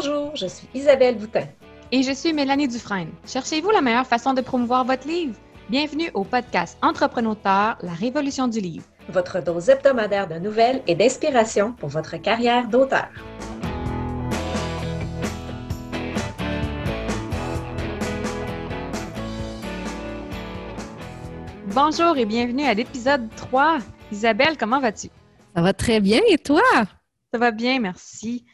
Bonjour, 0.00 0.36
je 0.36 0.46
suis 0.46 0.68
Isabelle 0.74 1.18
Boutin. 1.18 1.48
Et 1.90 2.04
je 2.04 2.12
suis 2.12 2.32
Mélanie 2.32 2.68
Dufresne. 2.68 3.10
Cherchez-vous 3.26 3.70
la 3.70 3.80
meilleure 3.80 4.06
façon 4.06 4.32
de 4.32 4.40
promouvoir 4.40 4.84
votre 4.84 5.08
livre? 5.08 5.34
Bienvenue 5.68 6.08
au 6.14 6.22
podcast 6.22 6.78
Entrepreneur, 6.82 7.36
la 7.82 7.92
révolution 7.98 8.46
du 8.46 8.60
livre. 8.60 8.84
Votre 9.08 9.42
dose 9.42 9.68
hebdomadaire 9.68 10.28
de 10.28 10.36
nouvelles 10.36 10.84
et 10.86 10.94
d'inspiration 10.94 11.72
pour 11.72 11.88
votre 11.88 12.16
carrière 12.18 12.68
d'auteur. 12.68 13.08
Bonjour 21.66 22.16
et 22.16 22.24
bienvenue 22.24 22.66
à 22.66 22.74
l'épisode 22.74 23.28
3. 23.34 23.78
Isabelle, 24.12 24.56
comment 24.56 24.78
vas-tu? 24.78 25.08
Ça 25.56 25.62
va 25.62 25.72
très 25.72 25.98
bien 25.98 26.20
et 26.28 26.38
toi? 26.38 26.62
Ça 27.32 27.38
va 27.38 27.50
bien, 27.50 27.80
merci. 27.80 28.44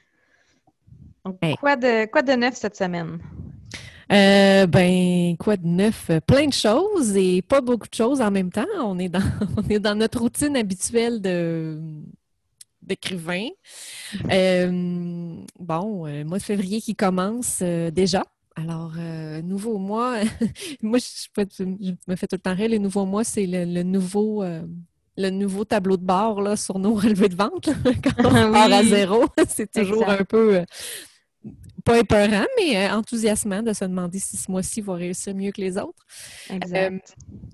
Quoi, 1.61 1.77
de, 1.77 2.07
quoi 2.07 2.23
de 2.23 2.33
neuf 2.33 2.55
cette 2.55 2.77
semaine? 2.77 3.19
Euh, 4.13 4.67
ben, 4.67 5.37
quoi 5.39 5.57
de 5.57 5.67
neuf? 5.67 6.11
Plein 6.27 6.47
de 6.47 6.53
choses 6.53 7.17
et 7.17 7.43
pas 7.43 7.61
beaucoup 7.61 7.89
de 7.89 7.95
choses 7.95 8.21
en 8.21 8.31
même 8.31 8.51
temps. 8.51 8.67
On 8.81 8.99
est 8.99 9.09
dans, 9.09 9.23
on 9.57 9.63
est 9.69 9.79
dans 9.79 9.95
notre 9.95 10.21
routine 10.21 10.57
habituelle 10.57 11.21
de 11.21 11.81
d'écrivain. 12.83 13.49
Euh, 14.31 15.37
bon, 15.59 16.07
euh, 16.07 16.23
mois 16.25 16.37
de 16.37 16.43
février 16.43 16.83
qui 16.83 16.95
commence 16.95 17.63
déjà. 17.63 18.25
Alors, 18.57 18.93
nouveau 19.43 19.79
mois, 19.79 20.19
moi, 20.83 20.99
je, 20.99 21.65
me 22.07 22.15
fais 22.15 22.27
tout 22.27 22.37
le 22.37 22.39
temps 22.39 22.55
rire. 22.55 22.69
Les 22.69 22.79
nouveaux 22.79 23.07
mois, 23.07 23.25
c'est 23.25 23.47
le, 23.47 23.83
nouveau 23.83 24.45
le 25.17 25.31
nouveau 25.31 25.65
tableau 25.65 25.97
de 25.97 26.05
bord 26.05 26.43
là, 26.43 26.57
sur 26.57 26.79
nos 26.79 26.95
relevés 26.95 27.31
de 27.31 27.37
vente 27.37 27.71
quand 28.03 28.27
on 28.27 28.53
part 28.53 28.73
à 28.73 28.85
zéro. 28.85 29.25
c'est 29.49 29.73
toujours 29.73 30.09
un 30.09 30.25
peu 30.25 30.63
pas 31.85 31.99
épeurant, 31.99 32.47
mais 32.59 32.77
euh, 32.77 32.95
enthousiasmant 32.95 33.63
de 33.63 33.73
se 33.73 33.85
demander 33.85 34.19
si 34.19 34.37
ce 34.37 34.51
mois-ci 34.51 34.81
va 34.81 34.95
réussir 34.95 35.35
mieux 35.35 35.53
que 35.53 35.61
les 35.61 35.77
autres. 35.77 36.05
Exact. 36.51 36.93
Euh, 36.93 36.99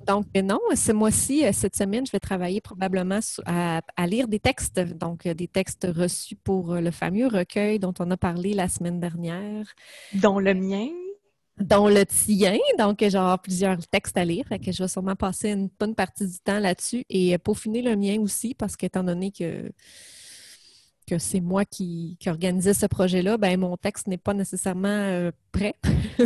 donc, 0.07 0.27
non, 0.35 0.61
ce 0.75 0.93
mois-ci, 0.93 1.45
euh, 1.45 1.51
cette 1.53 1.77
semaine, 1.77 2.07
je 2.07 2.13
vais 2.13 2.21
travailler 2.21 2.61
probablement 2.61 3.19
à, 3.45 3.81
lire 4.07 4.29
des 4.29 4.39
textes, 4.39 4.81
donc 4.81 5.27
des 5.27 5.49
textes 5.49 5.87
reçus 5.91 6.37
pour 6.37 6.75
le 6.75 6.91
fameux 6.91 7.27
recueil 7.27 7.79
dont 7.79 7.95
on 7.99 8.11
a 8.11 8.17
parlé 8.17 8.55
la 8.55 8.69
semaine 8.69 9.01
dernière. 9.01 9.67
Dont 10.15 10.39
le 10.39 10.55
mien? 10.55 10.89
Dont 11.59 11.89
le 11.89 12.07
tien. 12.07 12.57
Donc, 12.79 13.05
j'aurai 13.07 13.37
plusieurs 13.43 13.87
textes 13.89 14.17
à 14.17 14.25
lire. 14.25 14.47
Fait 14.49 14.59
que 14.59 14.73
je 14.73 14.83
vais 14.83 14.89
sûrement 14.89 15.17
passer 15.17 15.51
une 15.51 15.69
bonne 15.79 15.95
partie 15.95 16.27
du 16.27 16.39
temps 16.39 16.59
là-dessus 16.61 17.05
et 17.11 17.37
peaufiner 17.39 17.83
le 17.83 17.97
mien 17.97 18.19
aussi, 18.21 18.55
parce 18.55 18.77
qu'étant 18.77 19.05
donné 19.05 19.31
que 19.31 19.71
que 21.11 21.19
c'est 21.19 21.41
moi 21.41 21.65
qui, 21.65 22.17
qui, 22.21 22.31
organisais 22.31 22.73
ce 22.73 22.87
projet-là, 22.87 23.37
ben 23.37 23.59
mon 23.59 23.77
texte 23.77 24.07
n'est 24.07 24.17
pas 24.17 24.33
nécessairement 24.33 24.89
euh, 24.89 25.33
prêt. 25.51 25.75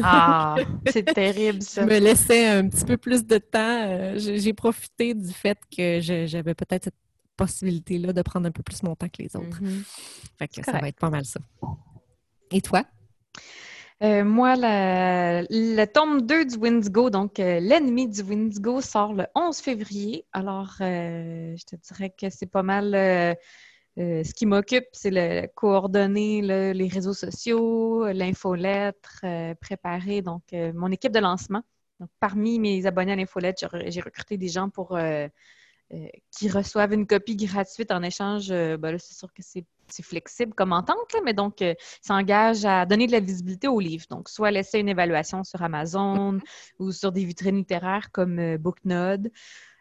ah, 0.03 0.57
c'est 0.93 1.05
terrible 1.05 1.63
ça. 1.63 1.83
Je 1.83 1.87
me 1.87 1.99
laissais 1.99 2.47
un 2.47 2.69
petit 2.69 2.85
peu 2.85 2.99
plus 2.99 3.25
de 3.25 3.39
temps. 3.39 3.89
Euh, 3.89 4.19
j'ai 4.19 4.53
profité 4.53 5.15
du 5.15 5.33
fait 5.33 5.59
que 5.75 6.01
j'avais 6.01 6.55
peut-être 6.55 6.85
cette 6.85 6.95
possibilité-là 7.37 8.13
de 8.13 8.21
prendre 8.21 8.47
un 8.47 8.51
peu 8.51 8.63
plus 8.63 8.83
mon 8.83 8.95
temps 8.95 9.09
que 9.09 9.23
les 9.23 9.35
autres. 9.37 9.63
Mm-hmm. 9.63 10.39
Fait 10.39 10.49
que 10.49 10.63
ça 10.63 10.79
va 10.79 10.89
être 10.89 10.99
pas 10.99 11.11
mal 11.11 11.25
ça. 11.25 11.41
Et 12.53 12.61
toi? 12.61 12.85
Euh, 14.03 14.23
moi, 14.23 14.55
le 14.59 15.85
tome 15.87 16.23
2 16.23 16.45
du 16.45 16.57
Windigo, 16.57 17.09
donc 17.09 17.39
l'ennemi 17.39 18.07
du 18.07 18.21
Windigo, 18.21 18.83
sort 18.83 19.15
le 19.15 19.25
11 19.35 19.57
février. 19.57 20.27
Alors, 20.33 20.75
je 20.79 21.65
te 21.65 21.77
dirais 21.77 22.11
que 22.11 22.29
c'est 22.29 22.51
pas 22.51 22.63
mal 22.63 23.37
euh, 23.99 24.25
ce 24.25 24.35
qui 24.35 24.47
m'occupe, 24.47 24.87
c'est 24.93 25.11
le 25.11 25.47
coordonner 25.55 26.43
les 26.75 26.89
réseaux 26.89 27.15
sociaux, 27.15 28.07
l'infolettre, 28.13 29.21
euh, 29.23 29.55
préparer 29.55 30.21
donc 30.21 30.43
euh, 30.53 30.73
mon 30.75 30.91
équipe 30.91 31.13
de 31.13 31.21
lancement. 31.21 31.63
parmi 32.21 32.59
mes 32.59 32.87
abonnés 32.87 33.13
à 33.13 33.17
l'infolettre, 33.17 33.69
j'ai 33.87 34.01
recruté 34.01 34.37
des 34.37 34.49
gens 34.49 34.69
pour 34.69 34.99
qui 36.33 36.49
reçoivent 36.51 36.93
une 36.93 37.07
copie 37.07 37.37
gratuite 37.37 37.93
en 37.93 38.03
échange. 38.03 38.49
Ben 38.49 38.99
c'est 38.99 39.15
sûr 39.15 39.33
que 39.33 39.43
c'est 39.43 40.03
flexible 40.03 40.55
comme 40.55 40.73
entente, 40.73 41.15
mais 41.25 41.35
donc, 41.35 41.61
ils 41.61 41.77
s'engagent 42.03 42.65
à 42.65 42.85
donner 42.85 43.07
de 43.07 43.13
la 43.13 43.21
visibilité 43.21 43.69
au 43.69 43.79
livre. 43.79 44.07
Donc, 44.11 44.29
soit 44.29 44.51
laisser 44.51 44.81
une 44.81 44.89
évaluation 44.89 45.45
sur 45.45 45.63
Amazon 45.63 46.41
ou 46.81 46.91
sur 46.91 47.13
des 47.13 47.25
vitrines 47.25 47.57
littéraires 47.57 48.11
comme 48.11 48.57
Booknode, 48.57 49.31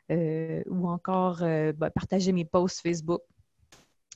ou 0.09 0.87
encore 0.87 1.39
ben, 1.39 1.89
partager 1.95 2.31
mes 2.31 2.45
posts 2.45 2.81
Facebook. 2.81 3.23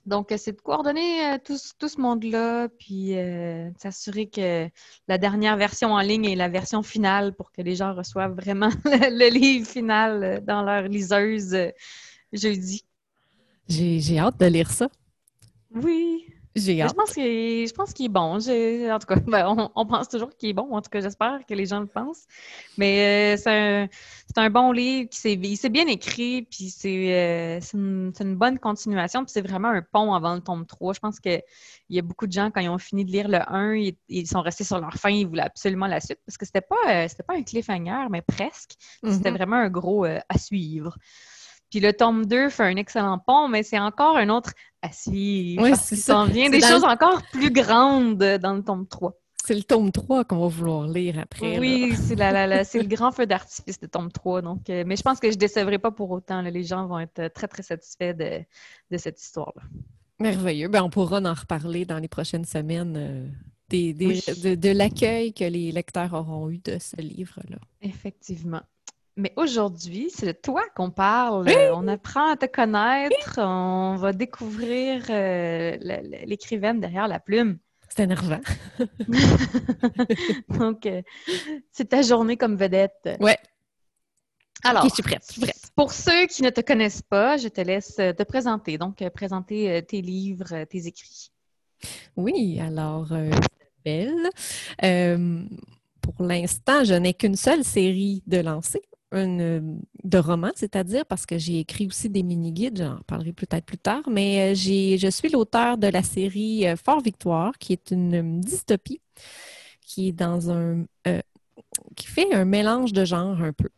Donc, 0.08 0.34
c'est 0.38 0.54
de 0.54 0.62
coordonner 0.62 1.34
euh, 1.34 1.38
tout, 1.44 1.58
ce 1.58 2.00
monde-là, 2.00 2.70
puis 2.80 3.18
euh, 3.18 3.70
s'assurer 3.78 4.28
que 4.28 4.70
la 5.10 5.18
dernière 5.18 5.58
version 5.58 5.92
en 5.92 6.00
ligne 6.00 6.24
est 6.24 6.36
la 6.36 6.48
version 6.48 6.82
finale 6.82 7.36
pour 7.36 7.52
que 7.52 7.62
les 7.62 7.76
gens 7.76 7.94
reçoivent 7.94 8.34
vraiment 8.34 8.70
le, 8.86 9.30
livre 9.30 9.68
final 9.68 10.24
euh, 10.24 10.40
dans 10.40 10.64
leur 10.64 10.84
liseuse 10.84 11.58
jeudi. 12.32 12.86
J'ai 13.68 14.18
hâte 14.18 14.40
de 14.40 14.46
lire 14.46 14.72
ça. 14.72 14.88
Oui. 15.76 16.26
Je 16.88 16.94
pense 16.94 17.14
qu'il, 17.14 17.68
je 17.68 17.74
pense 17.74 17.94
qu'il 17.94 18.06
est 18.06 18.10
bon. 18.10 18.38
En 18.38 19.00
tout 19.00 19.08
cas, 19.08 19.16
ben, 19.28 19.70
on, 19.76 19.86
pense 19.86 20.10
toujours 20.10 20.30
qu'il 20.36 20.50
est 20.50 20.54
bon. 20.54 20.68
En 20.72 20.82
tout 20.82 20.90
cas, 20.90 21.02
j'espère 21.02 21.40
que 21.48 21.54
les 21.54 21.66
gens 21.66 21.80
le 21.80 21.88
pensent. 21.88 22.26
Mais 22.78 23.36
euh, 23.36 23.38
c'est, 23.38 24.40
un, 24.40 24.50
bon 24.50 24.72
livre. 24.72 25.10
Qui 25.10 25.34
il 25.34 25.58
s'est 25.58 25.70
bien 25.70 25.88
écrit. 25.88 26.44
Puis 26.44 26.70
c'est, 26.70 27.14
euh, 27.14 27.60
une, 27.74 28.36
bonne 28.36 28.60
continuation. 28.60 29.24
Puis 29.24 29.32
c'est 29.34 29.42
vraiment 29.42 29.70
un 29.70 29.82
pont 29.82 30.14
avant 30.14 30.36
le 30.36 30.42
tome 30.42 30.66
3. 30.66 30.94
Je 30.94 31.00
pense 31.00 31.20
qu'il 31.20 31.42
y 31.90 32.00
a 32.00 32.02
beaucoup 32.02 32.28
de 32.28 32.34
gens, 32.34 32.52
quand 32.52 32.62
ils 32.62 32.70
ont 32.70 32.78
fini 32.78 33.06
de 33.06 33.12
lire 33.12 33.28
le 33.28 33.40
1, 33.48 33.94
ils, 34.10 34.28
sont 34.28 34.42
restés 34.42 34.64
sur 34.64 34.80
leur 34.80 34.94
fin. 34.94 35.10
Ils 35.10 35.28
voulaient 35.28 35.44
absolument 35.44 35.88
la 35.88 36.00
suite. 36.00 36.20
Parce 36.26 36.38
que 36.38 36.46
c'était 36.46 36.62
pas, 36.62 36.76
euh, 36.90 37.08
c'était 37.08 37.24
pas 37.24 37.36
un 37.36 37.44
cliffhanger, 37.44 38.08
mais 38.10 38.22
presque. 38.22 38.74
C'était 39.04 39.30
mm-hmm. 39.30 39.34
vraiment 39.34 39.58
un 39.58 39.70
gros 39.70 40.06
à 40.06 40.38
suivre. 40.38 40.98
Puis 41.70 41.80
le 41.80 41.94
tome 41.94 42.26
2 42.26 42.50
fait 42.50 42.64
un 42.64 42.76
excellent 42.78 43.20
pont, 43.20 43.48
mais 43.48 43.64
c'est 43.64 43.80
encore 43.80 44.18
un 44.18 44.30
autre 44.30 44.52
suivre. 44.92 45.64
Oui, 45.64 45.72
c'est 45.76 45.96
ça. 45.96 46.26
vient 46.26 46.50
des 46.50 46.62
choses 46.62 46.84
encore 46.84 47.22
plus 47.32 47.52
grandes 47.52 48.18
dans 48.18 48.54
le 48.54 48.64
tome 48.64 48.88
3. 48.88 49.14
C'est 49.46 49.56
le 49.56 49.64
tome 49.64 49.92
3 49.92 50.26
qu'on 50.26 50.40
va 50.40 50.48
vouloir 50.48 50.88
lire 50.88 51.20
après. 51.20 51.58
Oui, 51.58 51.94
c'est 51.96 52.16
le 52.16 52.88
grand 52.88 53.12
feu 53.12 53.26
d'artifice 53.26 53.80
de 53.80 53.88
tome 53.88 54.12
3. 54.12 54.42
Donc, 54.42 54.70
euh, 54.70 54.84
mais 54.86 54.98
je 54.98 55.04
pense 55.04 55.20
que 55.20 55.30
je 55.30 55.36
ne 55.36 55.40
décevrai 55.40 55.80
pas 55.80 55.92
pour 55.92 56.12
autant. 56.12 56.42
Les 56.42 56.64
gens 56.64 56.86
vont 56.86 57.00
être 57.00 57.30
très, 57.30 57.48
très 57.48 57.64
satisfaits 57.64 58.14
de, 58.14 58.98
cette 58.98 59.22
histoire-là. 59.22 59.62
Merveilleux. 60.20 60.68
Ben, 60.68 60.84
on 60.84 60.90
pourra 60.90 61.20
en 61.20 61.34
reparler 61.34 61.86
dans 61.86 62.00
les 62.00 62.10
prochaines 62.10 62.46
semaines. 62.46 62.98
Euh, 62.98 63.28
de, 63.70 64.56
de 64.56 64.70
l'accueil 64.70 65.34
que 65.34 65.44
les 65.44 65.74
lecteurs 65.74 66.14
auront 66.14 66.50
eu 66.50 66.58
de 66.60 66.78
ce 66.80 66.96
livre-là. 67.02 67.58
Effectivement. 67.82 68.62
Mais 69.18 69.34
aujourd'hui, 69.36 70.12
c'est 70.14 70.28
de 70.28 70.32
toi 70.32 70.64
qu'on 70.76 70.92
parle. 70.92 71.50
On 71.74 71.88
apprend 71.88 72.30
à 72.30 72.38
te 72.38 72.46
connaître. 72.46 73.40
On 73.40 73.96
va 73.96 74.14
découvrir 74.14 75.04
euh, 75.10 75.76
l'écrivaine 76.26 76.80
derrière 76.80 77.08
la 77.08 77.20
plume. 77.20 77.58
C'est 77.90 78.04
énervant. 78.04 78.40
Donc, 80.50 80.86
euh, 80.86 81.02
c'est 81.72 81.90
ta 81.90 82.04
journée 82.04 82.38
comme 82.38 82.58
vedette. 82.58 83.10
Ouais. 83.20 83.38
Alors, 84.64 84.84
je 84.84 84.90
suis 84.90 85.04
prête, 85.04 85.24
je 85.28 85.34
suis 85.34 85.42
prête. 85.42 85.72
Pour 85.76 85.94
ceux 85.94 86.28
qui 86.28 86.44
ne 86.44 86.52
te 86.52 86.62
connaissent 86.62 87.02
pas, 87.02 87.38
je 87.38 87.48
te 87.48 87.62
laisse 87.62 87.96
te 87.96 88.24
présenter. 88.24 88.78
Donc, 88.78 89.02
euh, 89.02 89.10
présenter 89.10 89.84
tes 89.88 90.02
livres, 90.02 90.66
tes 90.66 90.86
écrits. 90.86 91.32
Oui, 92.16 92.60
alors, 92.62 93.08
belle. 93.84 94.30
pour 96.02 96.24
l'instant, 96.24 96.84
je 96.84 96.94
n'ai 96.94 97.16
qu'une 97.16 97.36
seule 97.36 97.64
série 97.64 98.22
de 98.28 98.38
lancers 98.38 98.82
une, 99.12 99.82
de 100.04 100.18
romans, 100.18 100.52
c'est-à-dire 100.56 101.06
parce 101.06 101.26
que 101.26 101.38
j'ai 101.38 101.60
écrit 101.60 101.88
aussi 101.88 102.10
des 102.10 102.24
mini-guides, 102.24 102.78
j'en 102.80 103.00
parlerai 103.08 103.34
peut-être 103.34 103.66
plus 103.66 103.78
tard, 103.78 104.04
mais 104.10 104.52
euh, 104.52 104.56
je 104.56 105.10
suis 105.10 105.30
l'auteur 105.30 105.78
de 105.78 105.88
la 105.88 106.04
série 106.04 106.68
euh, 106.68 106.76
Fort 106.76 107.02
Victoire, 107.02 107.58
qui 107.58 107.74
est 107.74 107.92
une 107.92 108.42
dystopie, 108.42 109.02
qui 109.82 110.10
est 110.10 110.14
dans 110.14 110.52
un 110.52 110.86
euh, 111.08 111.22
qui 111.96 112.08
fait 112.08 112.34
un 112.34 112.46
mélange 112.46 112.94
de 112.94 113.06
genres 113.06 113.42
un 113.42 113.54
peu. 113.54 113.70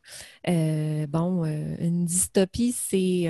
bon, 1.08 1.46
une 1.46 2.06
dystopie, 2.06 2.72
c'est 2.72 3.28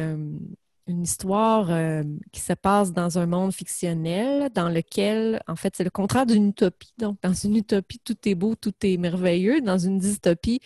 une 0.89 1.03
histoire 1.03 1.69
euh, 1.69 2.03
qui 2.31 2.41
se 2.41 2.53
passe 2.53 2.91
dans 2.91 3.19
un 3.19 3.27
monde 3.27 3.53
fictionnel 3.53 4.49
dans 4.53 4.69
lequel, 4.69 5.41
en 5.47 5.55
fait, 5.55 5.75
c'est 5.75 5.83
le 5.83 5.91
contraire 5.91 6.25
d'une 6.25 6.49
utopie. 6.49 6.93
Donc, 6.97 7.17
dans 7.21 7.33
une 7.33 7.55
utopie, 7.55 7.99
tout 7.99 8.17
est 8.25 8.35
beau, 8.35 8.55
tout 8.55 8.73
est 8.81 8.97
merveilleux. 8.97 9.61
Dans 9.61 9.77
une 9.77 9.99
dystopie, 9.99 10.59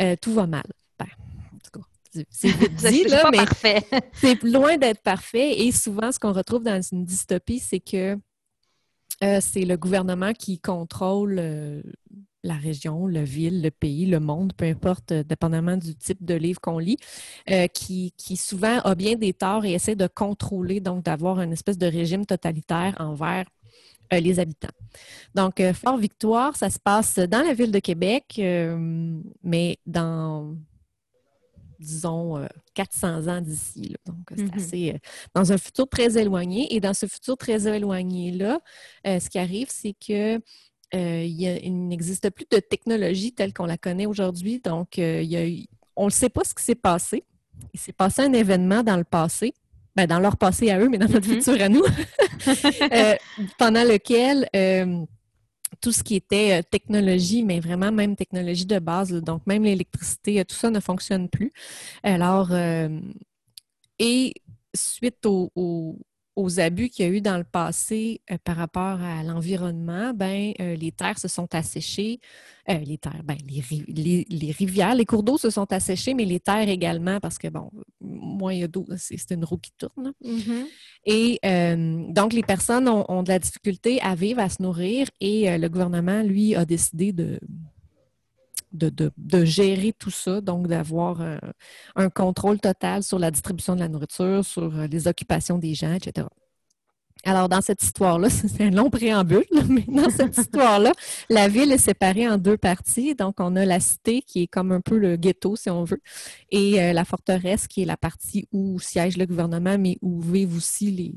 euh, 0.00 0.16
tout 0.20 0.32
va 0.32 0.46
mal. 0.46 0.64
Ben, 0.98 1.06
en 1.54 1.58
tout 1.58 1.78
cas, 1.78 1.86
c'est 2.30 2.48
dit, 2.90 3.04
là, 3.04 3.30
mais 3.30 3.80
c'est 4.14 4.42
loin 4.42 4.76
d'être 4.76 5.02
parfait. 5.02 5.60
Et 5.60 5.72
souvent, 5.72 6.12
ce 6.12 6.18
qu'on 6.18 6.32
retrouve 6.32 6.62
dans 6.62 6.80
une 6.80 7.04
dystopie, 7.04 7.58
c'est 7.58 7.80
que 7.80 8.18
euh, 9.24 9.38
c'est 9.40 9.64
le 9.64 9.76
gouvernement 9.76 10.32
qui 10.32 10.58
contrôle 10.58 11.40
la 12.42 12.54
région, 12.54 13.06
la 13.06 13.24
ville, 13.24 13.62
le 13.62 13.70
pays, 13.70 14.06
le 14.06 14.20
monde, 14.20 14.52
peu 14.56 14.66
importe, 14.66 15.12
euh, 15.12 15.22
dépendamment 15.22 15.76
du 15.76 15.94
type 15.96 16.24
de 16.24 16.34
livre 16.34 16.60
qu'on 16.60 16.78
lit, 16.78 16.98
euh, 17.50 17.66
qui, 17.66 18.12
souvent 18.36 18.78
a 18.80 18.94
bien 18.94 19.16
des 19.16 19.32
torts 19.32 19.64
et 19.64 19.72
essaie 19.72 19.96
de 19.96 20.06
contrôler, 20.06 20.80
donc 20.80 21.04
d'avoir 21.04 21.40
une 21.40 21.52
espèce 21.52 21.78
de 21.78 21.86
régime 21.86 22.24
totalitaire 22.24 22.94
envers 22.98 23.46
les 24.12 24.38
habitants. 24.38 24.68
Donc, 25.34 25.60
Fort-Victoire, 25.72 26.56
ça 26.56 26.70
se 26.70 26.78
passe 26.78 27.18
dans 27.18 27.42
la 27.42 27.54
ville 27.54 27.72
de 27.72 27.80
Québec, 27.80 28.40
mais 29.42 29.78
dans 29.84 30.54
disons, 31.78 32.46
400 32.74 33.28
ans 33.28 33.40
d'ici. 33.40 33.94
Donc, 34.06 34.16
c'est 34.30 34.42
mm-hmm. 34.42 34.56
assez 34.56 35.00
dans 35.34 35.52
un 35.52 35.58
futur 35.58 35.88
très 35.88 36.18
éloigné. 36.18 36.74
Et 36.74 36.80
dans 36.80 36.94
ce 36.94 37.06
futur 37.06 37.36
très 37.36 37.66
éloigné-là, 37.66 38.60
ce 39.04 39.28
qui 39.28 39.38
arrive, 39.38 39.68
c'est 39.70 39.94
que 39.94 40.40
il, 40.92 41.88
n'existe 41.88 42.30
plus 42.30 42.46
de 42.50 42.58
technologie 42.58 43.32
telle 43.32 43.52
qu'on 43.52 43.66
la 43.66 43.78
connaît 43.78 44.06
aujourd'hui. 44.06 44.60
Donc, 44.60 44.98
il 44.98 45.66
on 45.96 46.06
ne 46.06 46.10
sait 46.10 46.28
pas 46.28 46.44
ce 46.44 46.54
qui 46.54 46.62
s'est 46.62 46.74
passé. 46.74 47.24
Il 47.72 47.80
s'est 47.80 47.92
passé 47.92 48.22
un 48.22 48.32
événement 48.32 48.82
dans 48.82 48.98
le 48.98 49.04
passé, 49.04 49.54
ben, 49.94 50.06
dans 50.06 50.20
leur 50.20 50.36
passé 50.36 50.70
à 50.70 50.78
eux, 50.78 50.90
mais 50.90 50.98
dans 50.98 51.08
notre 51.08 51.26
mm-hmm. 51.26 51.42
futur 51.42 51.62
à 51.62 51.68
nous, 51.70 51.82
pendant 53.58 53.82
lequel 53.82 54.46
tout 55.86 55.92
ce 55.92 56.02
qui 56.02 56.16
était 56.16 56.58
euh, 56.58 56.62
technologie, 56.68 57.44
mais 57.44 57.60
vraiment 57.60 57.92
même 57.92 58.16
technologie 58.16 58.66
de 58.66 58.80
base, 58.80 59.12
donc 59.12 59.46
même 59.46 59.62
l'électricité, 59.62 60.40
euh, 60.40 60.44
tout 60.44 60.56
ça 60.56 60.68
ne 60.68 60.80
fonctionne 60.80 61.28
plus. 61.28 61.52
Alors, 62.02 62.48
euh, 62.50 62.88
et 64.00 64.34
suite 64.74 65.24
au, 65.26 65.96
aux 66.36 66.60
abus 66.60 66.90
qu'il 66.90 67.06
y 67.06 67.08
a 67.08 67.12
eu 67.12 67.22
dans 67.22 67.38
le 67.38 67.44
passé 67.44 68.20
euh, 68.30 68.36
par 68.44 68.56
rapport 68.56 69.00
à 69.00 69.24
l'environnement, 69.24 70.12
ben, 70.14 70.52
euh, 70.60 70.76
les 70.76 70.92
terres 70.92 71.18
se 71.18 71.28
sont 71.28 71.52
asséchées. 71.54 72.20
Euh, 72.68 72.78
les 72.78 72.98
terres, 72.98 73.22
ben, 73.24 73.38
les, 73.48 74.52
rivières, 74.52 74.94
les 74.94 75.06
cours 75.06 75.22
d'eau 75.22 75.38
se 75.38 75.48
sont 75.48 75.72
asséchés, 75.72 76.12
mais 76.12 76.26
les 76.26 76.40
terres 76.40 76.68
également, 76.68 77.20
parce 77.20 77.38
que, 77.38 77.48
bon, 77.48 77.70
moins 78.00 78.52
il 78.52 78.60
y 78.60 78.64
a 78.64 78.68
d'eau, 78.68 78.86
c'est 78.96 79.30
une 79.30 79.44
roue 79.44 79.58
qui 79.58 79.72
tourne. 79.78 80.12
Mm-hmm. 80.22 80.66
Et 81.06 82.12
donc, 82.12 82.32
les 82.32 82.42
personnes 82.42 82.88
ont, 82.88 83.22
de 83.22 83.28
la 83.28 83.38
difficulté 83.38 84.00
à 84.02 84.14
vivre, 84.14 84.40
à 84.40 84.48
se 84.48 84.60
nourrir, 84.62 85.06
et 85.20 85.56
le 85.56 85.68
gouvernement, 85.68 86.22
lui, 86.22 86.56
a 86.56 86.64
décidé 86.64 87.12
de, 87.12 87.38
de, 88.72 89.44
gérer 89.44 89.92
tout 89.92 90.10
ça, 90.10 90.40
donc 90.40 90.66
d'avoir 90.66 91.20
un, 91.96 92.10
contrôle 92.10 92.60
total 92.60 93.02
sur 93.02 93.18
la 93.18 93.30
distribution 93.30 93.74
de 93.74 93.80
la 93.80 93.88
nourriture, 93.88 94.44
sur 94.44 94.74
euh, 94.76 94.86
les 94.86 95.08
occupations 95.08 95.58
des 95.58 95.74
gens, 95.74 95.92
etc. 95.92 96.26
Alors, 97.24 97.48
dans 97.48 97.60
cette 97.60 97.82
histoire-là, 97.82 98.30
c'est 98.30 98.60
un 98.62 98.70
long 98.70 98.90
préambule, 98.90 99.44
mais 99.68 99.84
dans 99.88 100.10
cette 100.10 100.36
histoire-là, 100.38 100.92
la 101.28 101.48
ville 101.48 101.72
est 101.72 101.78
séparée 101.78 102.28
en 102.28 102.38
deux 102.38 102.56
parties. 102.56 103.14
Donc, 103.14 103.40
on 103.40 103.56
a 103.56 103.64
la 103.64 103.80
cité 103.80 104.22
qui 104.22 104.42
est 104.42 104.46
comme 104.46 104.70
un 104.72 104.80
peu 104.80 104.98
le 104.98 105.16
ghetto, 105.16 105.56
si 105.56 105.68
on 105.70 105.84
veut, 105.84 106.00
et 106.50 106.80
euh, 106.80 106.92
la 106.92 107.04
forteresse 107.04 107.66
qui 107.66 107.82
est 107.82 107.86
la 107.86 107.96
partie 107.96 108.46
où 108.52 108.78
siège 108.78 109.16
le 109.16 109.26
gouvernement, 109.26 109.76
mais 109.78 109.98
où 110.02 110.20
vivent 110.20 110.56
aussi 110.56 110.90
les, 110.90 111.14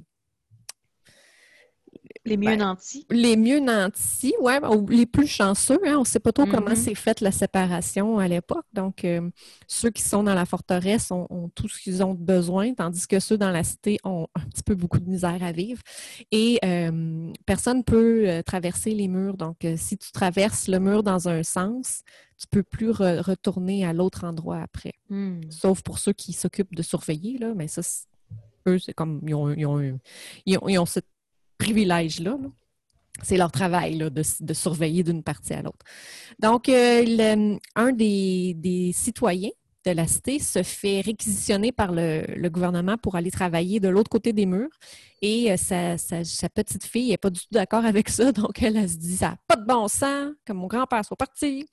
les 2.25 2.37
mieux 2.37 2.45
ben, 2.47 2.59
nantis? 2.59 3.05
Les 3.09 3.37
mieux 3.37 3.59
nantis, 3.59 4.33
oui, 4.41 4.53
ou 4.71 4.87
les 4.87 5.05
plus 5.05 5.27
chanceux. 5.27 5.79
Hein. 5.85 5.95
on 5.97 6.01
ne 6.01 6.05
sait 6.05 6.19
pas 6.19 6.31
trop 6.31 6.45
comment 6.45 6.71
mm-hmm. 6.71 6.75
s'est 6.75 6.95
faite 6.95 7.21
la 7.21 7.31
séparation 7.31 8.19
à 8.19 8.27
l'époque. 8.27 8.65
Donc, 8.73 9.03
euh, 9.03 9.29
ceux 9.67 9.89
qui 9.89 10.01
sont 10.01 10.23
dans 10.23 10.33
la 10.33 10.45
forteresse 10.45 11.11
ont, 11.11 11.49
tout 11.55 11.67
ce 11.67 11.81
qu'ils 11.81 12.03
ont 12.03 12.13
besoin, 12.13 12.73
tandis 12.73 13.07
que 13.07 13.19
ceux 13.19 13.37
dans 13.37 13.51
la 13.51 13.63
cité 13.63 13.97
ont 14.03 14.27
un 14.35 14.45
petit 14.45 14.63
peu 14.63 14.75
beaucoup 14.75 14.99
de 14.99 15.09
misère 15.09 15.41
à 15.41 15.51
vivre. 15.51 15.81
Et 16.31 16.59
euh, 16.63 17.31
personne 17.45 17.79
ne 17.79 17.83
peut 17.83 18.23
euh, 18.27 18.41
traverser 18.43 18.93
les 18.93 19.07
murs. 19.07 19.37
Donc, 19.37 19.65
si 19.77 19.97
tu 19.97 20.11
traverses 20.11 20.67
le 20.67 20.79
mur 20.79 21.03
dans 21.03 21.27
un 21.27 21.43
sens, 21.43 22.03
tu 22.37 22.45
ne 22.45 22.61
peux 22.61 22.63
plus 22.63 22.91
retourner 22.91 23.85
à 23.85 23.93
l'autre 23.93 24.23
endroit 24.23 24.61
après. 24.61 24.93
Hmm. 25.09 25.41
Sauf 25.49 25.81
pour 25.81 25.99
ceux 25.99 26.13
qui 26.13 26.33
s'occupent 26.33 26.75
de 26.75 26.83
surveiller, 26.83 27.37
là, 27.37 27.53
mais 27.55 27.67
ça, 27.67 27.81
eux, 28.67 28.79
c'est 28.79 28.93
comme 28.93 29.21
ils 29.27 29.35
ont, 29.35 29.49
ils 29.51 29.65
ont, 29.65 29.99
ils 30.45 30.79
ont 30.79 30.85
cette 30.85 31.07
privilège-là. 31.69 32.37
C'est 33.21 33.37
leur 33.37 33.51
travail 33.51 33.97
de, 33.97 34.53
surveiller 34.53 35.03
d'une 35.03 35.23
partie 35.23 35.53
à 35.53 35.61
l'autre. 35.61 35.85
Donc, 36.39 36.69
euh, 36.69 37.57
un 37.75 37.91
des, 37.91 38.91
citoyens 38.93 39.49
de 39.85 39.91
la 39.91 40.07
cité 40.07 40.39
se 40.39 40.63
fait 40.63 41.01
réquisitionner 41.01 41.71
par 41.71 41.91
le, 41.91 42.49
gouvernement 42.49 42.97
pour 42.97 43.15
aller 43.15 43.29
travailler 43.29 43.79
de 43.79 43.89
l'autre 43.89 44.09
côté 44.09 44.31
des 44.31 44.45
murs. 44.45 44.69
Et 45.21 45.51
euh, 45.51 45.57
sa, 45.57 46.49
petite 46.49 46.85
fille 46.85 47.09
n'est 47.09 47.17
pas 47.17 47.29
du 47.29 47.41
tout 47.41 47.51
d'accord 47.51 47.85
avec 47.85 48.07
ça. 48.07 48.31
Donc, 48.41 48.63
elle, 48.63 48.89
se 48.89 48.95
dit, 48.95 49.17
ça 49.17 49.31
n'a 49.31 49.37
pas 49.47 49.57
de 49.57 49.65
bon 49.65 49.89
sens 49.89 50.31
que 50.45 50.53
mon 50.53 50.67
grand-père 50.67 51.03
soit 51.03 51.17
parti. 51.17 51.65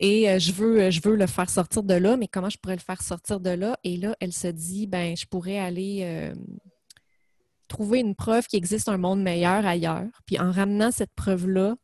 Et 0.00 0.28
euh, 0.28 0.38
je, 0.40 0.52
veux, 0.52 0.90
je 0.90 1.00
veux 1.02 1.14
le 1.14 1.28
faire 1.28 1.48
sortir 1.48 1.84
de 1.84 1.94
là, 1.94 2.16
mais 2.16 2.26
comment 2.26 2.50
je 2.50 2.58
pourrais 2.58 2.76
le 2.76 2.82
faire 2.82 3.00
sortir 3.00 3.38
de 3.38 3.50
là? 3.50 3.78
Et 3.84 3.96
là, 3.96 4.16
elle 4.18 4.32
se 4.32 4.48
dit, 4.48 4.88
ben, 4.88 5.16
je 5.16 5.26
pourrais 5.26 5.58
aller 5.58 6.32
trouver 7.70 8.00
une 8.00 8.14
preuve 8.14 8.46
qu'il 8.46 8.58
existe 8.58 8.88
un 8.88 8.98
monde 8.98 9.22
meilleur 9.22 9.64
ailleurs. 9.64 10.08
Puis 10.26 10.38
en 10.38 10.50
ramenant 10.52 10.90
cette 10.90 11.14
preuve-là, 11.14 11.76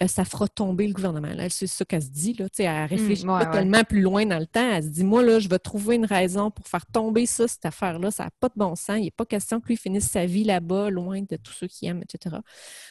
euh, 0.00 0.06
ça 0.06 0.24
fera 0.24 0.46
tomber 0.46 0.86
le 0.86 0.92
gouvernement. 0.92 1.28
C'est 1.48 1.66
ça 1.66 1.84
qu'elle 1.84 2.02
se 2.02 2.10
dit. 2.10 2.32
Là, 2.34 2.46
elle 2.58 2.86
réfléchit 2.86 3.24
mmh, 3.24 3.28
pas 3.28 3.46
tellement 3.46 3.82
plus 3.82 4.00
loin 4.00 4.26
dans 4.26 4.38
le 4.38 4.46
temps. 4.46 4.70
Elle 4.70 4.84
se 4.84 4.88
dit, 4.88 5.04
moi, 5.04 5.22
là, 5.22 5.40
je 5.40 5.48
vais 5.48 5.58
trouver 5.58 5.96
une 5.96 6.04
raison 6.04 6.50
pour 6.50 6.66
faire 6.68 6.86
tomber 6.86 7.26
ça, 7.26 7.48
cette 7.48 7.66
affaire-là. 7.66 8.10
Ça 8.10 8.24
n'a 8.24 8.30
pas 8.38 8.48
de 8.48 8.54
bon 8.56 8.76
sens. 8.76 8.98
Il 8.98 9.04
n'est 9.04 9.10
pas 9.10 9.26
question 9.26 9.60
que 9.60 9.68
lui 9.68 9.76
finisse 9.76 10.08
sa 10.08 10.24
vie 10.24 10.44
là-bas, 10.44 10.90
loin 10.90 11.22
de 11.22 11.36
tous 11.36 11.52
ceux 11.52 11.66
qui 11.66 11.86
aiment, 11.86 12.02
etc. 12.02 12.36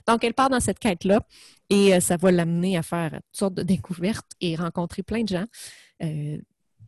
Donc, 0.05 0.23
elle 0.23 0.33
part 0.33 0.49
dans 0.49 0.59
cette 0.59 0.79
quête-là 0.79 1.21
et 1.69 1.93
euh, 1.93 1.99
ça 2.01 2.17
va 2.17 2.31
l'amener 2.31 2.77
à 2.77 2.83
faire 2.83 3.11
toutes 3.11 3.23
sortes 3.37 3.53
de 3.53 3.63
découvertes 3.63 4.31
et 4.41 4.55
rencontrer 4.55 5.03
plein 5.03 5.23
de 5.23 5.29
gens. 5.29 5.45
Euh, 6.03 6.37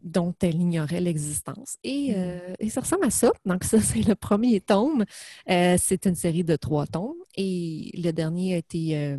dont 0.03 0.33
elle 0.41 0.55
ignorait 0.55 1.01
l'existence. 1.01 1.77
Mmh. 1.83 1.89
Euh, 2.15 2.53
et, 2.59 2.69
ça 2.69 2.81
ressemble 2.81 3.05
à 3.05 3.09
ça. 3.09 3.31
Donc, 3.45 3.63
ça, 3.63 3.79
c'est 3.79 4.07
le 4.07 4.15
premier 4.15 4.61
tome. 4.61 5.05
Euh, 5.49 5.75
c'est 5.79 6.05
une 6.05 6.15
série 6.15 6.43
de 6.43 6.55
trois 6.55 6.85
tomes 6.87 7.15
et 7.35 7.91
le 7.95 8.11
dernier 8.11 8.55
a 8.55 8.57
été 8.57 8.97
euh, 8.97 9.17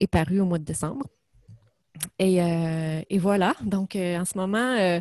est 0.00 0.06
paru 0.06 0.40
au 0.40 0.44
mois 0.44 0.58
de 0.58 0.64
décembre. 0.64 1.06
Et, 2.18 2.38
voilà. 3.18 3.54
Donc, 3.62 3.96
en 3.96 4.24
ce 4.26 4.36
moment, 4.36 5.00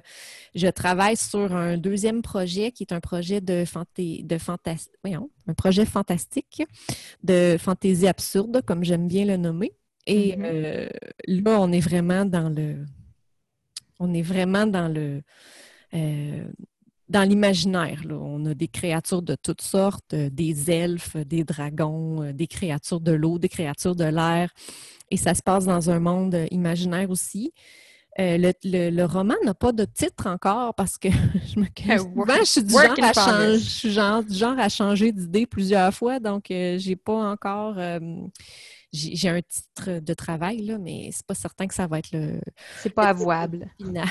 je 0.55 0.67
travaille 0.69 1.17
sur 1.17 1.53
un 1.53 1.77
deuxième 1.77 2.21
projet 2.21 2.71
qui 2.71 2.83
est 2.83 2.93
un 2.93 3.01
projet 3.01 3.41
de, 3.41 3.65
de 4.23 4.37
voyons, 5.03 5.29
un 5.45 5.53
projet 5.53 5.85
fantastique, 5.85 6.63
de 7.21 7.57
fantaisie 7.59 8.07
absurde, 8.07 8.61
comme 8.65 8.85
j'aime 8.85 9.09
bien 9.09 9.25
le 9.25 9.35
nommer. 9.35 9.73
Et 10.07 10.37
mmh 10.37 10.87
là, 11.27 11.59
on 11.59 11.71
est 11.73 11.81
vraiment 11.81 12.23
dans 12.23 12.47
le 12.47 12.85
on 13.99 14.13
est 14.13 14.21
vraiment 14.21 14.65
dans 14.65 14.87
le 14.87 15.21
euh, 15.93 16.43
dans 17.07 17.21
l'imaginaire. 17.21 18.01
On 18.09 18.43
a 18.47 18.55
des 18.55 18.67
créatures 18.67 19.21
de 19.21 19.35
toutes 19.35 19.61
sortes, 19.61 20.15
euh, 20.15 20.29
des 20.31 20.71
elfes, 20.71 21.15
des 21.17 21.43
dragons, 21.43 22.23
euh, 22.23 22.33
des 22.33 22.47
créatures 22.47 22.99
de 22.99 23.11
l'eau, 23.11 23.37
des 23.37 23.47
créatures 23.47 23.95
de 23.95 24.05
l'air. 24.05 24.49
Et 25.11 25.17
ça 25.17 25.35
se 25.35 25.43
passe 25.43 25.65
dans 25.65 25.91
un 25.91 25.99
monde 25.99 26.35
imaginaire 26.49 27.11
aussi. 27.11 27.53
le, 28.17 29.05
roman 29.05 29.35
n'a 29.43 29.53
pas 29.53 29.71
de 29.71 29.85
titre 29.85 30.25
encore 30.25 30.73
parce 30.73 30.97
que 30.97 31.09
je 31.55 31.59
me 31.59 31.67
je 32.39 32.43
suis 32.43 32.63
du 32.63 32.73
genre, 32.73 33.03
à 33.03 33.13
changer, 33.13 33.59
je 33.59 33.69
suis 33.69 33.91
genre, 33.91 34.23
du 34.23 34.33
genre 34.33 34.57
à 34.57 34.69
changer 34.69 35.11
d'idée 35.11 35.45
plusieurs 35.45 35.93
fois, 35.93 36.19
donc 36.19 36.45
je 36.49 36.77
j'ai 36.79 36.95
pas 36.95 37.29
encore 37.31 37.77
j'ai 38.95 39.29
un 39.29 39.41
titre 39.41 39.99
de 39.99 40.13
travail, 40.13 40.61
là, 40.65 40.77
mais 40.77 41.09
c'est 41.11 41.25
pas 41.25 41.35
certain 41.35 41.67
que 41.67 41.73
ça 41.73 41.87
va 41.87 41.99
être 41.99 42.11
le. 42.11 42.39
C'est 42.81 42.93
pas 42.93 43.09
avouable. 43.09 43.69
Final. 43.81 44.07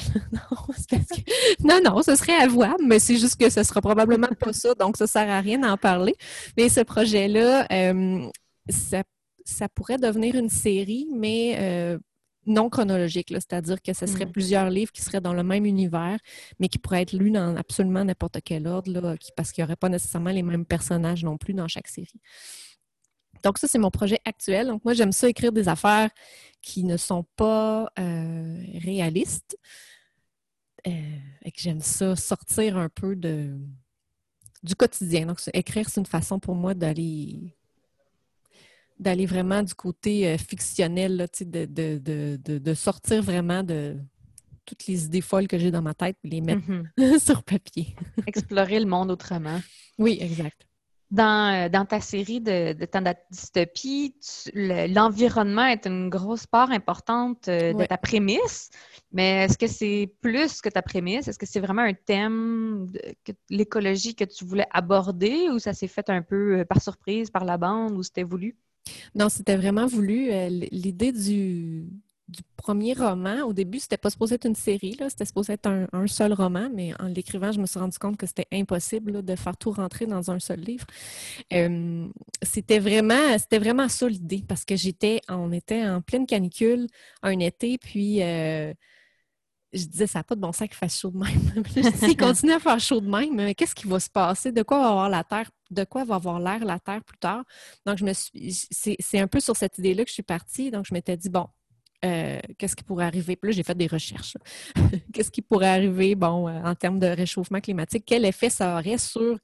non, 1.65 1.81
non, 1.85 2.03
ce 2.03 2.15
serait 2.17 2.37
avouable, 2.37 2.85
mais 2.87 2.99
c'est 2.99 3.17
juste 3.17 3.37
que 3.41 3.49
ce 3.51 3.63
sera 3.63 3.81
probablement 3.81 4.29
pas 4.39 4.53
ça, 4.53 4.75
donc 4.75 4.97
ça 4.97 5.07
sert 5.07 5.29
à 5.31 5.41
rien 5.41 5.59
d'en 5.59 5.77
parler. 5.77 6.15
Mais 6.57 6.69
ce 6.69 6.81
projet-là, 6.81 7.67
euh, 7.73 8.29
ça, 8.69 9.69
pourrait 9.75 9.99
devenir 9.99 10.35
une 10.35 10.51
série, 10.51 11.09
mais 11.13 11.57
euh, 11.59 11.99
non 12.47 12.69
chronologique, 12.69 13.29
c'est-à-dire 13.31 13.81
que 13.81 13.93
ce 13.93 14.07
serait 14.07 14.27
mm. 14.27 14.33
plusieurs 14.33 14.71
livres 14.71 14.93
qui 14.93 15.03
seraient 15.03 15.21
dans 15.21 15.35
le 15.35 15.43
même 15.43 15.65
univers, 15.65 16.19
mais 16.59 16.69
qui 16.69 16.79
pourraient 16.79 17.03
être 17.03 17.13
lus 17.13 17.31
dans 17.31 17.57
absolument 17.57 18.05
n'importe 18.05 18.39
quel 18.45 18.67
ordre, 18.67 18.91
là, 18.91 19.17
parce 19.37 19.53
qu'il 19.53 19.63
n'y 19.63 19.67
aurait 19.67 19.77
pas 19.77 19.89
nécessairement 19.89 20.31
les 20.31 20.43
mêmes 20.43 20.67
personnages 20.67 21.25
non 21.25 21.37
plus 21.37 21.55
dans 21.55 21.69
chaque 21.69 21.89
série. 21.89 22.21
Donc, 23.45 23.59
ça, 23.59 23.69
c'est 23.69 23.79
mon 23.79 23.91
projet 23.91 24.19
actuel. 24.25 24.69
Donc, 24.69 24.85
moi, 24.85 24.95
j'aime 24.95 25.13
ça 25.13 25.29
écrire 25.29 25.53
des 25.53 25.69
affaires 25.69 26.11
qui 26.63 26.83
ne 26.83 26.97
sont 26.97 27.25
pas 27.37 27.93
euh, 27.99 28.65
réalistes. 28.83 29.59
Euh, 30.87 30.91
et 31.43 31.51
que 31.51 31.61
j'aime 31.61 31.81
ça 31.81 32.15
sortir 32.17 32.77
un 32.77 32.89
peu 32.89 33.17
de, 33.17 33.57
du 34.63 34.75
quotidien. 34.75 35.27
Donc, 35.27 35.41
écrire, 35.53 35.89
c'est 35.89 36.01
une 36.01 36.07
façon 36.07 36.39
pour 36.39 36.55
moi 36.55 36.75
d'aller 36.75 37.57
d'aller 39.01 39.27
vraiment 39.27 39.63
du 39.63 39.75
côté 39.75 40.29
euh, 40.29 40.39
fictionnel, 40.39 41.27
de, 41.41 42.37
de, 42.59 42.75
sortir 42.75 43.23
vraiment 43.23 43.65
de 43.65 43.97
toutes 44.65 44.87
les 44.87 45.07
idées 45.07 45.21
folles 45.21 45.49
que 45.49 45.59
j'ai 45.59 45.73
dans 45.73 45.83
ma 45.83 45.95
tête 45.95 46.17
et 46.23 46.29
les 46.29 46.41
mettre 46.41 46.63
mm-hmm. 46.63 47.19
sur 47.25 47.43
papier. 47.43 47.97
Explorer 48.27 48.79
le 48.79 48.87
monde 48.87 49.11
autrement. 49.11 49.61
Oui, 49.99 50.19
exact. 50.21 50.67
Euh, 51.13 51.69
dans, 51.69 51.85
ta 51.85 52.01
série 52.01 52.41
de, 52.41 52.73
de 52.73 52.85
temps 52.87 53.03
dystopie, 53.31 54.17
l'environnement 54.55 55.67
est 55.67 55.87
une 55.87 56.09
grosse 56.09 56.47
part 56.47 56.71
importante 56.71 57.47
euh, 57.49 57.73
de 57.73 57.85
ta 57.85 57.99
prémisse, 57.99 58.71
mais 59.13 59.45
est-ce 59.45 59.57
que 59.57 59.67
c'est 59.67 60.13
plus 60.23 60.61
que 60.61 60.69
ta 60.69 60.83
prémisse? 60.83 61.29
Est-ce 61.29 61.39
que 61.39 61.47
c'est 61.47 61.61
vraiment 61.61 61.83
un 61.83 61.93
thème, 61.93 62.87
de, 62.91 63.01
l'écologie 63.51 64.15
que 64.15 64.25
tu 64.25 64.45
voulais 64.45 64.67
aborder 64.73 65.49
ou 65.51 65.59
ça 65.59 65.73
s'est 65.73 65.89
fait 65.89 66.09
un 66.11 66.23
peu 66.23 66.61
euh, 66.61 66.65
par 66.65 66.83
surprise, 66.83 67.31
par 67.31 67.45
la 67.45 67.59
bande 67.59 67.93
ou 67.93 68.03
c'était 68.03 68.25
voulu? 68.25 68.57
Non, 69.15 69.29
c'était 69.29 69.57
vraiment 69.57 69.87
voulu. 69.87 70.31
L'idée 70.49 71.13
du, 71.13 71.87
premier 72.57 72.95
roman, 72.95 73.43
au 73.43 73.53
début, 73.53 73.79
c'était 73.79 73.99
pas 73.99 74.11
supposé 74.11 74.37
être 74.37 74.47
une 74.47 74.55
série, 74.55 74.97
c'était 75.09 75.27
supposé 75.27 75.53
être 75.55 75.67
un, 75.67 76.07
seul 76.07 76.33
roman, 76.33 76.71
mais 76.73 76.93
en 77.01 77.07
l'écrivant, 77.07 77.53
je 77.53 77.61
me 77.61 77.67
suis 77.67 77.79
rendu 77.79 77.99
compte 77.99 78.17
que 78.17 78.27
c'était 78.27 78.47
impossible 78.53 79.23
de 79.23 79.37
faire 79.37 79.57
tout 79.57 79.71
rentrer 79.71 80.07
dans 80.07 80.31
un 80.31 80.39
seul 80.39 80.61
livre. 80.61 80.87
Euh, 81.53 82.09
c'était 82.43 82.79
vraiment, 82.79 83.39
c'était 83.39 83.59
vraiment 83.59 83.89
ça 83.89 84.09
l'idée, 84.09 84.43
parce 84.47 84.65
que 84.65 84.77
j'étais, 84.77 85.21
on 85.29 85.53
était 85.53 85.87
en 85.87 86.01
pleine 86.01 86.27
canicule 86.27 86.87
un 87.23 87.39
été, 87.41 87.77
puis 87.79 88.23
euh, 88.23 88.73
je 89.75 89.85
disais, 89.87 90.07
ça 90.07 90.21
n'a 90.21 90.25
pas 90.25 90.35
de 90.35 90.41
bon 90.41 90.53
sens 90.53 90.69
qu'il 90.69 90.77
fasse 90.77 90.99
chaud 90.99 91.11
de 91.11 91.19
même. 91.19 91.93
S'il 91.97 92.17
continue 92.17 92.53
à 92.53 92.61
faire 92.61 92.81
chaud 92.81 93.01
de 93.01 93.09
même, 93.09 93.55
qu'est-ce 93.55 93.75
qui 93.75 93.87
va 93.87 94.01
se 94.01 94.09
passer? 94.09 94.53
De 94.53 94.63
quoi 94.63 94.79
va 94.79 94.89
avoir 94.89 95.11
la 95.11 95.25
Terre? 95.25 95.51
De 95.71 95.85
quoi 95.85 96.05
va 96.05 96.15
avoir 96.15 96.39
l'air 96.39 96.65
la 96.65 96.79
Terre 96.79 97.03
plus 97.03 97.19
tard? 97.19 97.45
Donc, 97.85 97.99
je 97.99 98.05
me 98.05 98.13
suis. 98.13 98.53
C'est 99.01 99.19
un 99.19 99.27
peu 99.27 99.41
sur 99.41 99.57
cette 99.57 99.77
idée-là 99.79 100.05
que 100.05 100.09
je 100.09 100.15
suis 100.15 100.23
partie. 100.23 100.71
Donc, 100.71 100.87
je 100.87 100.95
m'étais 100.95 101.17
dit, 101.17 101.29
bon, 101.29 101.49
euh, 102.05 102.39
qu'est-ce 102.59 102.77
qui 102.77 102.85
pourrait 102.85 103.07
arriver? 103.07 103.37
Puis 103.37 103.51
là, 103.51 103.57
j'ai 103.57 103.63
fait 103.63 103.77
des 103.77 103.87
recherches. 103.87 104.37
qu'est-ce 105.13 105.31
qui 105.31 105.43
pourrait 105.43 105.69
arriver, 105.69 106.15
bon, 106.15 106.49
euh, 106.49 106.63
en 106.63 106.75
termes 106.75 106.99
de 106.99 107.07
réchauffement 107.07 107.61
climatique? 107.61 108.05
Quel 108.07 108.25
effet 108.25 108.51
ça 108.51 108.77
aurait 108.77 108.99
sur 108.99 109.39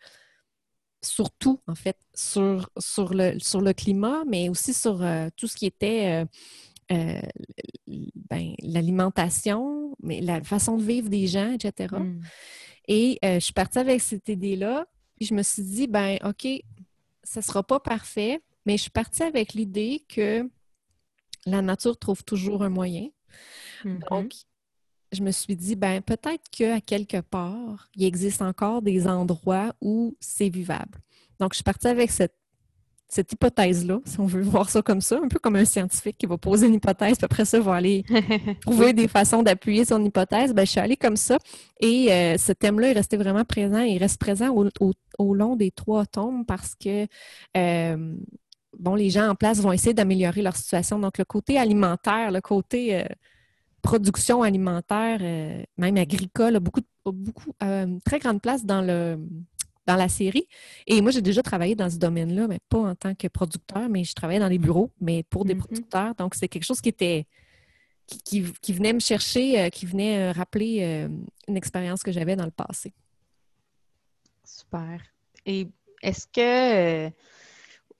surtout, 1.02 1.60
en 1.66 1.74
fait, 1.74 1.96
sur, 2.14 2.68
sur, 2.78 3.14
le, 3.14 3.38
sur 3.38 3.62
le 3.62 3.72
climat, 3.72 4.22
mais 4.26 4.50
aussi 4.50 4.74
sur 4.74 5.02
euh, 5.02 5.28
tout 5.34 5.46
ce 5.46 5.56
qui 5.56 5.64
était 5.64 6.26
euh, 6.90 7.20
ben, 8.28 8.54
l'alimentation, 8.62 9.96
mais 10.02 10.20
la 10.20 10.42
façon 10.42 10.76
de 10.76 10.82
vivre 10.82 11.08
des 11.08 11.26
gens, 11.26 11.52
etc. 11.52 11.94
Et 12.88 13.18
mm. 13.22 13.26
euh, 13.26 13.34
je 13.34 13.44
suis 13.44 13.52
partie 13.52 13.78
avec 13.78 14.00
cette 14.00 14.28
idée-là, 14.28 14.86
puis 15.16 15.26
je 15.26 15.34
me 15.34 15.42
suis 15.42 15.62
dit, 15.62 15.86
ben 15.86 16.18
OK, 16.24 16.48
ça 17.22 17.40
ne 17.40 17.44
sera 17.44 17.62
pas 17.62 17.78
parfait, 17.78 18.40
mais 18.66 18.76
je 18.76 18.82
suis 18.82 18.90
partie 18.90 19.22
avec 19.22 19.54
l'idée 19.54 20.04
que 20.08 20.48
la 21.46 21.62
nature 21.62 21.98
trouve 21.98 22.24
toujours 22.24 22.62
un 22.62 22.68
moyen. 22.68 23.08
Mm-hmm. 23.84 24.08
Donc, 24.10 24.32
je 25.12 25.22
me 25.22 25.30
suis 25.30 25.56
dit, 25.56 25.76
ben 25.76 26.00
peut-être 26.02 26.48
qu'à 26.50 26.80
quelque 26.80 27.20
part, 27.20 27.88
il 27.96 28.04
existe 28.04 28.42
encore 28.42 28.82
des 28.82 29.06
endroits 29.06 29.74
où 29.80 30.16
c'est 30.20 30.48
vivable. 30.48 31.00
Donc, 31.40 31.52
je 31.52 31.56
suis 31.56 31.64
partie 31.64 31.88
avec 31.88 32.10
cette 32.10 32.34
cette 33.10 33.32
hypothèse-là, 33.32 34.00
si 34.04 34.20
on 34.20 34.26
veut 34.26 34.42
voir 34.42 34.70
ça 34.70 34.82
comme 34.82 35.00
ça, 35.00 35.18
un 35.22 35.28
peu 35.28 35.38
comme 35.38 35.56
un 35.56 35.64
scientifique 35.64 36.16
qui 36.16 36.26
va 36.26 36.38
poser 36.38 36.68
une 36.68 36.74
hypothèse, 36.74 37.16
puis 37.16 37.24
après 37.24 37.44
ça, 37.44 37.60
va 37.60 37.74
aller 37.74 38.04
trouver 38.62 38.92
des 38.92 39.08
façons 39.08 39.42
d'appuyer 39.42 39.84
son 39.84 40.02
hypothèse, 40.04 40.54
ben, 40.54 40.64
je 40.64 40.70
suis 40.70 40.80
allée 40.80 40.96
comme 40.96 41.16
ça. 41.16 41.38
Et 41.80 42.12
euh, 42.12 42.38
ce 42.38 42.52
thème-là 42.52 42.90
est 42.90 42.92
resté 42.92 43.16
vraiment 43.16 43.44
présent. 43.44 43.80
Il 43.80 43.98
reste 43.98 44.18
présent 44.18 44.54
au, 44.54 45.34
long 45.34 45.56
des 45.56 45.70
trois 45.70 46.06
tomes 46.06 46.46
parce 46.46 46.74
que 46.74 47.06
euh, 47.56 48.14
bon, 48.78 48.94
les 48.94 49.10
gens 49.10 49.28
en 49.28 49.34
place 49.34 49.60
vont 49.60 49.72
essayer 49.72 49.94
d'améliorer 49.94 50.42
leur 50.42 50.56
situation. 50.56 50.98
Donc, 50.98 51.18
le 51.18 51.24
côté 51.24 51.58
alimentaire, 51.58 52.30
le 52.30 52.40
côté 52.40 52.96
euh, 52.96 53.04
production 53.82 54.42
alimentaire, 54.42 55.20
même 55.78 55.96
agricole, 55.96 56.56
a 56.56 56.60
beaucoup, 56.60 56.82
beaucoup 57.04 57.52
très 58.04 58.18
grande 58.18 58.42
place 58.42 58.64
dans 58.64 58.82
le 58.82 59.18
dans 59.86 59.96
la 59.96 60.08
série. 60.08 60.46
Et 60.86 61.00
moi, 61.00 61.10
j'ai 61.10 61.22
déjà 61.22 61.42
travaillé 61.42 61.74
dans 61.74 61.90
ce 61.90 61.96
domaine-là, 61.96 62.46
mais 62.46 62.60
pas 62.68 62.78
en 62.78 62.94
tant 62.94 63.14
que 63.14 63.26
producteur, 63.26 63.88
mais 63.88 64.04
je 64.04 64.14
travaillais 64.14 64.38
dans 64.38 64.48
les 64.48 64.58
bureaux, 64.58 64.92
mais 65.00 65.24
pour 65.24 65.44
des 65.44 65.54
mm-hmm. 65.54 65.58
producteurs. 65.58 66.14
Donc, 66.16 66.34
c'est 66.34 66.48
quelque 66.48 66.64
chose 66.64 66.80
qui 66.80 66.90
était 66.90 67.26
qui, 68.18 68.72
venait 68.72 68.92
me 68.92 69.00
chercher, 69.00 69.60
euh, 69.60 69.68
qui 69.68 69.86
venait 69.86 70.18
euh, 70.18 70.32
rappeler 70.32 70.78
euh, 70.80 71.08
une 71.48 71.56
expérience 71.56 72.02
que 72.02 72.12
j'avais 72.12 72.36
dans 72.36 72.44
le 72.44 72.50
passé. 72.50 72.92
Super. 74.44 75.00
Et 75.46 75.68
est-ce 76.02 76.26
que 76.26 77.14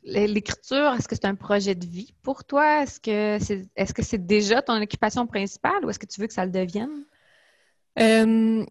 l'écriture, 0.03 0.95
est-ce 0.95 1.09
que 1.09 1.15
c'est 1.15 1.27
un 1.27 1.35
projet 1.35 1.75
de 1.75 1.87
vie 1.87 2.15
pour 2.23 2.45
toi? 2.45 2.83
Est-ce 2.83 3.01
que 3.01 3.45
c'est 3.45 3.69
est 3.77 3.93
-ce 3.93 4.03
c'est 4.03 4.27
déjà 4.27 4.63
ton 4.63 4.81
occupation 4.81 5.27
principale 5.27 5.85
ou 5.85 5.91
est-ce 5.91 5.99
que 5.99 6.07
tu 6.07 6.21
veux 6.21 6.27
que 6.27 6.35
ça 6.35 6.45
le 6.45 6.53
devienne? 6.53 7.05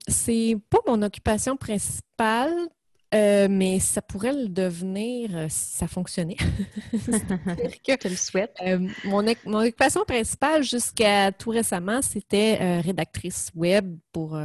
c'est 0.08 0.56
pas 0.70 0.80
mon 0.88 1.04
occupation 1.04 1.56
principale 1.56 2.70
euh, 3.16 3.48
mais 3.50 3.80
ça 3.80 4.04
pourrait 4.04 4.34
le 4.34 4.48
devenir 4.48 5.36
euh, 5.36 5.48
si 5.50 5.78
ça 5.78 5.88
fonctionnait. 5.88 6.36
que, 6.94 8.08
le 8.08 8.16
souhaite. 8.16 8.56
Euh, 8.62 8.88
mon, 9.06 9.26
occupation 9.28 10.06
principale 10.06 10.64
jusqu'à 10.64 11.32
tout 11.32 11.50
récemment, 11.50 12.04
c'était 12.04 12.80
rédactrice 12.82 13.50
web 13.56 13.98
pour, 14.12 14.40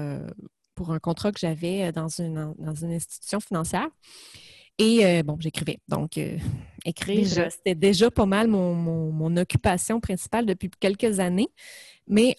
pour 0.74 0.92
un 0.92 0.98
contrat 0.98 1.30
que 1.32 1.40
j'avais 1.40 1.92
dans 1.92 2.08
une, 2.08 2.54
dans 2.58 2.74
une 2.74 2.92
institution 2.92 3.40
financière. 3.40 3.88
Et 4.78 5.22
bon, 5.22 5.36
j'écrivais. 5.38 5.78
Donc, 5.88 6.18
écrire, 6.84 7.26
c'était 7.50 7.74
déjà 7.74 8.10
pas 8.10 8.26
mal 8.26 8.48
mon, 8.48 8.74
mon, 8.74 9.36
occupation 9.36 10.00
principale 10.00 10.46
depuis 10.46 10.70
quelques 10.80 11.20
années. 11.20 11.48
Mais 12.06 12.36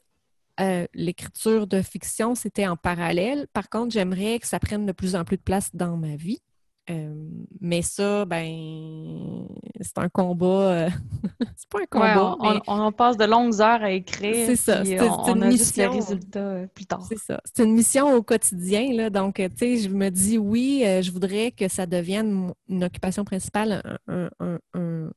euh, 0.59 0.85
l'écriture 0.93 1.67
de 1.67 1.81
fiction, 1.81 2.35
c'était 2.35 2.67
en 2.67 2.77
parallèle. 2.77 3.47
Par 3.51 3.69
contre, 3.69 3.91
j'aimerais 3.91 4.39
que 4.39 4.47
ça 4.47 4.59
prenne 4.59 4.85
de 4.85 4.91
plus 4.91 5.15
en 5.15 5.25
plus 5.25 5.37
de 5.37 5.41
place 5.41 5.69
dans 5.73 5.97
ma 5.97 6.15
vie. 6.15 6.41
Euh, 6.89 7.13
mais 7.61 7.81
ça, 7.81 8.25
ben, 8.25 9.47
c'est 9.81 9.97
un 9.97 10.09
combat. 10.09 10.45
Euh, 10.47 10.89
c'est 11.55 11.69
pas 11.69 11.79
un 11.81 11.85
combat. 11.89 12.37
on, 12.39 12.61
on, 12.67 12.91
passe 12.91 13.17
de 13.17 13.25
longues 13.25 13.59
heures 13.59 13.81
à 13.81 13.91
écrire. 13.91 14.45
C'est 14.45 14.55
ça. 14.55 14.85
C'est 14.85 14.97
une 14.97 15.45
mission. 15.45 15.91
résultat 15.91 16.67
plus 16.73 16.85
tard. 16.85 17.01
C'est 17.07 17.17
ça. 17.17 17.41
C'est 17.43 17.63
une 17.63 17.73
mission 17.73 18.13
au 18.13 18.21
quotidien. 18.21 18.93
Là. 18.93 19.09
Donc, 19.09 19.35
tu 19.35 19.49
sais, 19.57 19.77
je 19.77 19.89
me 19.89 20.09
dis 20.09 20.37
oui, 20.37 20.83
je 20.85 21.11
voudrais 21.11 21.51
que 21.51 21.67
ça 21.67 21.85
devienne 21.85 22.53
une 22.69 22.83
occupation 22.83 23.25
principale, 23.25 23.99
un, 24.07 24.29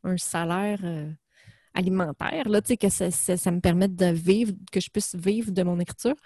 un 0.04 0.16
salaire 0.16 0.80
alimentaire, 1.78 2.48
là, 2.48 2.60
que 2.60 2.88
ça, 2.88 3.50
me 3.50 3.60
permette 3.60 3.94
de 3.94 4.06
vivre, 4.06 4.52
que 4.72 4.80
je 4.80 4.90
puisse 4.90 5.14
vivre 5.14 5.52
de 5.52 5.62
mon 5.62 5.78
écriture. 5.78 6.16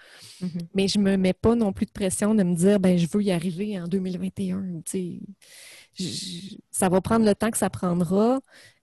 Mm-hmm. 0.41 0.67
Mais 0.73 0.87
je 0.87 0.97
ne 0.97 1.03
me 1.03 1.15
mets 1.15 1.33
pas 1.33 1.53
non 1.55 1.71
plus 1.71 1.85
de 1.85 1.91
pression 1.91 2.33
de 2.33 2.41
me 2.41 2.55
dire, 2.55 2.79
ben 2.79 2.97
je 2.97 3.07
veux 3.11 3.21
y 3.21 3.31
arriver 3.31 3.79
en 3.79 3.87
2021. 3.87 4.81
ça 6.71 6.89
va 6.89 7.01
prendre 7.01 7.25
le 7.25 7.35
temps 7.35 7.51
que 7.51 7.57
ça 7.59 7.69
prendra. 7.69 8.39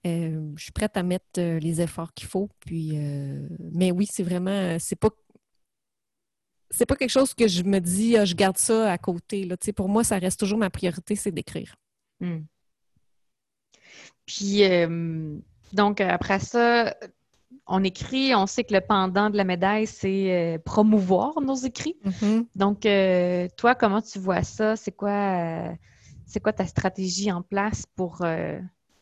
Euh, 0.07 0.53
je 0.57 0.63
suis 0.63 0.73
prête 0.73 0.97
à 0.97 1.03
mettre 1.03 1.39
euh, 1.39 1.59
les 1.59 1.81
efforts 1.81 2.15
qu'il 2.15 2.29
faut. 2.29 2.49
Puis, 2.61 2.91
euh, 2.95 3.49
mais 3.73 3.91
oui, 3.91 4.07
c'est 4.11 4.23
vraiment, 4.23 4.79
c'est 4.79 4.99
pas 4.99 5.11
c'est 6.73 6.87
pas 6.87 6.95
quelque 6.95 7.11
chose 7.11 7.35
que 7.35 7.49
je 7.49 7.65
me 7.65 7.81
dis, 7.81 8.17
ah, 8.17 8.25
je 8.25 8.37
garde 8.37 8.57
ça 8.57 8.93
à 8.93 8.97
côté. 8.97 9.45
Là. 9.45 9.57
Pour 9.75 9.89
moi, 9.89 10.05
ça 10.05 10.19
reste 10.19 10.39
toujours 10.39 10.59
ma 10.59 10.71
priorité, 10.71 11.17
c'est 11.17 11.33
d'écrire. 11.33 11.75
Mm. 12.21 12.43
Puis, 14.25 14.63
donc, 15.73 16.01
euh, 16.01 16.09
après 16.09 16.39
ça, 16.39 16.95
on 17.67 17.85
écrit, 17.85 18.35
on 18.35 18.47
sait 18.47 18.65
que 18.65 18.75
le 18.75 18.81
pendant 18.81 19.31
de 19.31 19.37
la 19.37 19.45
médaille, 19.45 19.87
c'est 19.87 20.55
euh, 20.55 20.59
promouvoir 20.59 21.41
nos 21.41 21.55
écrits. 21.55 21.97
Mm-hmm. 22.05 22.47
Donc, 22.55 22.87
euh, 22.87 23.49
toi, 23.57 23.75
comment 23.75 24.03
tu 24.03 24.19
vois 24.19 24.43
ça? 24.43 24.77
C'est 24.77 24.93
quoi, 24.93 25.75
c'est 26.27 26.41
quoi 26.41 26.53
ta 26.53 26.67
stratégie 26.67 27.31
en 27.31 27.43
place 27.43 27.85
pour, 27.97 28.25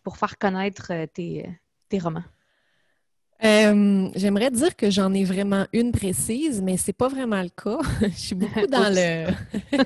pour 0.02 0.16
faire 0.16 0.38
connaître 0.38 0.92
tes, 1.14 1.48
tes 1.88 1.98
romans? 1.98 2.24
Euh, 3.44 4.08
j'aimerais 4.16 4.50
dire 4.50 4.74
que 4.74 4.90
j'en 4.90 5.14
ai 5.14 5.22
vraiment 5.22 5.66
une 5.72 5.92
précise, 5.92 6.60
mais 6.60 6.76
c'est 6.76 6.92
pas 6.92 7.06
vraiment 7.06 7.40
le 7.40 7.50
cas. 7.50 7.78
je 8.02 8.08
suis 8.08 8.34
beaucoup 8.34 8.66
dans 8.70 8.92
le. 8.92 9.30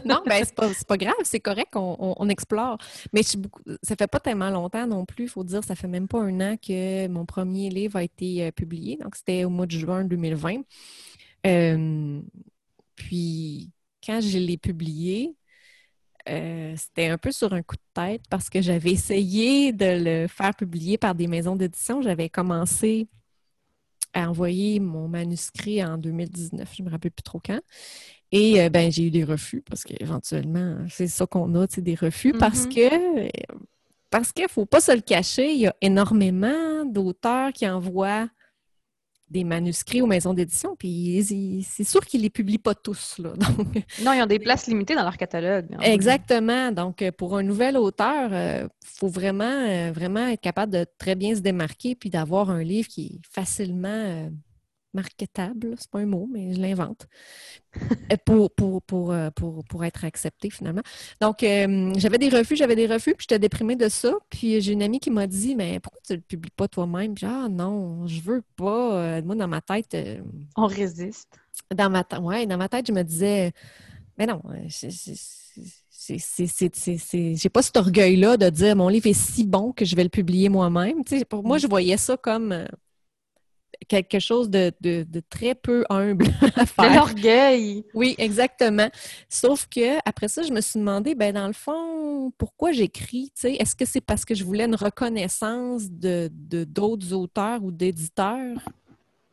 non, 0.09 0.23
ben 0.25 0.43
c'est 0.43 0.55
pas, 0.55 0.71
pas, 0.89 0.97
grave, 0.97 1.15
c'est 1.25 1.41
correct, 1.41 1.77
on, 1.77 2.15
on, 2.17 2.29
explore. 2.31 2.79
Mais 3.13 3.23
je 3.23 3.29
suis 3.29 3.39
beaucoup... 3.39 3.63
ça 3.83 3.95
fait 3.95 4.07
pas 4.07 4.21
tellement 4.21 4.49
longtemps 4.49 4.87
non 4.87 5.05
plus, 5.05 5.25
il 5.25 5.29
faut 5.29 5.45
dire, 5.45 5.63
ça 5.65 5.75
fait 5.75 5.89
même 5.89 6.09
pas 6.09 6.21
un 6.21 6.41
an 6.41 6.57
que 6.57 7.07
mon 7.09 7.27
premier 7.27 7.69
livre 7.69 7.97
a 7.97 8.03
été 8.03 8.47
euh, 8.47 8.53
publié. 8.53 8.97
Donc, 8.97 9.17
c'était 9.17 9.45
au 9.45 9.51
mois 9.51 9.67
de 9.67 9.73
juin 9.73 10.05
2020. 10.05 10.63
Euh, 11.47 12.21
puis, 12.95 13.71
quand 14.05 14.21
je 14.23 14.39
l'ai 14.39 14.57
publié, 14.57 15.37
c'était 16.25 17.09
un 17.09 17.19
peu 17.19 17.33
sur 17.33 17.53
un 17.53 17.63
coup 17.63 17.77
de 17.77 17.83
tête 18.03 18.23
parce 18.31 18.49
que 18.49 18.63
j'avais 18.63 18.93
essayé 18.93 19.73
de 19.73 20.23
le 20.23 20.29
faire 20.29 20.55
publier 20.55 20.97
par 20.97 21.15
des 21.15 21.27
maisons 21.27 21.57
d'édition. 21.57 22.01
J'avais 22.01 22.29
commencé 22.29 23.09
à 24.15 24.29
envoyer 24.29 24.81
mon 24.81 25.09
manuscrit 25.09 25.85
en 25.85 25.99
2019, 25.99 26.69
je 26.77 26.83
ne 26.83 26.87
me 26.87 26.93
rappelle 26.93 27.11
plus 27.11 27.23
trop 27.23 27.41
quand. 27.45 27.61
Et 28.31 28.61
euh, 28.63 28.69
ben, 28.71 28.91
j'ai 28.91 29.07
eu 29.07 29.11
des 29.11 29.25
refus 29.25 29.63
parce 29.69 29.85
qu'éventuellement, 29.85 30.79
c'est 30.89 31.07
ça 31.07 31.27
qu'on 31.27 31.55
a, 31.55 31.67
des 31.67 31.95
refus 31.95 32.33
parce 32.33 32.67
mm-hmm. 32.67 33.29
que 33.29 33.31
parce 34.11 34.33
qu'il 34.33 34.45
ne 34.45 34.49
faut 34.49 34.67
pas 34.67 34.81
se 34.81 34.93
le 34.93 35.01
cacher, 35.01 35.53
il 35.53 35.61
y 35.61 35.67
a 35.67 35.75
énormément 35.81 36.85
d'auteurs 36.85 37.53
qui 37.53 37.69
envoient 37.69 38.29
des 39.33 39.45
manuscrits 39.45 40.03
aux 40.03 40.07
maisons 40.07 40.35
d'édition, 40.35 40.77
puis 40.77 41.25
c'est 41.67 41.85
sûr 41.85 42.05
qu'ils 42.05 42.21
ne 42.21 42.25
les 42.25 42.31
publient 42.31 42.59
pas 42.59 42.75
tous. 42.75 43.19
Là, 43.19 43.33
Non, 44.05 44.13
ils 44.13 44.23
ont 44.23 44.27
des 44.27 44.39
places 44.39 44.67
limitées 44.67 44.95
dans 44.95 45.03
leur 45.03 45.17
catalogue. 45.17 45.67
Exactement. 45.81 46.71
Donc, 46.71 47.03
euh, 47.03 47.11
pour 47.11 47.37
un 47.37 47.43
nouvel 47.43 47.77
auteur, 47.77 48.29
il 48.29 48.35
euh, 48.35 48.69
faut 48.85 49.09
vraiment, 49.09 49.45
euh, 49.45 49.91
vraiment 49.93 50.29
être 50.29 50.41
capable 50.41 50.73
de 50.73 50.87
très 50.99 51.15
bien 51.15 51.35
se 51.35 51.41
démarquer, 51.41 51.95
puis 51.95 52.11
d'avoir 52.11 52.51
un 52.51 52.63
livre 52.63 52.89
qui 52.89 53.07
est 53.07 53.27
facilement 53.29 54.29
marketable, 54.95 55.75
c'est 55.79 55.91
pas 55.91 56.01
un 56.01 56.07
mot, 56.07 56.29
mais 56.31 56.55
je 56.55 56.61
l'invente, 56.61 57.07
euh, 58.13 58.17
pour, 58.25 58.51
pour, 58.51 58.83
pour, 58.83 59.13
euh, 59.13 59.31
pour, 59.31 59.65
pour, 59.65 59.85
être 59.85 60.05
acceptée 60.05 60.51
finalement. 60.51 60.83
Donc, 61.21 61.43
euh, 61.43 61.93
j'avais 61.97 62.19
des 62.19 62.29
refus, 62.29 62.57
j'avais 62.57 62.77
des 62.77 62.87
refus, 62.87 63.15
puis 63.15 63.27
j'étais 63.29 63.39
déprimée 63.39 63.77
de 63.77 63.89
ça. 63.89 64.15
Puis 64.31 64.61
j'ai 64.61 64.73
une 64.73 64.83
amie 64.83 65.01
qui 65.01 65.11
m'a 65.11 65.27
dit, 65.27 65.57
mais 65.57 65.81
pourquoi 65.81 66.01
tu 66.07 66.13
ne 66.13 66.17
le 66.19 66.23
publies 66.23 66.51
pas 66.51 66.69
toi-même? 66.69 67.15
Puis 67.15 67.27
ah 67.27 67.49
non, 67.49 68.07
je 68.07 68.21
veux 68.21 68.43
pas. 68.57 69.21
moi, 69.23 69.35
dans 69.35 69.49
ma 69.49 69.61
tête... 69.61 69.97
On 70.57 70.67
résiste. 70.67 71.29
Dans 71.75 71.91
ma, 71.91 72.05
ouais, 72.21 72.47
dans 72.47 72.59
ma 72.59 72.69
tête, 72.69 72.87
je 72.87 72.93
me 72.93 73.03
disais, 73.03 73.53
mais 74.19 74.27
non, 74.27 74.43
j'ai 76.09 77.49
pas 77.49 77.63
cet 77.63 77.77
orgueil-là 77.77 78.37
de 78.37 78.51
dire 78.51 78.77
mon 78.77 78.89
livre 78.89 79.07
est 79.07 79.13
si 79.13 79.45
bon 79.45 79.73
que 79.73 79.85
je 79.85 79.97
vais 79.97 80.05
le 80.05 80.11
publier 80.11 80.49
moi-même. 80.49 81.03
Pour 81.29 81.45
moi, 81.45 81.59
je 81.59 81.67
voyais 81.67 81.97
ça 81.97 82.17
comme 82.17 82.67
quelque 83.89 84.19
chose 84.19 84.51
de, 84.51 84.73
très 85.31 85.55
peu 85.55 85.85
humble 85.89 86.27
à 86.57 86.67
faire. 86.67 86.91
De 86.91 86.95
l'orgueil. 86.97 87.85
Oui, 87.95 88.15
exactement. 88.19 88.89
Sauf 89.29 89.67
que 89.67 89.99
après 90.05 90.29
ça, 90.29 90.43
je 90.43 90.53
me 90.53 90.61
suis 90.61 90.79
demandé, 90.79 91.15
ben 91.15 91.35
dans 91.35 91.47
le 91.47 91.53
fond, 91.53 92.33
pourquoi 92.39 92.73
j'écris? 92.73 93.33
Est-ce 93.43 93.75
que 93.75 93.85
c'est 93.85 94.01
parce 94.01 94.25
que 94.25 94.35
je 94.35 94.45
voulais 94.45 94.65
une 94.65 94.75
reconnaissance 94.75 95.91
de 95.91 96.31
d'autres 96.65 97.13
auteurs 97.13 97.63
ou 97.63 97.71
d'éditeurs? 97.71 98.59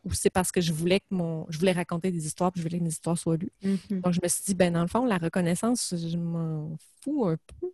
Ou 0.05 0.13
c'est 0.13 0.29
parce 0.29 0.51
que 0.51 0.61
je 0.61 0.71
voulais 0.71 1.01
que 1.01 1.07
mon. 1.11 1.45
je 1.49 1.59
voulais 1.59 1.73
raconter 1.73 2.09
des 2.09 2.25
histoires 2.25 2.51
puis 2.51 2.61
je 2.61 2.67
voulais 2.67 2.79
que 2.79 2.83
mes 2.83 2.89
histoires 2.89 3.17
soient 3.17 3.35
lues? 3.35 3.51
Mm-hmm. 3.63 4.01
Donc 4.01 4.13
je 4.13 4.19
me 4.23 4.29
suis 4.29 4.43
dit, 4.45 4.55
ben 4.55 4.73
dans 4.73 4.81
le 4.81 4.87
fond, 4.87 5.05
la 5.05 5.17
reconnaissance, 5.17 5.93
je 5.95 6.17
m'en 6.17 6.77
fous 7.03 7.25
un 7.25 7.35
peu 7.59 7.67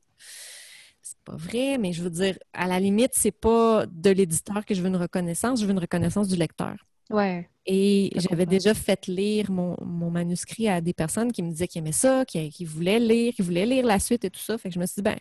c'est 1.05 1.19
pas 1.24 1.35
vrai, 1.35 1.77
mais 1.77 1.93
je 1.93 2.01
veux 2.01 2.09
dire, 2.09 2.35
à 2.51 2.67
la 2.67 2.79
limite, 2.79 3.12
c'est 3.13 3.31
pas 3.31 3.85
de 3.85 4.09
l'éditeur 4.09 4.65
que 4.65 4.74
je 4.74 4.81
veux 4.81 4.88
une 4.88 4.95
reconnaissance, 4.95 5.62
je 5.62 5.65
veux 5.67 5.71
une 5.71 5.79
reconnaissance 5.79 6.27
du 6.27 6.35
lecteur. 6.35 6.75
Ouais. 7.12 7.47
Et 7.67 8.12
j'avais 8.15 8.47
déjà 8.47 8.74
fait 8.74 9.05
lire 9.05 9.51
mon, 9.51 9.77
manuscrit 10.09 10.67
à 10.67 10.81
des 10.81 10.93
personnes 10.93 11.31
qui 11.31 11.43
me 11.43 11.51
disaient 11.51 11.67
qu'ils 11.67 11.79
aimaient 11.79 11.91
ça, 11.91 12.25
qui, 12.25 12.65
voulaient 12.65 13.00
lire, 13.00 13.33
qui 13.35 13.43
voulaient 13.43 13.67
lire 13.67 13.85
la 13.85 14.00
suite 14.00 14.25
et 14.25 14.31
tout 14.31 14.39
ça. 14.39 14.57
Fait 14.57 14.69
que 14.69 14.74
je 14.75 14.79
me 14.79 14.88
suis 14.88 14.95
dit, 14.95 15.01
ben, 15.03 15.17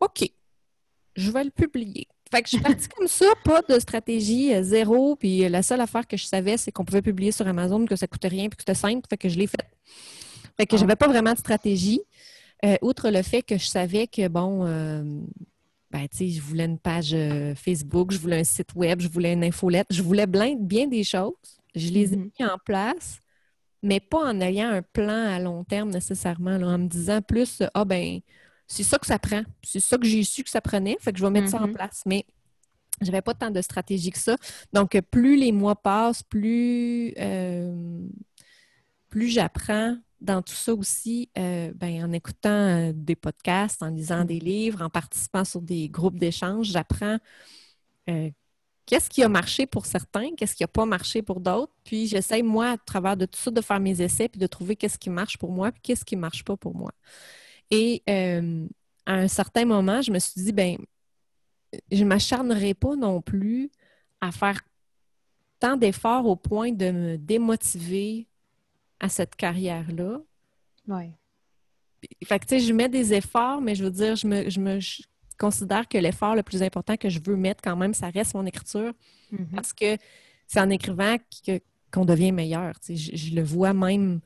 OK, 0.00 0.28
je 1.14 1.30
vais 1.30 1.44
le 1.44 1.50
publier. 1.50 2.08
Fait 2.32 2.42
que 2.42 2.48
je 2.48 2.56
suis 2.56 2.62
partie 2.64 2.88
comme 2.88 3.06
ça, 3.06 3.26
pas 3.44 3.62
de 3.62 3.78
stratégie 3.78 4.52
euh, 4.52 4.64
zéro. 4.64 5.14
Puis 5.14 5.48
la 5.48 5.62
seule 5.62 5.80
affaire 5.80 6.08
que 6.08 6.16
je 6.16 6.24
savais, 6.24 6.56
c'est 6.56 6.72
qu'on 6.72 6.84
pouvait 6.84 7.02
publier 7.02 7.30
sur 7.30 7.46
Amazon, 7.46 7.84
que 7.84 7.94
ça 7.94 8.08
coûtait 8.08 8.28
rien, 8.28 8.48
puis 8.48 8.56
que 8.56 8.62
c'était 8.62 8.74
simple. 8.74 9.06
Fait 9.08 9.16
que 9.16 9.28
je 9.28 9.38
l'ai 9.38 9.46
fait. 9.46 9.68
Fait 10.56 10.66
que 10.66 10.74
ah. 10.74 10.78
j'avais 10.78 10.96
pas 10.96 11.06
vraiment 11.06 11.34
de 11.34 11.38
stratégie. 11.38 12.00
Euh, 12.64 12.76
outre 12.80 13.10
le 13.10 13.22
fait 13.22 13.42
que 13.42 13.58
je 13.58 13.66
savais 13.66 14.06
que, 14.06 14.28
bon, 14.28 14.64
euh, 14.66 15.02
ben, 15.90 16.06
tu 16.08 16.18
sais, 16.18 16.28
je 16.28 16.40
voulais 16.40 16.64
une 16.64 16.78
page 16.78 17.12
euh, 17.12 17.54
Facebook, 17.56 18.12
je 18.12 18.18
voulais 18.18 18.40
un 18.40 18.44
site 18.44 18.74
web, 18.76 19.00
je 19.00 19.08
voulais 19.08 19.32
une 19.32 19.42
infolette, 19.42 19.88
je 19.90 20.02
voulais 20.02 20.26
bien 20.26 20.86
des 20.86 21.02
choses. 21.02 21.32
Je 21.74 21.90
les 21.90 22.12
ai 22.12 22.16
mhm. 22.16 22.30
mis 22.38 22.46
en 22.46 22.58
place, 22.64 23.18
mais 23.82 23.98
pas 23.98 24.30
en 24.30 24.40
ayant 24.40 24.70
un 24.70 24.82
plan 24.82 25.32
à 25.32 25.40
long 25.40 25.64
terme 25.64 25.90
nécessairement, 25.90 26.54
en 26.54 26.78
me 26.78 26.86
disant 26.86 27.20
plus, 27.20 27.62
ah 27.74 27.84
ben, 27.84 28.20
c'est 28.68 28.84
ça 28.84 28.98
que 28.98 29.06
ça 29.06 29.18
prend, 29.18 29.42
c'est 29.64 29.80
ça 29.80 29.98
que 29.98 30.06
j'ai 30.06 30.22
su 30.22 30.44
que 30.44 30.50
ça 30.50 30.60
prenait, 30.60 30.96
fait 31.00 31.12
que 31.12 31.18
je 31.18 31.24
vais 31.24 31.30
mettre 31.30 31.48
ça 31.48 31.60
en 31.60 31.66
mhm. 31.66 31.74
place. 31.74 32.02
Mais 32.06 32.24
j'avais 33.00 33.22
pas 33.22 33.34
tant 33.34 33.50
de 33.50 33.60
stratégie 33.60 34.12
que 34.12 34.18
ça. 34.18 34.36
Donc, 34.72 34.96
plus 35.10 35.36
les 35.36 35.50
mois 35.50 35.74
passent, 35.74 36.22
plus, 36.22 37.12
plus 39.08 39.28
j'apprends 39.28 39.96
dans 40.22 40.40
tout 40.40 40.54
ça 40.54 40.72
aussi, 40.72 41.28
euh, 41.36 41.72
ben, 41.74 42.04
en 42.04 42.12
écoutant 42.12 42.50
euh, 42.50 42.92
des 42.94 43.16
podcasts, 43.16 43.82
en 43.82 43.88
lisant 43.88 44.24
des 44.24 44.38
livres, 44.38 44.82
en 44.82 44.88
participant 44.88 45.44
sur 45.44 45.60
des 45.60 45.88
groupes 45.88 46.18
d'échange, 46.18 46.68
j'apprends 46.68 47.18
euh, 48.08 48.30
qu'est-ce 48.86 49.10
qui 49.10 49.22
a 49.24 49.28
marché 49.28 49.66
pour 49.66 49.84
certains, 49.84 50.34
qu'est-ce 50.36 50.54
qui 50.54 50.62
n'a 50.62 50.68
pas 50.68 50.86
marché 50.86 51.22
pour 51.22 51.40
d'autres. 51.40 51.72
Puis 51.84 52.06
j'essaie, 52.06 52.42
moi, 52.42 52.70
à 52.70 52.78
travers 52.78 53.16
de 53.16 53.26
tout 53.26 53.38
ça, 53.38 53.50
de 53.50 53.60
faire 53.60 53.80
mes 53.80 54.00
essais, 54.00 54.28
puis 54.28 54.38
de 54.38 54.46
trouver 54.46 54.76
qu'est-ce 54.76 54.98
qui 54.98 55.10
marche 55.10 55.38
pour 55.38 55.50
moi, 55.50 55.72
puis 55.72 55.82
qu'est-ce 55.82 56.04
qui 56.04 56.14
ne 56.16 56.20
marche 56.20 56.44
pas 56.44 56.56
pour 56.56 56.74
moi. 56.76 56.92
Et 57.70 58.02
à 58.06 59.14
un 59.14 59.28
certain 59.28 59.64
moment, 59.64 60.02
je 60.02 60.12
me 60.12 60.18
suis 60.18 60.40
dit, 60.42 60.52
ben, 60.52 60.76
je 61.90 62.04
ne 62.04 62.08
m'acharnerai 62.08 62.74
pas 62.74 62.96
non 62.96 63.20
plus 63.22 63.70
à 64.20 64.30
faire 64.30 64.60
tant 65.58 65.76
d'efforts 65.76 66.26
au 66.26 66.36
point 66.36 66.72
de 66.72 66.90
me 66.90 67.16
démotiver 67.16 68.28
à 69.02 69.08
cette 69.08 69.36
carrière-là. 69.36 70.20
Oui. 70.88 71.10
Fait 72.24 72.38
que, 72.38 72.46
tu 72.46 72.58
sais, 72.58 72.60
je 72.60 72.72
mets 72.72 72.88
des 72.88 73.12
efforts, 73.12 73.60
mais 73.60 73.74
je 73.74 73.84
veux 73.84 73.90
dire, 73.90 74.16
je 74.16 74.26
me, 74.26 74.48
je 74.48 74.60
me 74.60 74.78
considère 75.38 75.88
que 75.88 75.98
l'effort 75.98 76.34
le 76.34 76.42
plus 76.42 76.62
important 76.62 76.96
que 76.96 77.08
je 77.08 77.20
veux 77.22 77.36
mettre 77.36 77.60
quand 77.62 77.76
même, 77.76 77.94
ça 77.94 78.08
reste 78.08 78.34
mon 78.34 78.46
écriture. 78.46 78.92
Mm-hmm. 79.32 79.54
Parce 79.54 79.72
que 79.72 79.96
c'est 80.46 80.60
en 80.60 80.70
écrivant 80.70 81.16
qu'on 81.92 82.04
devient 82.04 82.32
meilleur. 82.32 82.78
Tu 82.80 82.96
sais, 82.96 83.16
je, 83.16 83.34
le 83.34 83.42
vois 83.42 83.74
même. 83.74 84.20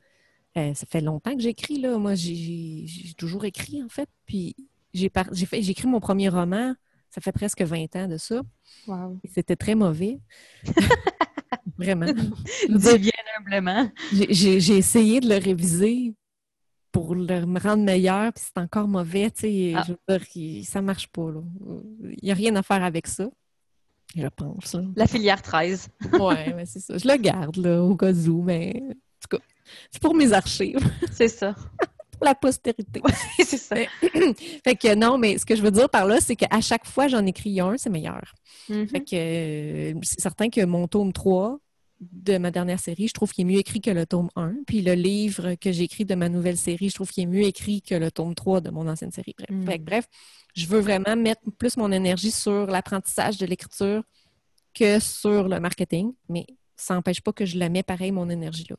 Euh, 0.57 0.73
ça 0.73 0.85
fait 0.85 1.01
longtemps 1.01 1.35
que 1.35 1.41
j'écris, 1.41 1.79
là. 1.79 1.97
Moi, 1.97 2.13
j'ai 2.15 2.85
toujours 3.17 3.45
écrit, 3.45 3.83
en 3.83 3.89
fait. 3.89 4.09
Puis 4.25 4.55
j'ai 4.93 5.11
écrit 5.51 5.87
mon 5.87 5.99
premier 5.99 6.29
roman, 6.29 6.75
ça 7.09 7.21
fait 7.21 7.31
presque 7.31 7.61
20 7.61 7.95
ans 7.95 8.07
de 8.07 8.17
ça. 8.17 8.41
Wow. 8.87 9.19
C'était 9.33 9.55
très 9.55 9.75
mauvais. 9.75 10.19
Vraiment. 11.77 12.05
Dis 12.69 12.97
bien 12.99 13.11
humblement. 13.39 13.89
J'ai 14.11 14.77
essayé 14.77 15.19
de 15.19 15.29
le 15.29 15.37
réviser 15.37 16.13
pour 16.91 17.15
le, 17.15 17.45
me 17.45 17.59
rendre 17.59 17.83
meilleur, 17.83 18.33
puis 18.33 18.43
c'est 18.45 18.59
encore 18.59 18.87
mauvais. 18.87 19.29
Tu 19.31 19.41
sais, 19.41 19.73
ah. 19.75 20.17
ça 20.63 20.81
marche 20.81 21.07
pas. 21.07 21.29
Il 22.01 22.23
n'y 22.23 22.31
a 22.31 22.33
rien 22.33 22.55
à 22.55 22.63
faire 22.63 22.83
avec 22.83 23.07
ça. 23.07 23.29
Je 24.15 24.27
pense. 24.27 24.75
La 24.95 25.05
filière 25.05 25.41
13. 25.41 25.89
oui, 26.19 26.35
c'est 26.65 26.79
ça. 26.79 26.97
Je 26.97 27.07
le 27.07 27.17
garde 27.17 27.57
là, 27.57 27.83
au 27.83 27.95
cas 27.95 28.13
où, 28.13 28.41
mais 28.41 28.81
en 28.81 28.89
tout 28.89 29.37
cas, 29.37 29.43
c'est 29.91 30.01
pour 30.01 30.15
mes 30.15 30.33
archives. 30.33 30.79
C'est 31.11 31.27
ça. 31.27 31.53
pour 32.11 32.25
la 32.25 32.35
postérité. 32.35 33.01
c'est 33.37 33.57
ça. 33.57 33.75
fait 34.63 34.75
que 34.75 34.95
non, 34.95 35.17
mais 35.17 35.37
ce 35.37 35.45
que 35.45 35.55
je 35.55 35.61
veux 35.61 35.71
dire 35.71 35.89
par 35.89 36.05
là, 36.05 36.19
c'est 36.19 36.35
qu'à 36.35 36.61
chaque 36.61 36.85
fois 36.85 37.07
j'en 37.07 37.25
écris 37.25 37.59
un, 37.59 37.77
c'est 37.77 37.89
meilleur. 37.89 38.33
Mm-hmm. 38.69 38.87
Fait 38.87 39.01
que 39.01 39.15
euh, 39.15 39.99
c'est 40.01 40.19
certain 40.19 40.49
que 40.49 40.65
mon 40.65 40.87
tome 40.87 41.13
3, 41.13 41.59
de 41.99 42.37
ma 42.37 42.51
dernière 42.51 42.79
série, 42.79 43.07
je 43.07 43.13
trouve 43.13 43.31
qu'il 43.31 43.47
est 43.47 43.51
mieux 43.51 43.59
écrit 43.59 43.81
que 43.81 43.89
le 43.89 44.05
tome 44.05 44.29
1. 44.35 44.53
Puis 44.67 44.81
le 44.81 44.93
livre 44.93 45.55
que 45.55 45.71
j'écris 45.71 46.05
de 46.05 46.15
ma 46.15 46.29
nouvelle 46.29 46.57
série, 46.57 46.89
je 46.89 46.95
trouve 46.95 47.09
qu'il 47.09 47.23
est 47.23 47.27
mieux 47.27 47.43
écrit 47.43 47.81
que 47.81 47.95
le 47.95 48.11
tome 48.11 48.35
3 48.35 48.61
de 48.61 48.69
mon 48.69 48.87
ancienne 48.87 49.11
série. 49.11 49.35
Bref, 49.49 49.79
mm. 49.79 49.83
bref 49.83 50.07
je 50.57 50.65
veux 50.65 50.79
vraiment 50.79 51.15
mettre 51.15 51.41
plus 51.59 51.77
mon 51.77 51.91
énergie 51.91 52.31
sur 52.31 52.65
l'apprentissage 52.65 53.37
de 53.37 53.45
l'écriture 53.45 54.03
que 54.73 54.99
sur 54.99 55.47
le 55.47 55.59
marketing, 55.59 56.13
mais 56.29 56.47
ça 56.75 56.95
n'empêche 56.95 57.21
pas 57.21 57.31
que 57.31 57.45
je 57.45 57.57
la 57.57 57.69
mets 57.69 57.83
pareil, 57.83 58.11
mon 58.11 58.29
énergie 58.29 58.65
là. 58.69 58.75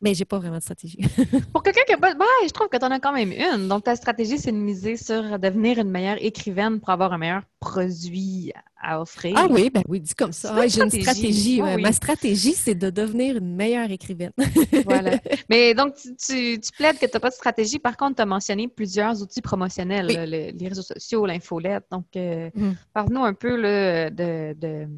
Mais 0.00 0.14
j'ai 0.14 0.24
pas 0.24 0.38
vraiment 0.38 0.58
de 0.58 0.62
stratégie. 0.62 0.98
Pour 1.52 1.62
quelqu'un 1.62 1.82
qui 1.86 1.92
a 1.92 1.96
pas. 1.96 2.12
je 2.46 2.52
trouve 2.52 2.68
que 2.68 2.76
tu 2.76 2.84
en 2.84 2.90
as 2.90 3.00
quand 3.00 3.12
même 3.12 3.32
une. 3.32 3.66
Donc, 3.66 3.84
ta 3.84 3.96
stratégie, 3.96 4.38
c'est 4.38 4.52
de 4.52 4.56
miser 4.56 4.96
sur 4.96 5.38
devenir 5.40 5.78
une 5.78 5.90
meilleure 5.90 6.18
écrivaine 6.20 6.78
pour 6.78 6.90
avoir 6.90 7.12
un 7.12 7.18
meilleur 7.18 7.42
produit 7.58 8.52
à 8.80 9.00
offrir. 9.00 9.34
Ah 9.36 9.48
oui, 9.50 9.70
ben 9.70 9.82
oui, 9.88 10.00
dis 10.00 10.14
comme 10.14 10.32
ça. 10.32 10.66
j'ai 10.68 10.82
une 10.82 10.90
stratégie. 10.90 11.60
Ma 11.60 11.92
stratégie, 11.92 12.54
c'est 12.54 12.76
de 12.76 12.90
devenir 12.90 13.38
une 13.38 13.56
meilleure 13.56 13.90
écrivaine. 13.90 14.32
voilà. 14.84 15.18
Mais 15.50 15.74
donc, 15.74 15.94
tu, 15.96 16.60
tu, 16.60 16.72
plaides 16.76 16.98
que 16.98 17.06
tu 17.06 17.12
n'as 17.12 17.20
pas 17.20 17.30
de 17.30 17.34
stratégie. 17.34 17.80
Par 17.80 17.96
contre, 17.96 18.16
tu 18.16 18.22
as 18.22 18.26
mentionné 18.26 18.68
plusieurs 18.68 19.20
outils 19.20 19.42
promotionnels, 19.42 20.06
les 20.06 20.68
réseaux 20.68 20.82
sociaux, 20.82 21.26
l'infolette. 21.26 21.84
Donc, 21.90 22.06
euh, 22.14 22.50
mm. 22.54 22.72
parle-nous 22.92 23.24
un 23.24 23.34
peu 23.34 23.56
de, 23.60 24.54
de, 24.54 24.88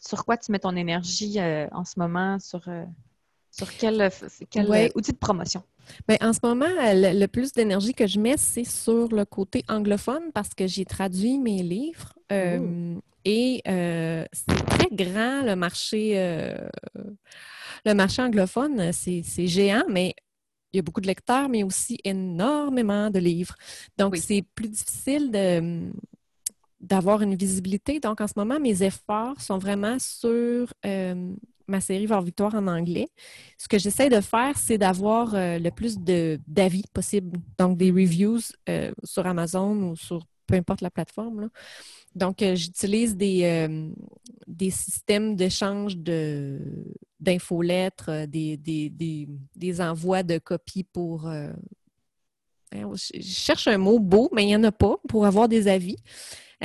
sur 0.00 0.24
quoi 0.24 0.36
tu 0.36 0.52
mets 0.52 0.58
ton 0.58 0.76
énergie 0.76 1.38
euh, 1.38 1.66
en 1.72 1.84
ce 1.84 1.98
moment, 1.98 2.38
sur. 2.38 2.60
Euh, 2.68 2.84
sur 3.50 3.76
quel, 3.76 4.10
outil 4.94 5.12
de 5.12 5.16
promotion? 5.16 5.62
Bien, 6.06 6.18
en 6.20 6.32
ce 6.32 6.38
moment, 6.42 6.66
le, 6.68 7.26
plus 7.26 7.52
d'énergie 7.52 7.94
que 7.94 8.06
je 8.06 8.18
mets, 8.18 8.36
c'est 8.36 8.64
sur 8.64 9.08
le 9.08 9.24
côté 9.24 9.64
anglophone 9.68 10.30
parce 10.32 10.50
que 10.50 10.66
j'ai 10.66 10.84
traduit 10.84 11.38
mes 11.38 11.62
livres. 11.62 12.12
Euh, 12.32 12.96
et 13.24 13.60
euh, 13.68 14.24
c'est 14.32 14.64
très 14.66 14.88
grand 14.90 15.42
le 15.42 15.54
marché, 15.54 16.12
euh, 16.14 16.56
le 17.84 17.94
marché 17.94 18.22
anglophone, 18.22 18.92
c'est 18.92 19.46
géant, 19.46 19.84
mais 19.88 20.14
il 20.72 20.76
y 20.76 20.78
a 20.78 20.82
beaucoup 20.82 21.00
de 21.00 21.08
lecteurs, 21.08 21.48
mais 21.48 21.64
aussi 21.64 21.98
énormément 22.04 23.10
de 23.10 23.18
livres. 23.18 23.56
Donc, 23.98 24.16
c'est 24.16 24.44
plus 24.54 24.68
difficile 24.68 25.32
de, 25.32 25.90
d'avoir 26.80 27.22
une 27.22 27.34
visibilité. 27.34 27.98
Donc, 27.98 28.20
en 28.20 28.28
ce 28.28 28.34
moment, 28.36 28.60
mes 28.60 28.84
efforts 28.84 29.40
sont 29.40 29.58
vraiment 29.58 29.98
sur 29.98 30.72
ma 31.70 31.80
série 31.80 32.06
Voir 32.06 32.22
Victoire 32.22 32.54
en 32.54 32.66
anglais. 32.66 33.08
Ce 33.56 33.68
que 33.68 33.78
j'essaie 33.78 34.10
de 34.10 34.20
faire, 34.20 34.58
c'est 34.58 34.78
d'avoir 34.78 35.34
euh, 35.34 35.58
le 35.58 35.70
plus 35.70 35.98
d'avis 35.98 36.84
possible, 36.92 37.38
donc 37.58 37.78
des 37.78 37.90
reviews 37.90 38.40
euh, 38.68 38.92
sur 39.04 39.26
Amazon 39.26 39.90
ou 39.90 39.96
sur 39.96 40.26
peu 40.46 40.56
importe 40.56 40.80
la 40.80 40.90
plateforme. 40.90 41.48
Donc, 42.14 42.42
euh, 42.42 42.56
j'utilise 42.56 43.16
des, 43.16 43.68
des 44.48 44.70
systèmes 44.70 45.36
d'échange 45.36 45.96
d'infolettres, 47.20 48.26
des, 48.26 48.56
des, 48.56 49.28
des, 49.54 49.80
envois 49.80 50.22
de 50.24 50.38
copies 50.38 50.84
pour... 50.84 51.28
Hein, 51.28 51.52
je 52.94 53.20
cherche 53.20 53.66
un 53.68 53.78
mot 53.78 53.98
beau, 53.98 54.28
mais 54.32 54.44
il 54.44 54.46
n'y 54.46 54.56
en 54.56 54.64
a 54.64 54.72
pas 54.72 54.96
pour 55.08 55.26
avoir 55.26 55.48
des 55.48 55.68
avis. 55.68 55.96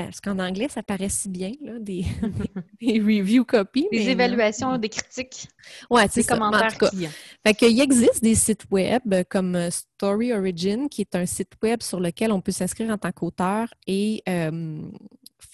Parce 0.04 0.20
qu'en 0.20 0.40
anglais, 0.40 0.68
ça 0.70 0.84
paraît 0.84 1.10
si 1.10 1.30
bien, 1.30 1.54
là, 1.62 1.80
des, 1.80 2.06
des 2.82 3.00
review 3.00 3.46
copies. 3.46 3.88
Des 3.92 4.10
évaluations, 4.10 4.78
des 4.78 4.90
critiques. 4.90 5.48
Ouais, 5.90 6.08
c'est 6.10 6.22
des 6.22 6.28
commentaires 6.28 6.78
clients. 6.78 7.12
Fait 7.46 7.54
qu'il 7.54 7.80
existe 7.80 8.22
des 8.22 8.36
sites 8.36 8.66
web 8.72 9.02
comme 9.30 9.70
Story 9.72 10.34
Origin, 10.34 10.90
qui 10.90 11.02
est 11.02 11.16
un 11.16 11.26
site 11.26 11.54
web 11.64 11.82
sur 11.82 12.00
lequel 12.00 12.32
on 12.32 12.42
peut 12.42 12.52
s'inscrire 12.52 12.90
en 12.92 12.98
tant 12.98 13.12
qu'auteur 13.12 13.68
et 13.88 14.24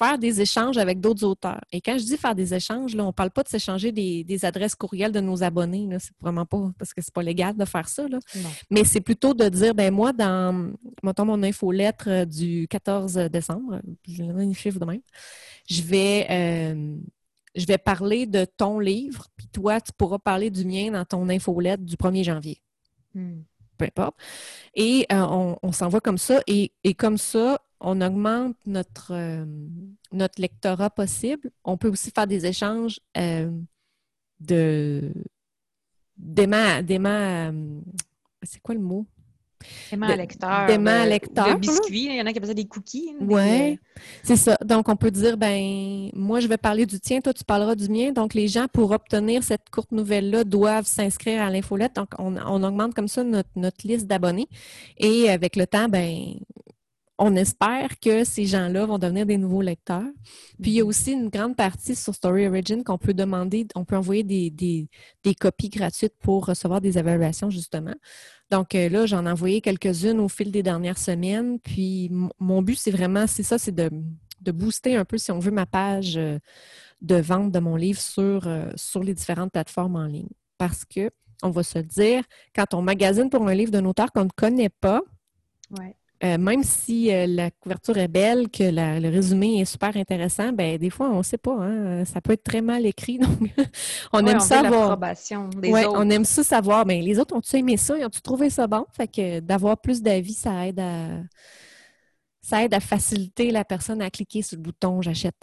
faire 0.01 0.17
des 0.17 0.41
échanges 0.41 0.77
avec 0.77 0.99
d'autres 0.99 1.23
auteurs. 1.23 1.61
Et 1.71 1.79
quand 1.79 1.97
je 1.97 2.03
dis 2.03 2.17
faire 2.17 2.33
des 2.33 2.53
échanges, 2.55 2.95
là, 2.95 3.03
on 3.03 3.07
ne 3.07 3.11
parle 3.11 3.29
pas 3.29 3.43
de 3.43 3.49
s'échanger 3.49 3.91
des, 3.91 4.45
adresses 4.45 4.73
courriels 4.73 5.11
de 5.11 5.19
nos 5.19 5.43
abonnés. 5.43 5.87
C'est 5.99 6.13
vraiment 6.19 6.45
pas 6.45 6.71
parce 6.79 6.93
que 6.93 7.01
c'est 7.01 7.13
pas 7.13 7.21
légal 7.21 7.55
de 7.55 7.65
faire 7.65 7.87
ça. 7.87 8.07
Là. 8.07 8.17
Mais 8.71 8.83
c'est 8.83 9.01
plutôt 9.01 9.35
de 9.35 9.47
dire, 9.49 9.75
ben 9.75 9.93
moi, 9.93 10.11
dans 10.11 10.73
mettons, 11.03 11.25
mon 11.25 11.43
infolettre 11.43 12.05
euh, 12.07 12.25
du 12.25 12.67
14 12.69 13.13
décembre, 13.31 13.81
je 14.07 14.53
chiffre 14.53 14.79
de 14.79 14.85
même, 14.85 15.01
je 15.69 15.81
vais, 15.83 16.27
euh, 16.29 16.97
je 17.55 17.65
vais 17.65 17.77
parler 17.77 18.25
de 18.25 18.45
ton 18.45 18.79
livre, 18.79 19.27
puis 19.37 19.47
toi, 19.47 19.79
tu 19.79 19.91
pourras 19.95 20.17
parler 20.17 20.49
du 20.49 20.65
mien 20.65 20.91
dans 20.91 21.05
ton 21.05 21.29
infolettre 21.29 21.83
du 21.83 21.95
1er 21.95 22.23
janvier. 22.23 22.61
Hmm. 23.13 23.41
Peu 23.81 23.85
importe. 23.85 24.17
Et 24.75 25.05
euh, 25.11 25.55
on, 25.61 25.71
s'envoie 25.71 26.01
comme 26.01 26.17
ça. 26.17 26.41
Et, 26.47 26.71
et 26.83 26.93
comme 26.93 27.17
ça, 27.17 27.59
on 27.79 27.99
augmente 28.01 28.55
notre, 28.65 29.11
euh, 29.13 29.45
notre 30.11 30.39
lectorat 30.39 30.89
possible. 30.89 31.51
On 31.63 31.77
peut 31.77 31.89
aussi 31.89 32.11
faire 32.11 32.27
des 32.27 32.45
échanges 32.45 32.99
euh, 33.17 33.51
de 34.39 35.11
d'aimants, 36.17 36.83
c'est 38.43 38.61
quoi 38.61 38.75
le 38.75 38.81
mot? 38.81 39.07
Aimant 39.91 40.07
à 40.07 40.15
lecteur. 40.15 40.65
D'aimant 40.67 41.01
à 41.01 41.05
lecteur. 41.05 41.55
De 41.55 41.59
biscuits. 41.59 42.05
Il 42.05 42.15
y 42.15 42.21
en 42.21 42.25
a 42.25 42.31
qui 42.31 42.37
appellent 42.37 42.49
ça 42.49 42.53
des 42.53 42.67
cookies. 42.67 43.15
Oui, 43.19 43.79
c'est 44.23 44.35
ça. 44.35 44.57
Donc, 44.63 44.89
on 44.89 44.95
peut 44.95 45.11
dire, 45.11 45.37
ben, 45.37 46.09
moi, 46.13 46.39
je 46.39 46.47
vais 46.47 46.57
parler 46.57 46.85
du 46.85 46.99
tien, 46.99 47.21
toi, 47.21 47.33
tu 47.33 47.43
parleras 47.43 47.75
du 47.75 47.89
mien. 47.89 48.11
Donc, 48.11 48.33
les 48.33 48.47
gens, 48.47 48.67
pour 48.71 48.91
obtenir 48.91 49.43
cette 49.43 49.69
courte 49.69 49.91
nouvelle-là, 49.91 50.43
doivent 50.43 50.87
s'inscrire 50.87 51.41
à 51.41 51.49
l'infolette. 51.49 51.95
Donc, 51.95 52.09
on, 52.17 52.35
on, 52.37 52.63
augmente 52.63 52.93
comme 52.93 53.07
ça 53.07 53.23
notre, 53.23 53.49
notre 53.55 53.87
liste 53.87 54.07
d'abonnés. 54.07 54.47
Et 54.97 55.29
avec 55.29 55.55
le 55.55 55.67
temps, 55.67 55.87
ben, 55.89 56.35
on 57.23 57.35
espère 57.35 57.99
que 57.99 58.23
ces 58.23 58.45
gens-là 58.45 58.87
vont 58.87 58.97
devenir 58.97 59.27
des 59.27 59.37
nouveaux 59.37 59.61
lecteurs. 59.61 60.09
Puis 60.59 60.71
il 60.71 60.73
y 60.73 60.79
a 60.79 60.83
mhm. 60.83 60.89
aussi 60.89 61.11
une 61.11 61.29
grande 61.29 61.55
partie 61.55 61.95
sur 61.95 62.15
Story 62.15 62.47
Origin 62.47 62.83
qu'on 62.83 62.97
peut 62.97 63.13
demander, 63.13 63.67
on 63.75 63.85
peut 63.85 63.95
envoyer 63.95 64.23
des, 64.23 64.89
copies 65.39 65.69
gratuites 65.69 66.15
pour 66.19 66.47
recevoir 66.47 66.81
des 66.81 66.97
évaluations, 66.97 67.51
justement. 67.51 67.93
Donc 68.51 68.75
euh, 68.75 68.89
là, 68.89 69.05
j'en 69.05 69.25
ai 69.25 69.31
envoyé 69.31 69.61
quelques-unes 69.61 70.19
au 70.19 70.27
fil 70.27 70.51
des 70.51 70.61
dernières 70.61 70.97
semaines. 70.97 71.57
Puis 71.59 72.11
mon 72.37 72.61
but, 72.61 72.75
c'est 72.75 72.91
vraiment, 72.91 73.25
c'est 73.25 73.43
ça, 73.43 73.57
c'est 73.57 73.73
de, 73.73 73.89
booster 74.51 74.97
un 74.97 75.05
peu, 75.05 75.17
si 75.17 75.31
on 75.31 75.39
veut, 75.39 75.51
ma 75.51 75.65
page 75.65 76.17
euh, 76.17 76.37
de 77.01 77.15
vente 77.15 77.51
de 77.51 77.59
mon 77.59 77.77
livre 77.77 77.99
sur, 77.99 78.47
euh, 78.47 78.69
sur 78.75 79.01
les 79.01 79.13
différentes 79.13 79.53
plateformes 79.53 79.95
en 79.95 80.05
ligne. 80.05 80.29
Parce 80.57 80.83
que, 80.83 81.09
on 81.41 81.49
va 81.49 81.63
se 81.63 81.79
dire, 81.79 82.23
quand 82.53 82.73
on 82.73 82.81
magasine 82.81 83.29
pour 83.29 83.47
un 83.47 83.55
livre 83.55 83.71
d'un 83.71 83.85
auteur 83.85 84.11
qu'on 84.11 84.25
ne 84.25 84.29
connaît 84.35 84.69
pas. 84.69 85.01
Euh, 86.23 86.37
même 86.37 86.63
si 86.63 87.11
euh, 87.11 87.25
la 87.27 87.49
couverture 87.49 87.97
est 87.97 88.07
belle, 88.07 88.49
que 88.49 88.63
le 88.63 89.09
résumé 89.09 89.59
est 89.59 89.65
super 89.65 89.95
intéressant, 89.97 90.51
ben 90.51 90.77
des 90.77 90.91
fois, 90.91 91.09
on 91.09 91.19
ne 91.19 91.23
sait 91.23 91.37
pas. 91.37 91.55
Hein, 91.59 92.05
ça 92.05 92.21
peut 92.21 92.33
être 92.33 92.43
très 92.43 92.61
mal 92.61 92.85
écrit. 92.85 93.17
Donc, 93.19 93.49
on 94.13 94.25
aime 94.27 94.39
ça 94.39 94.61
savoir. 94.61 94.99
On 95.95 96.09
aime 96.09 96.25
ça 96.25 96.43
savoir. 96.43 96.85
Mais 96.85 97.01
les 97.01 97.17
autres, 97.17 97.35
ont-tu 97.35 97.57
aimé 97.57 97.75
ça? 97.77 97.95
Ont-tu 97.95 98.21
trouvé 98.21 98.49
ça 98.49 98.67
bon? 98.67 98.85
Fait 98.95 99.07
que 99.07 99.39
d'avoir 99.39 99.77
plus 99.77 100.01
d'avis, 100.01 100.33
ça 100.33 100.67
aide 100.67 100.79
à 100.79 101.07
ça 102.41 102.63
aide 102.63 102.73
à 102.73 102.79
faciliter 102.79 103.51
la 103.51 103.63
personne 103.63 104.01
à 104.01 104.09
cliquer 104.09 104.41
sur 104.41 104.57
le 104.57 104.63
bouton 104.63 105.01
j'achète. 105.01 105.39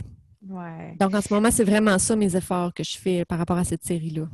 Donc 0.98 1.14
en 1.14 1.20
ce 1.20 1.32
moment, 1.32 1.50
c'est 1.50 1.64
vraiment 1.64 1.98
ça 1.98 2.16
mes 2.16 2.36
efforts 2.36 2.72
que 2.72 2.84
je 2.84 2.96
fais 2.98 3.24
par 3.24 3.38
rapport 3.38 3.58
à 3.58 3.64
cette 3.64 3.84
série-là. 3.84 4.28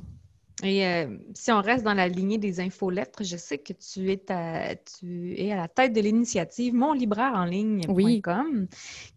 Et 0.65 0.87
euh, 0.87 1.19
si 1.35 1.53
on 1.53 1.61
reste 1.61 1.85
dans 1.85 1.93
la 1.93 2.09
lignée 2.09 2.39
des 2.39 2.59
infolettres, 2.59 3.23
je 3.23 3.37
sais 3.37 3.59
que 3.59 3.75
tu 3.75 4.11
es 4.11 4.33
à, 4.33 4.75
tu 4.75 5.35
es 5.39 5.53
à 5.53 5.57
la 5.57 5.69
tête 5.69 5.93
de 5.93 6.01
l'initiative 6.01 6.75
Mon 6.75 6.95
libraire 6.95 7.35
en 7.35 7.45
ligne.com, 7.45 8.67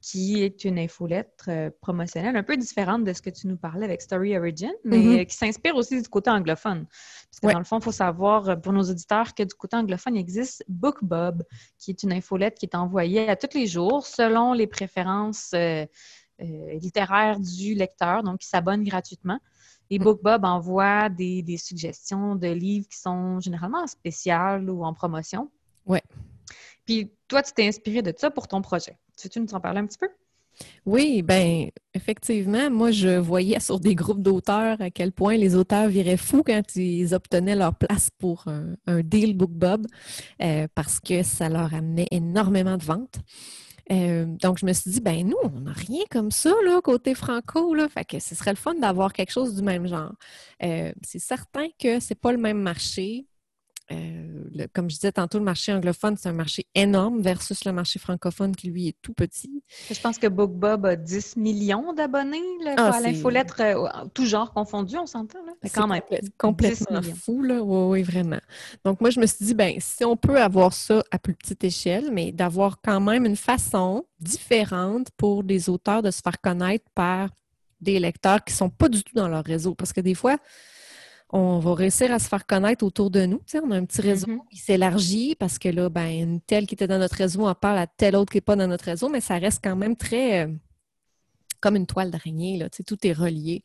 qui 0.01 0.43
est 0.43 0.65
une 0.65 0.77
infolettre 0.77 1.45
euh, 1.47 1.69
promotionnelle 1.79 2.35
un 2.35 2.43
peu 2.43 2.57
différente 2.57 3.05
de 3.05 3.13
ce 3.13 3.21
que 3.21 3.29
tu 3.29 3.47
nous 3.47 3.55
parlais 3.55 3.85
avec 3.85 4.01
Story 4.01 4.37
Origin, 4.37 4.73
mais 4.83 4.97
mm-hmm. 4.97 5.19
euh, 5.21 5.23
qui 5.23 5.37
s'inspire 5.37 5.75
aussi 5.77 6.01
du 6.01 6.09
côté 6.09 6.29
anglophone. 6.29 6.85
Parce 6.85 7.39
que 7.41 7.53
dans 7.53 7.59
le 7.59 7.65
fond, 7.65 7.79
il 7.79 7.83
faut 7.83 7.91
savoir 7.93 8.59
pour 8.59 8.73
nos 8.73 8.83
auditeurs 8.83 9.33
que 9.33 9.43
du 9.43 9.55
côté 9.55 9.77
anglophone, 9.77 10.15
il 10.15 10.19
existe 10.19 10.65
BookBob, 10.67 11.43
qui 11.77 11.91
est 11.91 12.03
une 12.03 12.11
infolettre 12.11 12.57
qui 12.57 12.65
est 12.65 12.75
envoyée 12.75 13.29
à 13.29 13.37
tous 13.37 13.57
les 13.57 13.67
jours 13.67 14.05
selon 14.05 14.51
les 14.51 14.67
préférences 14.67 15.55
littéraires 16.39 17.39
du 17.39 17.73
lecteur, 17.73 18.23
donc 18.23 18.39
qui 18.39 18.47
s'abonne 18.47 18.83
gratuitement. 18.83 19.39
Et 19.89 19.99
mm. 19.99 20.03
BookBob 20.03 20.45
envoie 20.45 21.09
des, 21.09 21.57
suggestions 21.57 22.35
de 22.35 22.47
livres 22.47 22.87
qui 22.87 22.97
sont 22.97 23.39
généralement 23.39 23.83
en 23.83 23.87
spécial 23.87 24.69
ou 24.69 24.83
en 24.83 24.93
promotion. 24.93 25.49
Oui. 25.85 25.99
Puis 26.85 27.11
toi, 27.27 27.41
tu 27.43 27.53
t'es 27.53 27.67
inspiré 27.67 28.01
de 28.01 28.13
ça 28.15 28.31
pour 28.31 28.47
ton 28.47 28.61
projet. 28.61 28.97
Tu 29.17 29.27
veux-tu 29.27 29.39
nous 29.39 29.53
en 29.53 29.59
parler 29.59 29.79
un 29.79 29.85
petit 29.85 29.97
peu? 29.97 30.09
Oui, 30.85 31.21
bien, 31.21 31.67
effectivement, 31.93 32.69
moi, 32.71 32.91
je 32.91 33.17
voyais 33.17 33.59
sur 33.59 33.79
des 33.79 33.93
groupes 33.93 34.21
d'auteurs 34.21 34.81
à 34.81 34.89
quel 34.89 35.11
point 35.11 35.37
les 35.37 35.55
auteurs 35.55 35.87
viraient 35.87 36.17
fous 36.17 36.43
quand 36.43 36.75
ils 36.75 37.13
obtenaient 37.13 37.55
leur 37.55 37.75
place 37.75 38.09
pour 38.17 38.45
un, 38.47 39.01
deal 39.01 39.35
BookBob 39.35 39.85
euh, 40.41 40.67
parce 40.73 40.99
que 40.99 41.23
ça 41.23 41.49
leur 41.49 41.73
amenait 41.73 42.07
énormément 42.11 42.77
de 42.77 42.83
ventes. 42.83 43.19
Euh, 43.91 44.25
donc, 44.25 44.57
je 44.59 44.65
me 44.65 44.73
suis 44.73 44.91
dit, 44.91 45.01
ben 45.01 45.27
nous, 45.27 45.37
on 45.43 45.61
n'a 45.61 45.73
rien 45.73 46.03
comme 46.09 46.31
ça, 46.31 46.53
là, 46.65 46.81
côté 46.81 47.15
franco, 47.15 47.73
là. 47.73 47.87
Fait 47.89 48.05
que 48.05 48.19
ce 48.19 48.35
serait 48.35 48.51
le 48.51 48.57
fun 48.57 48.75
d'avoir 48.75 49.13
quelque 49.13 49.31
chose 49.31 49.55
du 49.55 49.61
même 49.61 49.87
genre. 49.87 50.13
Euh, 50.63 50.91
c'est 51.03 51.19
certain 51.19 51.67
que 51.79 51.99
c'est 51.99 52.15
pas 52.19 52.31
le 52.31 52.37
même 52.37 52.61
marché. 52.61 53.25
Euh, 53.91 54.67
comme 54.73 54.89
je 54.89 54.95
disais 54.95 55.11
tantôt, 55.11 55.37
le 55.37 55.45
marché 55.45 55.71
anglophone, 55.71 56.17
c'est 56.17 56.27
un 56.27 56.33
marché 56.33 56.65
énorme 56.75 57.21
versus 57.21 57.63
le 57.63 57.71
marché 57.71 57.99
francophone 57.99 58.55
qui, 58.55 58.67
lui, 58.69 58.89
est 58.89 58.95
tout 59.01 59.13
petit. 59.13 59.63
Je 59.89 59.99
pense 59.99 60.17
que 60.17 60.27
BookBob 60.27 60.85
a 60.85 60.95
10 60.95 61.37
millions 61.37 61.93
d'abonnés 61.93 62.41
ah, 62.75 62.95
à 62.95 62.99
l'infolettre, 62.99 63.61
euh, 63.61 63.87
tout 64.13 64.25
genre 64.25 64.51
confondu, 64.51 64.97
on 64.97 65.05
s'entend. 65.05 65.39
C'est 65.63 65.73
quand 65.73 65.87
même 65.87 66.01
complètement 66.37 67.01
fou, 67.01 67.41
là. 67.41 67.61
Oui, 67.61 67.99
oui, 67.99 68.03
vraiment. 68.03 68.39
Donc, 68.83 68.99
moi, 68.99 69.09
je 69.09 69.19
me 69.19 69.25
suis 69.25 69.45
dit, 69.45 69.53
ben 69.53 69.75
si 69.79 70.03
on 70.03 70.17
peut 70.17 70.41
avoir 70.41 70.73
ça 70.73 71.03
à 71.11 71.19
plus 71.19 71.33
petite 71.33 71.63
échelle, 71.63 72.11
mais 72.11 72.31
d'avoir 72.31 72.81
quand 72.81 72.99
même 72.99 73.25
une 73.25 73.35
façon 73.35 74.05
différente 74.19 75.07
pour 75.15 75.43
des 75.43 75.69
auteurs 75.69 76.01
de 76.01 76.11
se 76.11 76.21
faire 76.21 76.41
connaître 76.41 76.85
par 76.93 77.29
des 77.79 77.99
lecteurs 77.99 78.43
qui 78.43 78.53
ne 78.53 78.57
sont 78.57 78.69
pas 78.69 78.89
du 78.89 79.03
tout 79.03 79.13
dans 79.15 79.27
leur 79.27 79.43
réseau. 79.43 79.75
Parce 79.75 79.93
que 79.93 80.01
des 80.01 80.15
fois, 80.15 80.37
on 81.29 81.59
va 81.59 81.73
réussir 81.73 82.11
à 82.11 82.19
se 82.19 82.27
faire 82.27 82.45
connaître 82.45 82.85
autour 82.85 83.09
de 83.11 83.25
nous. 83.25 83.41
on 83.61 83.71
a 83.71 83.77
un 83.77 83.85
petit 83.85 84.01
réseau 84.01 84.27
mm-hmm. 84.27 84.49
qui 84.49 84.57
s'élargit 84.57 85.35
parce 85.35 85.59
que 85.59 85.69
là, 85.69 85.89
ben, 85.89 86.07
une 86.07 86.41
telle 86.41 86.65
qui 86.65 86.75
était 86.75 86.87
dans 86.87 86.99
notre 86.99 87.15
réseau 87.15 87.47
en 87.47 87.55
parle 87.55 87.79
à 87.79 87.87
telle 87.87 88.15
autre 88.15 88.31
qui 88.31 88.37
n'est 88.37 88.41
pas 88.41 88.55
dans 88.55 88.67
notre 88.67 88.85
réseau, 88.85 89.09
mais 89.09 89.19
ça 89.19 89.37
reste 89.37 89.59
quand 89.61 89.75
même 89.75 89.95
très 89.95 90.45
euh, 90.45 90.51
comme 91.59 91.75
une 91.75 91.87
toile 91.87 92.11
d'araignée. 92.11 92.65
Tout 92.85 93.05
est 93.05 93.13
relié. 93.13 93.63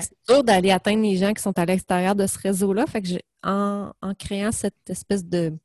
C'est 0.00 0.16
dur 0.28 0.42
d'aller 0.42 0.70
atteindre 0.70 1.02
les 1.02 1.16
gens 1.16 1.32
qui 1.32 1.42
sont 1.42 1.56
à 1.58 1.64
l'extérieur 1.64 2.14
de 2.14 2.26
ce 2.26 2.38
réseau-là. 2.38 2.86
Fait 2.86 3.02
que 3.02 3.08
en, 3.42 3.92
créant 4.18 4.52
cette 4.52 4.88
espèce 4.88 5.24
de, 5.24 5.56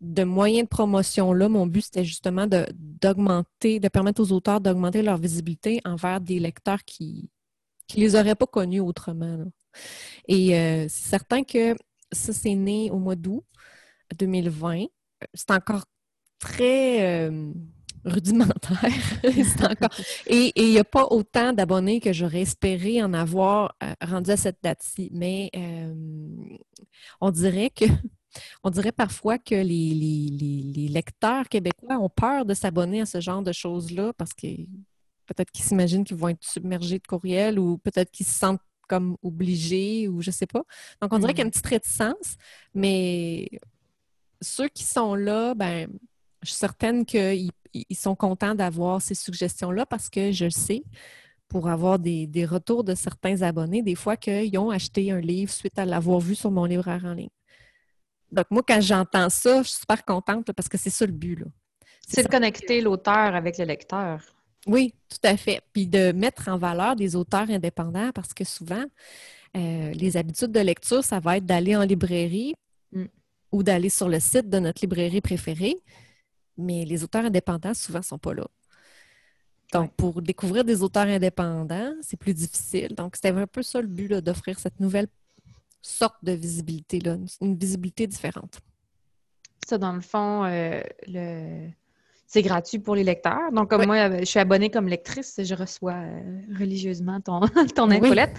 de 0.00 0.24
moyen 0.24 0.64
de 0.64 0.68
promotion-là, 0.68 1.48
mon 1.48 1.66
but, 1.66 1.82
c'était 1.82 2.04
justement 2.04 2.46
d'augmenter, 2.46 3.80
de, 3.80 3.88
permettre 3.88 4.20
aux 4.20 4.32
auteurs 4.32 4.60
d'augmenter 4.60 5.02
leur 5.02 5.16
visibilité 5.16 5.80
envers 5.84 6.20
des 6.20 6.38
lecteurs 6.38 6.84
qui 6.84 7.30
ne 7.96 8.00
les 8.00 8.16
auraient 8.16 8.34
pas 8.34 8.46
connus 8.46 8.80
autrement. 8.80 9.46
Et 10.28 10.56
euh, 10.56 10.86
c'est 10.88 11.10
certain 11.10 11.44
que 11.44 11.74
ça, 12.12 12.32
c'est 12.32 12.54
né 12.54 12.90
au 12.90 12.98
mois 12.98 13.16
d'août 13.16 13.44
2020. 14.18 14.86
C'est 15.34 15.50
encore 15.50 15.84
très 16.38 17.28
euh, 17.28 17.52
rudimentaire. 18.04 18.80
Et 20.26 20.52
il 20.56 20.70
n'y 20.70 20.78
a 20.78 20.84
pas 20.84 21.06
autant 21.10 21.52
d'abonnés 21.52 22.00
que 22.00 22.12
j'aurais 22.12 22.42
espéré 22.42 23.02
en 23.02 23.12
avoir 23.12 23.74
euh, 23.82 23.92
rendu 24.02 24.30
à 24.30 24.36
cette 24.36 24.58
date-ci. 24.62 25.10
Mais 25.12 25.50
on 27.20 27.30
dirait 27.30 27.70
que 27.70 27.84
on 28.62 28.70
dirait 28.70 28.92
parfois 28.92 29.38
que 29.38 29.54
les, 29.54 29.94
les, 29.94 30.88
lecteurs 30.88 31.48
québécois 31.48 31.98
ont 31.98 32.08
peur 32.08 32.44
de 32.44 32.54
s'abonner 32.54 33.00
à 33.00 33.06
ce 33.06 33.20
genre 33.20 33.42
de 33.42 33.52
choses-là 33.52 34.12
parce 34.16 34.32
que 34.32 34.46
peut-être 35.26 35.50
qu'ils 35.50 35.64
s'imaginent 35.64 36.04
qu'ils 36.04 36.16
vont 36.16 36.28
être 36.28 36.44
submergés 36.44 36.98
de 36.98 37.06
courriels 37.06 37.58
ou 37.58 37.78
peut-être 37.78 38.10
qu'ils 38.10 38.26
se 38.26 38.38
sentent 38.38 38.60
comme 38.86 39.16
obligé 39.22 40.08
ou 40.08 40.22
je 40.22 40.30
sais 40.30 40.46
pas. 40.46 40.62
Donc, 41.00 41.12
on 41.12 41.18
dirait 41.18 41.32
qu'il 41.32 41.40
y 41.40 41.42
a 41.42 41.44
une 41.44 41.48
mm. 41.48 41.52
petite 41.52 41.66
réticence, 41.66 42.36
mais 42.74 43.48
ceux 44.40 44.68
qui 44.68 44.84
sont 44.84 45.14
là, 45.14 45.54
ben, 45.54 45.88
je 46.42 46.48
suis 46.48 46.58
certaine 46.58 47.04
qu'ils 47.04 47.50
sont 47.92 48.14
contents 48.14 48.54
d'avoir 48.54 49.02
ces 49.02 49.14
suggestions-là 49.14 49.86
parce 49.86 50.08
que 50.08 50.32
je 50.32 50.48
sais, 50.48 50.84
pour 51.48 51.68
avoir 51.68 51.98
des, 51.98 52.46
retours 52.48 52.84
de 52.84 52.94
certains 52.94 53.42
abonnés, 53.42 53.82
des 53.82 53.94
fois 53.94 54.16
qu'ils 54.16 54.56
ont 54.58 54.70
acheté 54.70 55.10
un 55.10 55.20
livre 55.20 55.52
suite 55.52 55.78
à 55.78 55.84
l'avoir 55.84 56.20
vu 56.20 56.34
sur 56.34 56.50
mon 56.50 56.64
libraire 56.64 57.04
en 57.04 57.14
ligne. 57.14 57.28
Donc, 58.32 58.46
moi, 58.50 58.62
quand 58.66 58.80
j'entends 58.80 59.30
ça, 59.30 59.62
je 59.62 59.68
suis 59.68 59.80
super 59.80 60.04
contente 60.04 60.50
parce 60.52 60.68
que 60.68 60.76
c'est 60.76 60.90
ça 60.90 61.06
le 61.06 61.12
but. 61.12 61.44
C'est 62.08 62.24
de 62.24 62.28
connecter 62.28 62.80
l'auteur 62.80 63.34
avec 63.34 63.58
le 63.58 63.64
lecteur. 63.64 64.20
Oui, 64.66 64.94
tout 65.08 65.18
à 65.22 65.36
fait. 65.36 65.62
Puis 65.72 65.86
de 65.86 66.12
mettre 66.12 66.48
en 66.48 66.58
valeur 66.58 66.96
des 66.96 67.14
auteurs 67.14 67.48
indépendants 67.50 68.10
parce 68.12 68.34
que 68.34 68.44
souvent, 68.44 68.84
euh, 69.56 69.90
les 69.92 70.16
habitudes 70.16 70.52
de 70.52 70.60
lecture, 70.60 71.04
ça 71.04 71.20
va 71.20 71.36
être 71.36 71.46
d'aller 71.46 71.76
en 71.76 71.82
librairie 71.82 72.54
mm. 72.92 73.04
ou 73.52 73.62
d'aller 73.62 73.90
sur 73.90 74.08
le 74.08 74.18
site 74.20 74.50
de 74.50 74.58
notre 74.58 74.82
librairie 74.82 75.20
préférée. 75.20 75.76
Mais 76.58 76.84
les 76.84 77.04
auteurs 77.04 77.24
indépendants, 77.24 77.74
souvent, 77.74 78.00
ne 78.00 78.04
sont 78.04 78.18
pas 78.18 78.34
là. 78.34 78.46
Donc, 79.72 79.94
pour 79.94 80.22
découvrir 80.22 80.64
des 80.64 80.82
auteurs 80.82 81.06
indépendants, 81.06 81.92
c'est 82.00 82.16
plus 82.16 82.34
difficile. 82.34 82.94
Donc, 82.94 83.16
c'était 83.16 83.30
un 83.30 83.46
peu 83.46 83.62
ça 83.62 83.80
le 83.80 83.88
but 83.88 84.12
d'offrir 84.14 84.58
cette 84.58 84.80
nouvelle 84.80 85.08
sorte 85.82 86.16
de 86.22 86.32
visibilité, 86.32 87.00
là, 87.00 87.16
une 87.40 87.56
visibilité 87.56 88.06
différente. 88.06 88.60
Ça, 89.66 89.78
dans 89.78 89.92
le 89.92 90.00
fond, 90.00 90.44
euh, 90.44 90.80
le 91.06 91.68
c'est 92.26 92.42
gratuit 92.42 92.78
pour 92.78 92.96
les 92.96 93.04
lecteurs. 93.04 93.52
Donc, 93.52 93.70
comme 93.70 93.86
moi, 93.86 93.96
euh, 93.96 94.18
je 94.20 94.24
suis 94.24 94.40
abonnée 94.40 94.68
comme 94.68 94.88
lectrice, 94.88 95.40
je 95.42 95.54
reçois 95.54 95.94
euh, 95.94 96.40
religieusement 96.58 97.20
ton, 97.20 97.40
ton 97.76 97.90
infolette. 97.90 98.34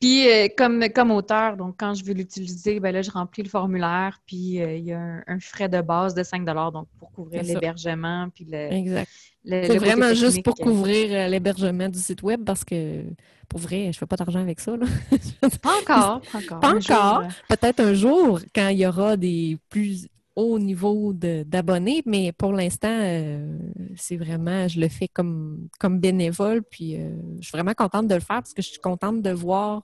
Puis, 0.00 0.28
euh, 0.28 0.48
comme, 0.56 0.88
comme 0.88 1.12
auteur, 1.12 1.56
donc 1.56 1.76
quand 1.78 1.94
je 1.94 2.04
veux 2.04 2.14
l'utiliser, 2.14 2.80
ben 2.80 2.92
là, 2.92 3.02
je 3.02 3.10
remplis 3.10 3.44
le 3.44 3.48
formulaire, 3.48 4.20
puis 4.26 4.56
il 4.56 4.84
y 4.84 4.92
a 4.92 5.22
un, 5.26 5.38
frais 5.40 5.68
de 5.68 5.80
base 5.80 6.14
de 6.14 6.22
5 6.22 6.44
donc 6.44 6.88
pour 6.98 7.12
couvrir 7.12 7.42
l'hébergement, 7.44 8.28
puis 8.34 8.44
le... 8.50 8.72
Exact. 8.72 9.08
c'est 9.44 9.78
vraiment 9.78 10.14
juste 10.14 10.42
pour 10.42 10.56
couvrir 10.56 11.28
l'hébergement 11.28 11.88
du 11.88 11.98
site 11.98 12.22
web 12.22 12.44
parce 12.44 12.64
que, 12.64 13.04
pour 13.48 13.60
vrai, 13.60 13.84
je 13.84 13.88
ne 13.88 13.92
fais 13.92 14.06
pas 14.06 14.16
d'argent 14.16 14.40
avec 14.40 14.58
ça. 14.58 14.72
pas 15.62 15.78
encore, 15.80 16.20
pas 16.20 16.38
encore. 16.38 16.60
Pas 16.60 16.74
encore. 16.74 17.22
Peut-être 17.48 17.80
un 17.80 17.94
jour, 17.94 18.40
quand 18.54 18.68
il 18.68 18.78
y 18.78 18.86
aura 18.86 19.16
des 19.16 19.58
plus 19.70 20.08
haut 20.38 20.58
niveau 20.60 21.12
d'abonnés, 21.12 22.02
mais 22.06 22.30
pour 22.30 22.52
l'instant, 22.52 22.96
euh, 23.02 23.58
c'est 23.96 24.16
vraiment, 24.16 24.68
je 24.68 24.80
le 24.80 24.88
fais 24.88 25.08
comme, 25.08 25.68
comme 25.80 25.98
bénévole, 25.98 26.62
puis 26.62 26.94
euh, 26.94 27.10
je 27.40 27.48
suis 27.48 27.52
vraiment 27.52 27.74
contente 27.74 28.06
de 28.06 28.14
le 28.14 28.20
faire 28.20 28.36
parce 28.36 28.54
que 28.54 28.62
je 28.62 28.68
suis 28.68 28.78
contente 28.78 29.20
de 29.20 29.30
voir 29.30 29.82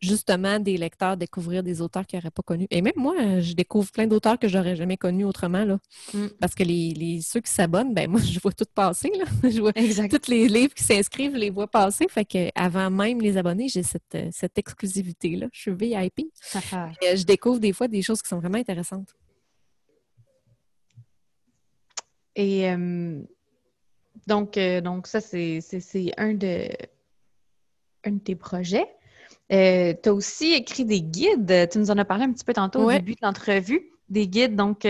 justement 0.00 0.60
des 0.60 0.76
lecteurs 0.76 1.16
découvrir 1.16 1.62
des 1.62 1.80
auteurs 1.80 2.06
qu'ils 2.06 2.18
n'auraient 2.18 2.30
pas 2.30 2.42
connus. 2.42 2.66
Et 2.70 2.82
même 2.82 2.92
moi, 2.96 3.40
je 3.40 3.54
découvre 3.54 3.90
plein 3.90 4.06
d'auteurs 4.06 4.38
que 4.38 4.46
j'aurais 4.46 4.76
jamais 4.76 4.98
connus 4.98 5.24
autrement, 5.24 5.64
là. 5.64 5.78
Mm. 6.12 6.26
Parce 6.38 6.54
que 6.54 6.62
les, 6.62 7.20
ceux 7.22 7.40
qui 7.40 7.50
s'abonnent, 7.50 7.94
ben 7.94 8.10
moi, 8.10 8.20
je 8.22 8.38
vois 8.40 8.52
tout 8.52 8.66
passer, 8.72 9.10
là. 9.18 9.24
Je 9.50 9.60
vois 9.60 9.72
tous 9.72 10.30
les 10.30 10.48
livres 10.48 10.74
qui 10.74 10.84
s'inscrivent, 10.84 11.32
je 11.32 11.38
les 11.38 11.50
vois 11.50 11.66
passer. 11.66 12.06
Fait 12.10 12.26
que 12.26 12.50
avant 12.54 12.90
même 12.90 13.20
les 13.22 13.38
abonnés, 13.38 13.68
j'ai 13.68 13.82
cette, 13.82 14.16
cette 14.32 14.58
exclusivité-là. 14.58 15.46
Je 15.52 15.60
suis 15.60 15.72
VIP. 15.72 16.30
je 16.52 17.24
découvre 17.24 17.58
des 17.58 17.72
fois 17.72 17.88
des 17.88 18.02
choses 18.02 18.20
qui 18.20 18.28
sont 18.28 18.38
vraiment 18.38 18.58
intéressantes. 18.58 19.08
Et 22.38 22.70
euh, 22.70 23.20
donc, 24.28 24.56
euh, 24.56 24.80
donc, 24.80 25.08
ça, 25.08 25.20
c'est 25.20 25.60
un 26.16 26.34
de, 26.34 26.68
un 28.04 28.12
de 28.12 28.18
tes 28.20 28.36
projets. 28.36 28.86
Euh, 29.52 29.92
tu 30.00 30.08
as 30.08 30.14
aussi 30.14 30.52
écrit 30.52 30.84
des 30.84 31.02
guides. 31.02 31.68
Tu 31.70 31.78
nous 31.78 31.90
en 31.90 31.98
as 31.98 32.04
parlé 32.04 32.24
un 32.24 32.32
petit 32.32 32.44
peu 32.44 32.54
tantôt 32.54 32.84
au 32.84 32.92
début 32.92 33.14
de 33.14 33.20
l'entrevue. 33.22 33.90
Des 34.08 34.28
guides, 34.28 34.54
donc, 34.54 34.86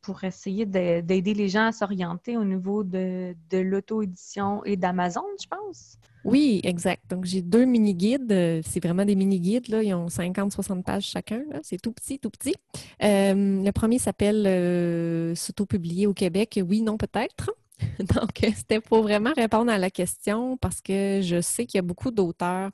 pour 0.00 0.24
essayer 0.24 0.64
d'aider 0.66 1.34
les 1.34 1.48
gens 1.48 1.66
à 1.66 1.72
s'orienter 1.72 2.36
au 2.38 2.44
niveau 2.44 2.82
de, 2.82 3.36
de 3.50 3.58
l'auto-édition 3.58 4.64
et 4.64 4.76
d'Amazon, 4.76 5.24
je 5.40 5.46
pense. 5.46 5.98
Oui, 6.24 6.60
exact. 6.62 7.02
Donc, 7.10 7.24
j'ai 7.24 7.42
deux 7.42 7.64
mini-guides. 7.64 8.62
C'est 8.64 8.82
vraiment 8.82 9.04
des 9.04 9.16
mini-guides. 9.16 9.68
Là. 9.68 9.82
Ils 9.82 9.94
ont 9.94 10.06
50-60 10.06 10.82
pages 10.82 11.04
chacun. 11.04 11.42
C'est 11.62 11.80
tout 11.80 11.92
petit, 11.92 12.18
tout 12.18 12.30
petit. 12.30 12.54
Euh, 13.02 13.62
le 13.62 13.70
premier 13.72 13.98
s'appelle 13.98 14.46
euh, 14.46 15.34
S'auto-publier 15.34 16.06
au 16.06 16.14
Québec. 16.14 16.60
Oui, 16.66 16.82
non, 16.82 16.96
peut-être. 16.96 17.52
Donc, 17.98 18.38
c'était 18.56 18.80
pour 18.80 19.02
vraiment 19.02 19.32
répondre 19.34 19.70
à 19.70 19.78
la 19.78 19.90
question 19.90 20.56
parce 20.56 20.80
que 20.80 21.20
je 21.22 21.40
sais 21.40 21.66
qu'il 21.66 21.78
y 21.78 21.80
a 21.80 21.82
beaucoup 21.82 22.10
d'auteurs 22.10 22.70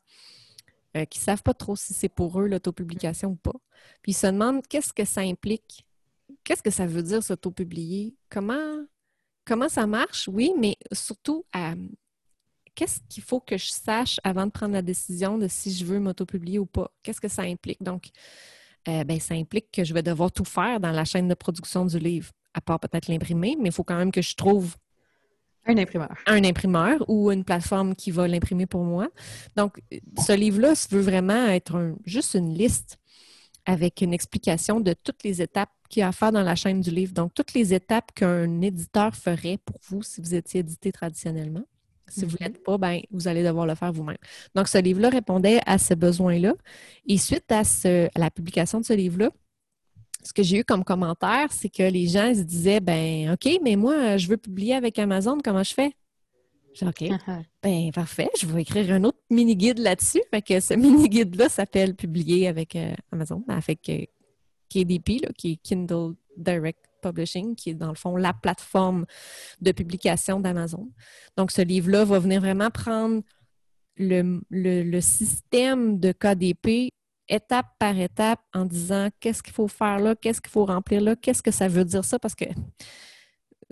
euh, 0.96 1.04
qui 1.04 1.18
ne 1.18 1.24
savent 1.24 1.42
pas 1.42 1.54
trop 1.54 1.76
si 1.76 1.94
c'est 1.94 2.08
pour 2.08 2.40
eux 2.40 2.46
l'autopublication 2.46 3.30
ou 3.30 3.36
pas. 3.36 3.54
Puis 4.02 4.12
ils 4.12 4.14
se 4.14 4.26
demandent 4.26 4.66
qu'est-ce 4.66 4.92
que 4.92 5.04
ça 5.04 5.22
implique, 5.22 5.86
qu'est-ce 6.44 6.62
que 6.62 6.70
ça 6.70 6.86
veut 6.86 7.02
dire 7.02 7.22
s'auto-publier, 7.22 8.14
comment, 8.30 8.84
comment 9.44 9.68
ça 9.68 9.86
marche, 9.86 10.28
oui, 10.28 10.52
mais 10.58 10.76
surtout 10.92 11.44
à 11.52 11.74
qu'est-ce 12.78 13.00
qu'il 13.08 13.24
faut 13.24 13.40
que 13.40 13.58
je 13.58 13.70
sache 13.70 14.20
avant 14.22 14.46
de 14.46 14.52
prendre 14.52 14.72
la 14.72 14.82
décision 14.82 15.36
de 15.36 15.48
si 15.48 15.74
je 15.74 15.84
veux 15.84 15.98
m'auto-publier 15.98 16.60
ou 16.60 16.66
pas? 16.66 16.92
Qu'est-ce 17.02 17.20
que 17.20 17.26
ça 17.26 17.42
implique? 17.42 17.82
Donc, 17.82 18.10
euh, 18.86 19.02
ben, 19.02 19.18
ça 19.18 19.34
implique 19.34 19.72
que 19.72 19.82
je 19.82 19.92
vais 19.92 20.04
devoir 20.04 20.30
tout 20.30 20.44
faire 20.44 20.78
dans 20.78 20.92
la 20.92 21.04
chaîne 21.04 21.26
de 21.26 21.34
production 21.34 21.84
du 21.84 21.98
livre, 21.98 22.30
à 22.54 22.60
part 22.60 22.78
peut-être 22.78 23.08
l'imprimer, 23.08 23.56
mais 23.58 23.70
il 23.70 23.72
faut 23.72 23.82
quand 23.82 23.96
même 23.96 24.12
que 24.12 24.22
je 24.22 24.36
trouve 24.36 24.76
un 25.66 25.76
imprimeur. 25.76 26.16
Un 26.26 26.44
imprimeur 26.44 27.04
ou 27.08 27.32
une 27.32 27.44
plateforme 27.44 27.96
qui 27.96 28.12
va 28.12 28.28
l'imprimer 28.28 28.66
pour 28.66 28.84
moi. 28.84 29.08
Donc, 29.56 29.82
ce 30.24 30.32
livre-là 30.32 30.74
veut 30.90 31.00
vraiment 31.00 31.48
être 31.48 31.94
juste 32.06 32.34
une 32.34 32.54
liste 32.54 32.96
avec 33.66 34.00
une 34.02 34.14
explication 34.14 34.78
de 34.78 34.94
toutes 34.94 35.24
les 35.24 35.42
étapes 35.42 35.72
qu'il 35.90 36.00
y 36.00 36.02
a 36.04 36.08
à 36.08 36.12
faire 36.12 36.30
dans 36.30 36.44
la 36.44 36.54
chaîne 36.54 36.80
du 36.80 36.90
livre. 36.90 37.12
Donc, 37.12 37.34
toutes 37.34 37.54
les 37.54 37.74
étapes 37.74 38.12
qu'un 38.14 38.60
éditeur 38.60 39.16
ferait 39.16 39.58
pour 39.58 39.80
vous 39.88 40.02
si 40.02 40.20
vous 40.20 40.34
étiez 40.34 40.60
édité 40.60 40.92
traditionnellement. 40.92 41.64
Si 42.08 42.24
vous 42.24 42.36
ne 42.40 42.46
l'êtes 42.46 42.62
pas, 42.62 42.78
ben, 42.78 43.00
vous 43.10 43.28
allez 43.28 43.42
devoir 43.42 43.66
le 43.66 43.74
faire 43.74 43.92
vous-même. 43.92 44.16
Donc, 44.54 44.68
ce 44.68 44.78
livre-là 44.78 45.10
répondait 45.10 45.60
à 45.66 45.78
ce 45.78 45.94
besoin-là. 45.94 46.54
Et 47.06 47.18
suite 47.18 47.50
à, 47.50 47.62
la 48.16 48.30
publication 48.30 48.80
de 48.80 48.84
ce 48.84 48.92
livre-là, 48.92 49.30
ce 50.24 50.32
que 50.32 50.42
j'ai 50.42 50.58
eu 50.58 50.64
comme 50.64 50.84
commentaire, 50.84 51.46
c'est 51.50 51.68
que 51.68 51.82
les 51.82 52.06
gens 52.08 52.34
se 52.34 52.42
disaient 52.42 52.80
ben 52.80 53.32
OK, 53.32 53.60
mais 53.62 53.76
moi, 53.76 54.16
je 54.16 54.28
veux 54.28 54.36
publier 54.36 54.74
avec 54.74 54.98
Amazon, 54.98 55.38
comment 55.42 55.62
je 55.62 55.74
fais? 55.74 55.92
J'ai 56.74 56.86
OK. 56.86 57.04
ben 57.62 57.90
parfait, 57.92 58.28
je 58.38 58.46
vais 58.46 58.62
écrire 58.62 58.92
un 58.92 59.04
autre 59.04 59.18
mini-guide 59.30 59.78
là-dessus. 59.78 60.22
Fait 60.30 60.42
que 60.42 60.60
ce 60.60 60.74
mini-guide-là 60.74 61.48
s'appelle 61.48 61.94
Publier 61.94 62.48
avec 62.48 62.76
euh, 62.76 62.92
Amazon, 63.12 63.44
avec 63.48 63.88
euh, 63.88 64.04
KDP, 64.68 65.32
qui 65.36 65.52
est 65.52 65.56
Kindle 65.62 66.14
Direct 66.36 66.87
Publishing, 67.00 67.54
qui 67.54 67.70
est 67.70 67.74
dans 67.74 67.88
le 67.88 67.94
fond 67.94 68.16
la 68.16 68.32
plateforme 68.32 69.06
de 69.60 69.72
publication 69.72 70.40
d'Amazon. 70.40 70.88
Donc, 71.36 71.50
ce 71.50 71.62
livre-là 71.62 72.04
va 72.04 72.18
venir 72.18 72.40
vraiment 72.40 72.70
prendre 72.70 73.22
le, 73.98 75.00
système 75.00 75.98
de 75.98 76.12
KDP 76.12 76.90
étape 77.28 77.66
par 77.78 77.98
étape 77.98 78.40
en 78.54 78.64
disant 78.64 79.08
qu'est-ce 79.20 79.42
qu'il 79.42 79.52
faut 79.52 79.68
faire 79.68 79.98
là, 79.98 80.14
qu'est-ce 80.14 80.40
qu'il 80.40 80.50
faut 80.50 80.64
remplir 80.64 81.00
là, 81.00 81.16
qu'est-ce 81.16 81.42
que 81.42 81.50
ça 81.50 81.68
veut 81.68 81.84
dire 81.84 82.04
ça, 82.04 82.18
parce 82.18 82.34
que 82.34 82.46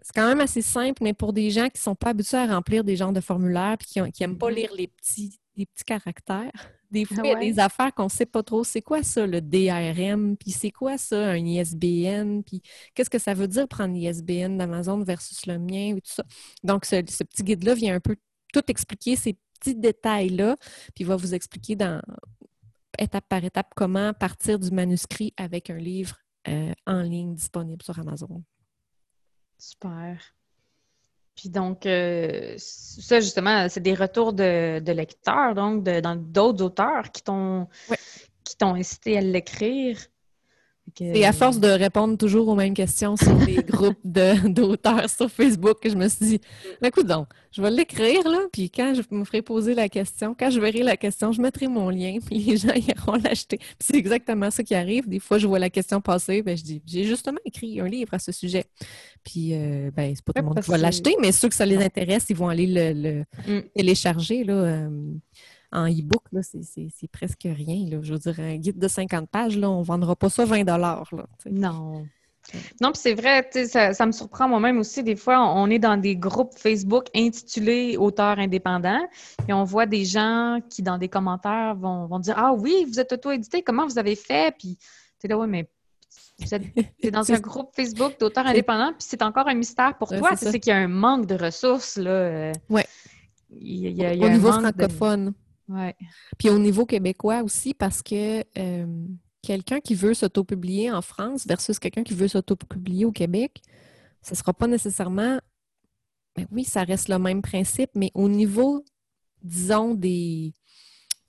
c'est 0.02 0.14
quand 0.14 0.28
même 0.28 0.40
assez 0.40 0.62
simple, 0.62 1.02
mais 1.02 1.14
pour 1.14 1.32
des 1.32 1.50
gens 1.50 1.68
qui 1.68 1.78
ne 1.78 1.82
sont 1.82 1.94
pas 1.94 2.10
habitués 2.10 2.36
à 2.36 2.46
remplir 2.46 2.84
des 2.84 2.96
genres 2.96 3.12
de 3.12 3.20
formulaires 3.20 3.76
et 3.80 4.12
qui 4.12 4.22
n'aiment 4.22 4.38
pas 4.38 4.50
lire 4.50 4.70
les 4.76 4.88
petits, 4.88 5.40
les 5.56 5.66
petits 5.66 5.84
caractères, 5.84 6.52
des 6.96 7.04
fois, 7.04 7.22
il 7.24 7.28
y 7.28 7.32
a 7.32 7.38
des 7.38 7.58
affaires 7.58 7.92
qu'on 7.94 8.04
ne 8.04 8.08
sait 8.08 8.26
pas 8.26 8.42
trop. 8.42 8.64
C'est 8.64 8.80
quoi 8.80 9.02
ça, 9.02 9.26
le 9.26 9.42
DRM? 9.42 10.36
Puis 10.36 10.50
c'est 10.50 10.70
quoi 10.70 10.96
ça, 10.96 11.30
un 11.30 11.44
ISBN? 11.44 12.40
Puis 12.42 12.62
qu'est-ce 12.94 13.10
que 13.10 13.18
ça 13.18 13.34
veut 13.34 13.48
dire 13.48 13.68
prendre 13.68 13.94
l'ISBN 13.94 14.56
d'Amazon 14.56 15.02
versus 15.02 15.44
le 15.46 15.58
mien 15.58 15.92
ou 15.92 16.00
tout 16.00 16.12
ça? 16.12 16.24
Donc, 16.64 16.86
ce, 16.86 16.96
petit 17.02 17.42
guide-là 17.42 17.74
vient 17.74 17.94
un 17.94 18.00
peu 18.00 18.16
tout 18.52 18.62
expliquer 18.68 19.14
ces 19.16 19.36
petits 19.58 19.74
détails-là, 19.74 20.56
puis 20.94 21.04
il 21.04 21.06
va 21.06 21.16
vous 21.16 21.34
expliquer 21.34 21.76
dans 21.76 22.00
étape 22.98 23.28
par 23.28 23.44
étape 23.44 23.72
comment 23.76 24.14
partir 24.14 24.58
du 24.58 24.70
manuscrit 24.70 25.34
avec 25.36 25.68
un 25.68 25.76
livre 25.76 26.16
euh, 26.48 26.72
en 26.86 27.02
ligne 27.02 27.34
disponible 27.34 27.82
sur 27.82 27.98
Amazon. 27.98 28.42
Super. 29.58 30.18
Puis 31.36 31.50
donc, 31.50 31.84
euh, 31.86 32.54
ça, 32.56 33.20
justement, 33.20 33.68
c'est 33.68 33.80
des 33.80 33.94
retours 33.94 34.32
de, 34.32 34.80
lecteurs, 34.90 35.54
donc 35.54 35.84
d'autres 35.84 36.64
auteurs 36.64 37.10
qui 37.12 37.22
t'ont 37.22 37.68
qui 38.44 38.56
t'ont 38.56 38.74
incité 38.74 39.18
à 39.18 39.20
l'écrire. 39.20 39.98
Et 41.00 41.26
à 41.26 41.32
force 41.32 41.58
de 41.58 41.68
répondre 41.68 42.16
toujours 42.16 42.48
aux 42.48 42.54
mêmes 42.54 42.74
questions 42.74 43.16
sur 43.16 43.36
les 43.38 43.56
groupes 43.62 43.98
d'auteurs 44.04 45.10
sur 45.10 45.30
Facebook, 45.30 45.78
je 45.84 45.94
me 45.94 46.08
suis 46.08 46.26
dit, 46.26 46.40
écoute 46.82 47.06
donc, 47.06 47.28
je 47.52 47.60
vais 47.60 47.70
l'écrire, 47.70 48.28
là, 48.28 48.38
puis 48.52 48.70
quand 48.70 48.94
je 48.94 49.02
me 49.14 49.24
ferai 49.24 49.42
poser 49.42 49.74
la 49.74 49.88
question, 49.88 50.34
quand 50.38 50.50
je 50.50 50.60
verrai 50.60 50.82
la 50.82 50.96
question, 50.96 51.32
je 51.32 51.40
mettrai 51.40 51.68
mon 51.68 51.90
lien, 51.90 52.18
puis 52.26 52.38
les 52.38 52.56
gens 52.56 52.72
iront 52.74 53.16
l'acheter. 53.22 53.58
c'est 53.80 53.96
exactement 53.96 54.50
ça 54.50 54.62
qui 54.62 54.74
arrive. 54.74 55.08
Des 55.08 55.18
fois, 55.18 55.38
je 55.38 55.46
vois 55.46 55.58
la 55.58 55.70
question 55.70 56.00
passer, 56.00 56.42
ben, 56.42 56.56
je 56.56 56.62
dis, 56.62 56.82
j'ai 56.86 57.04
justement 57.04 57.40
écrit 57.44 57.80
un 57.80 57.88
livre 57.88 58.14
à 58.14 58.18
ce 58.18 58.32
sujet. 58.32 58.64
Puis, 59.24 59.54
euh, 59.54 59.90
ben, 59.94 60.14
c'est 60.14 60.24
pas 60.24 60.32
tout 60.32 60.42
le 60.42 60.48
monde 60.48 60.60
qui 60.60 60.70
va 60.70 60.78
l'acheter, 60.78 61.16
mais 61.20 61.32
ceux 61.32 61.48
que 61.48 61.54
ça 61.54 61.66
les 61.66 61.78
intéresse, 61.78 62.26
ils 62.30 62.36
vont 62.36 62.48
aller 62.48 62.66
le, 62.66 63.24
mm. 63.46 63.62
télécharger, 63.74 64.44
là. 64.44 64.54
Euh, 64.54 64.88
en 65.72 65.86
e-book, 65.86 66.22
c'est 66.42 67.10
presque 67.10 67.44
rien. 67.44 68.00
Je 68.02 68.12
veux 68.12 68.18
dire, 68.18 68.40
un 68.40 68.56
guide 68.56 68.78
de 68.78 68.88
50 68.88 69.28
pages, 69.28 69.56
là, 69.58 69.70
on 69.70 69.80
ne 69.80 69.84
vendra 69.84 70.16
pas 70.16 70.28
ça 70.28 70.44
20 70.44 70.64
Non. 71.50 72.06
Non, 72.80 72.92
puis 72.92 73.00
c'est 73.00 73.14
vrai, 73.14 73.48
ça, 73.66 73.92
ça 73.92 74.06
me 74.06 74.12
surprend 74.12 74.48
moi-même 74.48 74.78
aussi. 74.78 75.02
Des 75.02 75.16
fois, 75.16 75.40
on 75.54 75.68
est 75.68 75.78
dans 75.78 75.96
des 75.96 76.16
groupes 76.16 76.56
Facebook 76.56 77.06
intitulés 77.14 77.96
auteurs 77.96 78.38
indépendants 78.38 79.04
et 79.48 79.52
on 79.52 79.64
voit 79.64 79.86
des 79.86 80.04
gens 80.04 80.60
qui, 80.70 80.82
dans 80.82 80.98
des 80.98 81.08
commentaires, 81.08 81.74
vont, 81.74 82.06
vont 82.06 82.18
dire 82.18 82.34
Ah 82.38 82.52
oui, 82.52 82.86
vous 82.86 83.00
êtes 83.00 83.12
auto-édité, 83.12 83.62
comment 83.62 83.86
vous 83.86 83.98
avez 83.98 84.14
fait? 84.14 84.54
Puis 84.58 84.78
tu 85.20 85.26
es 85.26 85.28
là, 85.28 85.38
oui, 85.38 85.48
mais 85.48 85.68
Tu 86.38 86.54
es 87.02 87.10
dans 87.10 87.30
un 87.32 87.40
groupe 87.40 87.70
Facebook 87.74 88.18
d'auteurs 88.20 88.46
indépendants, 88.46 88.92
puis 88.92 89.06
c'est 89.08 89.22
encore 89.22 89.48
un 89.48 89.54
mystère 89.54 89.96
pour 89.98 90.10
toi. 90.10 90.36
C'est 90.36 90.60
qu'il 90.60 90.70
y 90.70 90.74
a 90.74 90.78
un 90.78 90.88
manque 90.88 91.26
de 91.26 91.34
ressources. 91.34 91.96
Là. 91.96 92.52
Oui. 92.68 92.82
au 93.50 94.28
niveau 94.28 94.52
francophone. 94.52 95.34
Ouais. 95.68 95.96
Puis 96.38 96.48
au 96.48 96.58
niveau 96.58 96.86
québécois 96.86 97.42
aussi, 97.42 97.74
parce 97.74 98.02
que 98.02 98.44
euh, 98.58 99.06
quelqu'un 99.42 99.80
qui 99.80 99.94
veut 99.94 100.14
s'auto-publier 100.14 100.90
en 100.90 101.02
France 101.02 101.46
versus 101.46 101.78
quelqu'un 101.78 102.04
qui 102.04 102.14
veut 102.14 102.28
s'auto-publier 102.28 103.04
au 103.04 103.12
Québec, 103.12 103.62
ce 104.22 104.34
ne 104.34 104.36
sera 104.36 104.52
pas 104.52 104.66
nécessairement. 104.66 105.40
Ben 106.36 106.46
oui, 106.52 106.64
ça 106.64 106.84
reste 106.84 107.08
le 107.08 107.18
même 107.18 107.42
principe, 107.42 107.90
mais 107.94 108.10
au 108.14 108.28
niveau, 108.28 108.84
disons, 109.42 109.94
des, 109.94 110.52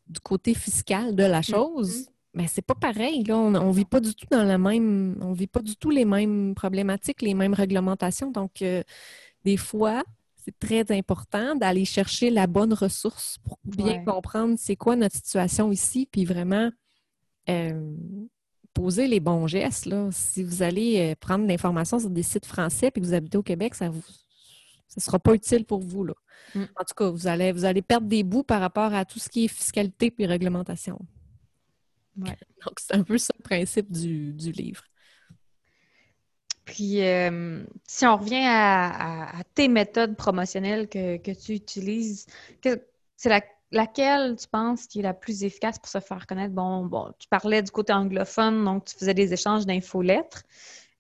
du 0.08 0.19
côté 0.19 0.54
fiscal 0.54 1.15
de 1.15 1.23
la 1.23 1.41
chose, 1.41 2.02
mm-hmm. 2.02 2.10
ben, 2.34 2.47
c'est 2.47 2.65
pas 2.65 2.76
pareil. 2.76 3.23
Là. 3.23 3.38
On 3.38 3.52
ne 3.52 3.73
vit 3.73 3.86
pas 3.86 4.00
du 4.00 4.13
tout 4.13 4.28
dans 4.30 4.43
la 4.43 4.58
même. 4.58 5.17
On 5.21 5.34
vit 5.34 5.47
pas 5.47 5.62
du 5.62 5.76
tout 5.76 5.89
les 5.89 6.06
mêmes 6.06 6.56
problématiques, 6.56 7.21
les 7.21 7.34
mêmes 7.34 7.54
réglementations. 7.54 8.32
Donc, 8.32 8.62
euh, 8.62 8.84
des 9.45 9.58
fois, 9.58 10.04
c'est 10.47 10.60
très 10.60 10.97
important 10.97 11.55
d'aller 11.55 11.83
chercher 11.83 12.29
la 12.29 12.47
bonne 12.47 12.73
ressource 12.73 13.38
pour 13.43 13.60
bien 13.65 14.03
comprendre 14.05 14.55
c'est 14.57 14.77
quoi 14.77 14.95
notre 14.95 15.15
situation 15.15 15.73
ici, 15.73 16.07
puis 16.10 16.23
vraiment 16.23 16.71
euh, 17.49 17.95
poser 18.73 19.07
les 19.07 19.19
bons 19.19 19.45
gestes. 19.47 19.88
Là. 19.88 20.07
Si 20.12 20.43
vous 20.43 20.62
allez 20.62 20.99
euh, 21.12 21.15
prendre 21.19 21.45
l'information 21.45 21.99
sur 21.99 22.10
des 22.10 22.23
sites 22.23 22.45
français 22.45 22.88
et 22.88 22.91
que 22.91 23.01
vous 23.01 23.13
habitez 23.13 23.38
au 23.38 23.43
Québec, 23.43 23.75
ça 23.75 23.89
ne 23.89 25.01
sera 25.01 25.19
pas 25.19 25.33
utile 25.33 25.65
pour 25.65 25.81
vous. 25.81 26.05
Là. 26.05 26.13
Mm. 26.55 26.63
En 26.77 26.83
tout 26.86 26.95
cas, 26.95 27.10
vous 27.10 27.27
allez, 27.27 27.51
vous 27.51 27.65
allez 27.65 27.81
perdre 27.81 28.07
des 28.07 28.23
bouts 28.23 28.43
par 28.43 28.62
rapport 28.62 28.93
à 28.93 29.03
tout 29.03 29.19
ce 29.19 29.27
qui 29.27 29.45
est 29.45 29.49
fiscalité 29.49 30.13
et 30.17 30.25
réglementation. 30.25 30.97
Donc, 32.15 32.79
c'est 32.79 32.95
un 32.95 33.03
peu 33.03 33.17
ça 33.17 33.33
le 33.38 33.43
principe 33.43 33.91
du, 33.91 34.31
livre. 34.51 34.83
Puis, 36.67 37.01
euh, 37.01 37.63
si 37.88 38.06
on 38.06 38.17
revient 38.17 38.45
à, 38.45 39.41
tes 39.56 39.67
méthodes 39.67 40.15
promotionnelles 40.15 40.88
que, 40.88 41.17
que 41.17 41.32
tu 41.32 41.53
utilises, 41.53 42.27
c'est 42.62 43.30
la 43.30 43.41
laquelle 43.71 44.36
tu 44.36 44.47
penses 44.47 44.88
qui 44.88 44.99
est 44.99 45.03
la 45.03 45.13
plus 45.13 45.43
efficace 45.43 45.80
pour 45.80 45.89
se 45.89 45.99
faire 45.99 46.25
connaître? 46.27 46.53
Bon, 46.53 46.86
bon, 46.86 47.12
tu 47.19 47.27
parlais 47.27 47.62
du 47.62 47.71
côté 47.71 47.93
anglophone, 47.93 48.63
donc 48.63 48.86
tu 48.86 48.95
faisais 48.95 49.13
des 49.13 49.34
échanges 49.34 49.65
d'infolettres. 49.65 50.43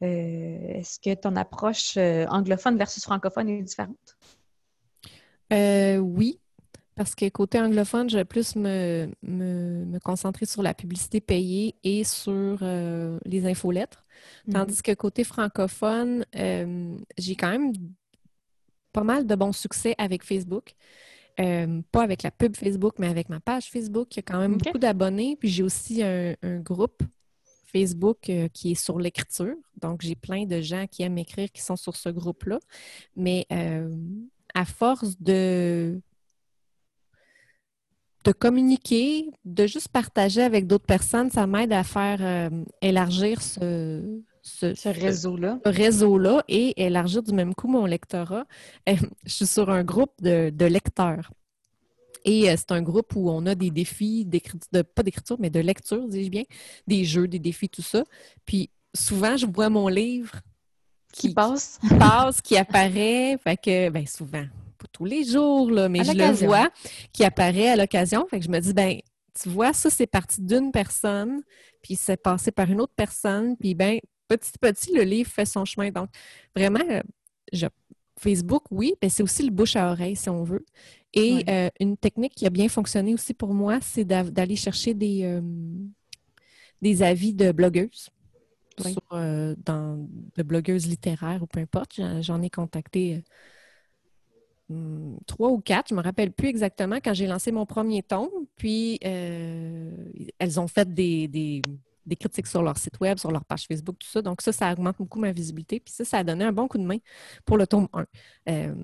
Euh, 0.03 0.73
Est-ce 0.73 0.99
que 0.99 1.13
ton 1.15 1.35
approche 1.35 1.95
euh, 1.97 2.25
anglophone 2.27 2.77
versus 2.77 3.03
francophone 3.03 3.49
est 3.49 3.61
différente? 3.61 4.17
Euh, 5.53 5.97
oui, 5.97 6.39
parce 6.97 7.15
que 7.15 7.29
côté 7.29 7.59
anglophone, 7.59 8.09
je 8.09 8.17
vais 8.17 8.25
plus 8.25 8.55
me, 8.55 9.09
me, 9.21 9.99
concentrer 9.99 10.45
sur 10.45 10.61
la 10.61 10.73
publicité 10.73 11.21
payée 11.21 11.75
et 11.83 12.03
sur 12.03 12.59
euh, 12.61 13.17
les 13.23 13.45
infolettres. 13.45 14.03
Mm-hmm. 14.47 14.53
Tandis 14.53 14.81
que 14.81 14.93
côté 14.93 15.23
francophone, 15.23 16.25
j'ai 16.33 17.35
quand 17.35 17.51
même 17.51 17.71
pas 18.91 19.03
mal 19.03 19.25
de 19.27 19.35
bons 19.35 19.53
succès 19.53 19.95
avec 19.97 20.23
Facebook. 20.23 20.73
Euh, 21.39 21.81
pas 21.91 22.01
avec 22.01 22.23
la 22.23 22.31
pub 22.31 22.55
Facebook, 22.55 22.95
mais 22.97 23.07
avec 23.07 23.29
ma 23.29 23.39
page 23.39 23.69
Facebook. 23.69 24.15
Il 24.15 24.17
y 24.17 24.19
a 24.19 24.23
quand 24.23 24.39
même 24.39 24.57
beaucoup 24.57 24.79
d'abonnés. 24.79 25.37
Puis 25.39 25.49
j'ai 25.49 25.63
aussi 25.63 26.01
un, 26.03 26.35
groupe 26.61 27.03
Facebook 27.71 28.29
euh, 28.29 28.47
qui 28.47 28.71
est 28.71 28.75
sur 28.75 28.99
l'écriture. 28.99 29.55
Donc, 29.81 30.01
j'ai 30.01 30.15
plein 30.15 30.45
de 30.45 30.61
gens 30.61 30.87
qui 30.87 31.03
aiment 31.03 31.17
écrire 31.17 31.51
qui 31.51 31.61
sont 31.61 31.75
sur 31.75 31.95
ce 31.95 32.09
groupe-là. 32.09 32.59
Mais 33.15 33.45
euh, 33.51 33.95
à 34.55 34.65
force 34.65 35.19
de, 35.19 36.01
de 38.23 38.31
communiquer, 38.31 39.29
de 39.45 39.67
juste 39.67 39.89
partager 39.89 40.41
avec 40.41 40.67
d'autres 40.67 40.85
personnes, 40.85 41.31
ça 41.31 41.47
m'aide 41.47 41.71
à 41.71 41.83
faire 41.83 42.51
élargir 42.81 43.41
ce, 43.41 44.21
ce, 44.47 44.89
réseau-là. 44.89 45.59
réseau-là 45.65 46.43
et 46.47 46.81
élargir 46.85 47.21
du 47.21 47.33
même 47.33 47.53
coup 47.53 47.67
mon 47.67 47.85
lectorat. 47.85 48.45
Euh, 48.89 48.95
je 49.25 49.31
suis 49.31 49.47
sur 49.47 49.69
un 49.69 49.83
groupe 49.83 50.13
de, 50.21 50.65
lecteurs. 50.65 51.31
Et 52.25 52.49
euh, 52.49 52.55
c'est 52.57 52.71
un 52.71 52.81
groupe 52.81 53.13
où 53.15 53.29
on 53.29 53.45
a 53.45 53.55
des 53.55 53.71
défis, 53.71 54.25
de, 54.25 54.81
pas 54.81 55.03
d'écriture, 55.03 55.37
mais 55.39 55.49
de 55.49 55.59
lecture, 55.59 56.07
dis-je 56.07 56.29
bien, 56.29 56.43
des 56.87 57.05
jeux, 57.05 57.27
des 57.27 57.39
défis, 57.39 57.69
tout 57.69 57.81
ça. 57.81 58.03
Puis 58.45 58.69
souvent, 58.95 59.37
je 59.37 59.45
vois 59.45 59.69
mon 59.69 59.87
livre 59.87 60.41
qui, 61.13 61.33
passe. 61.33 61.79
Qui 61.81 61.95
passe, 61.95 62.41
qui 62.41 62.57
apparaît. 62.57 63.37
Fait 63.43 63.57
que, 63.57 63.89
ben 63.89 64.05
souvent, 64.05 64.45
pas 64.87 64.91
tous 64.91 65.05
les 65.05 65.23
jours, 65.23 65.71
là, 65.71 65.89
mais 65.89 66.03
je 66.03 66.11
le 66.11 66.31
vois, 66.45 66.69
qui 67.13 67.23
apparaît 67.23 67.69
à 67.69 67.75
l'occasion. 67.75 68.25
Fait 68.29 68.39
que 68.39 68.45
je 68.45 68.49
me 68.49 68.59
dis, 68.59 68.73
ben 68.73 68.99
tu 69.41 69.49
vois, 69.49 69.73
ça, 69.73 69.89
c'est 69.89 70.07
parti 70.07 70.41
d'une 70.41 70.71
personne, 70.71 71.41
puis 71.81 71.95
c'est 71.95 72.17
passé 72.17 72.51
par 72.51 72.69
une 72.69 72.81
autre 72.81 72.93
personne, 72.95 73.55
puis 73.57 73.75
ben 73.75 73.99
petit 74.27 74.51
à 74.61 74.73
petit, 74.73 74.93
le 74.93 75.03
livre 75.03 75.29
fait 75.29 75.45
son 75.45 75.65
chemin. 75.65 75.91
Donc, 75.91 76.09
vraiment, 76.55 76.83
euh, 76.89 77.69
Facebook, 78.19 78.63
oui, 78.71 78.95
mais 79.01 79.09
c'est 79.09 79.23
aussi 79.23 79.43
le 79.43 79.51
bouche 79.51 79.75
à 79.75 79.91
oreille, 79.91 80.15
si 80.15 80.29
on 80.29 80.43
veut. 80.43 80.65
Et 81.13 81.43
euh, 81.49 81.69
une 81.79 81.97
technique 81.97 82.33
qui 82.35 82.45
a 82.45 82.49
bien 82.49 82.67
fonctionné 82.67 83.13
aussi 83.13 83.33
pour 83.33 83.53
moi, 83.53 83.79
c'est 83.81 84.03
d'aller 84.05 84.55
chercher 84.55 84.93
des, 84.93 85.23
euh, 85.23 85.41
des 86.81 87.03
avis 87.03 87.33
de 87.33 87.51
blogueuses. 87.51 88.09
dans, 88.79 90.07
de 90.35 90.43
blogueuses 90.43 90.87
littéraires 90.87 91.41
ou 91.41 91.47
peu 91.47 91.59
importe. 91.59 91.99
J'en 92.21 92.41
ai 92.41 92.49
contacté 92.49 93.23
trois 95.25 95.49
ou 95.49 95.59
quatre, 95.59 95.89
je 95.89 95.93
ne 95.93 95.99
me 95.99 96.03
rappelle 96.03 96.31
plus 96.31 96.47
exactement, 96.47 96.97
quand 96.97 97.13
j'ai 97.13 97.27
lancé 97.27 97.51
mon 97.51 97.65
premier 97.65 98.03
tome. 98.03 98.29
Puis, 98.55 98.99
elles 99.01 100.59
ont 100.59 100.67
fait 100.67 100.93
des, 100.93 101.61
des 102.07 102.15
critiques 102.15 102.47
sur 102.47 102.63
leur 102.63 102.77
site 102.77 102.99
web, 102.99 103.19
sur 103.19 103.31
leur 103.31 103.45
page 103.45 103.65
Facebook, 103.67 103.97
tout 103.99 104.07
ça. 104.07 104.21
Donc 104.21 104.41
ça, 104.41 104.51
ça 104.51 104.71
augmente 104.71 104.97
beaucoup 104.97 105.19
ma 105.19 105.31
visibilité. 105.31 105.79
Puis 105.79 105.93
ça, 105.93 106.05
ça 106.05 106.17
a 106.19 106.23
donné 106.23 106.45
un 106.45 106.53
bon 106.53 106.67
coup 106.67 106.77
de 106.77 106.85
main 106.85 106.97
pour 107.45 107.57
le 107.57 107.67
tome 107.67 107.87
1. 107.93 108.05
Euh, 108.49 108.75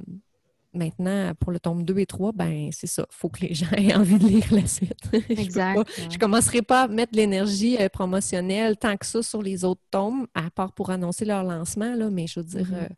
maintenant, 0.74 1.34
pour 1.40 1.52
le 1.52 1.60
tome 1.60 1.84
2 1.84 2.00
et 2.00 2.06
3, 2.06 2.34
ben 2.34 2.70
c'est 2.72 2.88
ça. 2.88 3.06
Il 3.10 3.16
faut 3.16 3.30
que 3.30 3.42
les 3.42 3.54
gens 3.54 3.72
aient 3.72 3.96
envie 3.96 4.20
de 4.20 4.28
lire 4.28 4.54
la 4.54 4.68
suite. 4.68 5.10
Exact. 5.30 5.90
je 5.98 6.14
ne 6.16 6.20
commencerai 6.20 6.62
pas 6.62 6.84
à 6.84 6.88
mettre 6.88 7.16
l'énergie 7.16 7.78
euh, 7.80 7.90
promotionnelle 7.90 8.78
tant 8.78 8.98
que 8.98 9.06
ça 9.06 9.24
sur 9.24 9.42
les 9.42 9.64
autres 9.64 9.84
tomes, 9.90 10.28
à 10.36 10.50
part 10.52 10.74
pour 10.74 10.90
annoncer 10.90 11.26
leur 11.26 11.44
lancement, 11.44 11.96
là, 11.96 12.10
mais 12.10 12.28
je 12.28 12.42
veux 12.42 12.46
dire, 12.46 12.70
mm-hmm. 12.70 12.84
euh, 12.84 12.90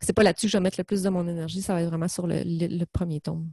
c'est 0.00 0.12
pas 0.12 0.22
là-dessus 0.22 0.46
que 0.46 0.52
je 0.52 0.56
vais 0.56 0.62
mettre 0.62 0.78
le 0.78 0.84
plus 0.84 1.02
de 1.02 1.08
mon 1.08 1.26
énergie, 1.26 1.62
ça 1.62 1.74
va 1.74 1.82
être 1.82 1.88
vraiment 1.88 2.08
sur 2.08 2.26
le 2.26 2.84
premier 2.84 3.20
tome. 3.20 3.48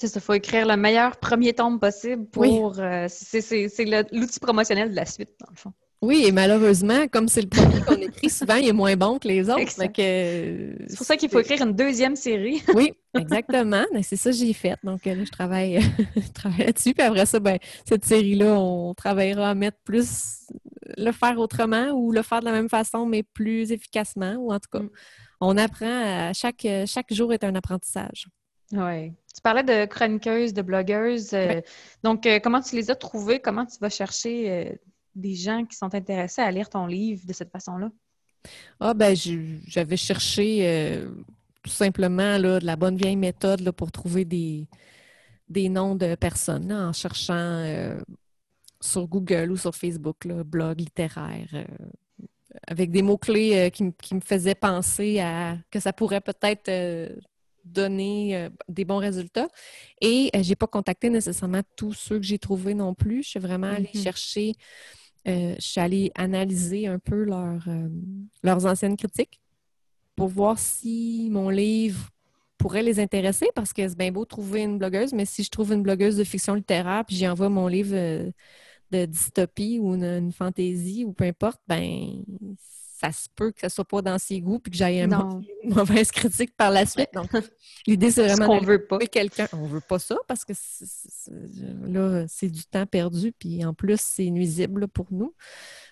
C'est 0.00 0.08
ça, 0.08 0.18
il 0.18 0.22
faut 0.22 0.32
écrire 0.32 0.66
le 0.66 0.76
meilleur 0.76 1.18
premier 1.18 1.52
tome 1.52 1.78
possible 1.78 2.24
pour. 2.24 2.78
Euh, 2.78 3.06
c'est 3.08 3.84
l'outil 4.12 4.40
promotionnel 4.40 4.90
de 4.90 4.96
la 4.96 5.04
suite, 5.04 5.28
dans 5.38 5.50
le 5.50 5.56
fond. 5.56 5.72
Oui, 6.00 6.24
et 6.26 6.32
malheureusement, 6.32 7.06
comme 7.08 7.28
c'est 7.28 7.42
le 7.42 7.48
premier 7.48 7.82
qu'on 7.82 8.00
écrit, 8.00 8.30
souvent, 8.30 8.54
il 8.54 8.66
est 8.66 8.72
moins 8.72 8.96
bon 8.96 9.18
que 9.18 9.28
les 9.28 9.50
autres. 9.50 9.60
C'est 9.68 10.96
pour 10.96 11.06
ça 11.06 11.18
qu'il 11.18 11.28
faut 11.28 11.40
écrire 11.40 11.60
une 11.60 11.74
deuxième 11.74 12.16
série. 12.16 12.62
oui, 12.74 12.94
exactement. 13.14 13.84
C'est 14.02 14.16
ça 14.16 14.30
que 14.30 14.36
j'ai 14.36 14.54
fait. 14.54 14.76
Donc, 14.82 15.04
là, 15.04 15.22
je 15.22 15.30
travaille, 15.30 15.80
travaille 16.34 16.64
là-dessus. 16.64 16.94
Puis 16.94 17.06
après 17.06 17.26
ça, 17.26 17.38
ben, 17.38 17.58
cette 17.86 18.06
série-là, 18.06 18.58
on 18.58 18.94
travaillera 18.94 19.50
à 19.50 19.54
mettre 19.54 19.76
plus, 19.84 20.46
le 20.96 21.12
faire 21.12 21.38
autrement 21.38 21.90
ou 21.90 22.10
le 22.10 22.22
faire 22.22 22.40
de 22.40 22.46
la 22.46 22.52
même 22.52 22.70
façon, 22.70 23.04
mais 23.04 23.22
plus 23.22 23.70
efficacement. 23.70 24.36
Ou 24.36 24.54
en 24.54 24.58
tout 24.58 24.70
cas, 24.72 24.80
mm. 24.80 24.90
On 25.40 25.56
apprend 25.56 25.86
à 25.86 26.32
chaque, 26.32 26.66
chaque 26.86 27.12
jour 27.12 27.32
est 27.32 27.44
un 27.44 27.54
apprentissage. 27.54 28.28
Oui. 28.72 29.12
Tu 29.34 29.40
parlais 29.42 29.62
de 29.62 29.84
chroniqueuses, 29.86 30.52
de 30.52 30.62
blogueuses. 30.62 31.32
Euh, 31.34 31.60
donc, 32.02 32.26
euh, 32.26 32.38
comment 32.42 32.60
tu 32.60 32.76
les 32.76 32.90
as 32.90 32.94
trouvées? 32.94 33.40
Comment 33.40 33.66
tu 33.66 33.78
vas 33.80 33.88
chercher 33.88 34.50
euh, 34.50 34.72
des 35.14 35.34
gens 35.34 35.64
qui 35.64 35.76
sont 35.76 35.94
intéressés 35.94 36.42
à 36.42 36.50
lire 36.50 36.68
ton 36.68 36.86
livre 36.86 37.22
de 37.26 37.32
cette 37.32 37.50
façon-là? 37.50 37.90
Ah, 38.78 38.94
ben, 38.94 39.14
j'avais 39.66 39.98
cherché 39.98 40.98
tout 41.62 41.70
simplement 41.70 42.38
là, 42.38 42.58
de 42.58 42.64
la 42.64 42.76
bonne 42.76 42.96
vieille 42.96 43.16
méthode 43.16 43.60
là, 43.60 43.70
pour 43.70 43.92
trouver 43.92 44.24
des, 44.24 44.66
des 45.48 45.68
noms 45.68 45.94
de 45.94 46.14
personnes 46.14 46.72
en 46.72 46.94
cherchant 46.94 47.98
sur 48.80 49.06
Google 49.08 49.50
ou 49.50 49.58
sur 49.58 49.74
Facebook, 49.74 50.24
là, 50.24 50.42
blog 50.42 50.80
littéraire 50.80 51.66
avec 52.66 52.90
des 52.90 53.02
mots-clés 53.02 53.70
qui, 53.72 53.92
qui, 54.00 54.14
me 54.14 54.20
faisaient 54.20 54.54
penser 54.54 55.20
à 55.20 55.56
que 55.70 55.80
ça 55.80 55.92
pourrait 55.92 56.20
peut-être 56.20 56.68
donner 57.64 58.36
euh, 58.36 58.50
des 58.68 58.84
bons 58.84 58.98
résultats. 58.98 59.48
Et 60.00 60.30
euh, 60.34 60.42
je 60.42 60.48
n'ai 60.48 60.56
pas 60.56 60.66
contacté 60.66 61.10
nécessairement 61.10 61.62
tous 61.76 61.92
ceux 61.92 62.18
que 62.18 62.26
j'ai 62.26 62.38
trouvés 62.38 62.74
non 62.74 62.94
plus. 62.94 63.22
Je 63.22 63.28
suis 63.30 63.40
vraiment 63.40 63.68
allée 63.68 63.90
mm-hmm. 63.94 64.02
chercher, 64.02 64.52
euh, 65.28 65.54
je 65.56 65.64
suis 65.64 65.80
allée 65.80 66.12
analyser 66.14 66.86
un 66.86 66.98
peu 66.98 67.24
leurs 67.24 68.66
anciennes 68.66 68.96
critiques 68.96 69.40
pour 70.16 70.28
voir 70.28 70.58
si 70.58 71.28
mon 71.30 71.48
livre 71.48 72.10
pourrait 72.58 72.82
les 72.82 73.00
intéresser 73.00 73.48
parce 73.54 73.72
que 73.72 73.88
c'est 73.88 73.96
bien 73.96 74.12
beau 74.12 74.26
trouver 74.26 74.62
une 74.62 74.76
blogueuse, 74.78 75.14
mais 75.14 75.24
si 75.24 75.42
je 75.42 75.50
trouve 75.50 75.72
une 75.72 75.82
blogueuse 75.82 76.16
de 76.16 76.24
fiction 76.24 76.54
littéraire 76.54 77.04
puis 77.06 77.16
j'y 77.16 77.26
envoie 77.26 77.48
mon 77.48 77.68
livre 77.68 77.94
de 78.90 79.06
dystopie 79.06 79.78
ou 79.80 79.94
une, 79.94 80.32
fantaisie 80.32 81.04
ou 81.04 81.12
peu 81.12 81.24
importe, 81.24 81.60
ben 81.68 82.22
ça 83.00 83.12
se 83.12 83.28
peut 83.34 83.50
que 83.50 83.60
ça 83.62 83.70
soit 83.70 83.84
pas 83.84 84.02
dans 84.02 84.18
ses 84.18 84.40
goûts 84.40 84.58
puis 84.58 84.70
que 84.70 84.76
j'aille 84.76 85.00
une 85.64 85.74
mauvaise 85.74 86.10
critique 86.10 86.54
par 86.56 86.70
la 86.70 86.84
suite. 86.84 87.08
Donc, 87.14 87.30
l'idée, 87.86 88.10
c'est 88.10 88.26
vraiment 88.26 88.58
qu'on 88.58 88.64
veut 88.64 88.84
pas. 88.86 88.98
quelqu'un. 88.98 89.48
On 89.52 89.64
veut 89.64 89.80
pas 89.80 89.98
ça 89.98 90.16
parce 90.28 90.44
que 90.44 90.52
là, 91.86 92.26
c'est 92.28 92.48
du 92.48 92.64
temps 92.64 92.86
perdu 92.86 93.32
puis 93.32 93.64
en 93.64 93.72
plus, 93.72 94.00
c'est 94.00 94.28
nuisible 94.28 94.86
pour 94.88 95.06
nous. 95.10 95.34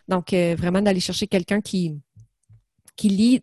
Donc, 0.07 0.33
euh, 0.33 0.55
vraiment 0.57 0.83
d'aller 0.83 1.01
chercher 1.01 1.27
quelqu'un 1.27 1.61
qui, 1.61 1.99
qui 2.97 3.09
lit 3.09 3.43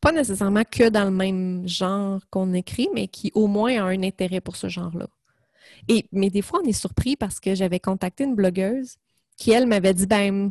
pas 0.00 0.12
nécessairement 0.12 0.64
que 0.64 0.88
dans 0.88 1.04
le 1.04 1.12
même 1.12 1.66
genre 1.66 2.20
qu'on 2.28 2.52
écrit, 2.54 2.88
mais 2.92 3.06
qui 3.06 3.30
au 3.34 3.46
moins 3.46 3.80
a 3.80 3.84
un 3.84 4.02
intérêt 4.02 4.40
pour 4.40 4.56
ce 4.56 4.68
genre-là. 4.68 5.06
Et, 5.88 6.06
mais 6.12 6.30
des 6.30 6.42
fois, 6.42 6.60
on 6.62 6.68
est 6.68 6.72
surpris 6.72 7.16
parce 7.16 7.40
que 7.40 7.54
j'avais 7.54 7.80
contacté 7.80 8.24
une 8.24 8.34
blogueuse 8.34 8.96
qui, 9.36 9.50
elle, 9.50 9.66
m'avait 9.66 9.94
dit 9.94 10.06
ben 10.06 10.48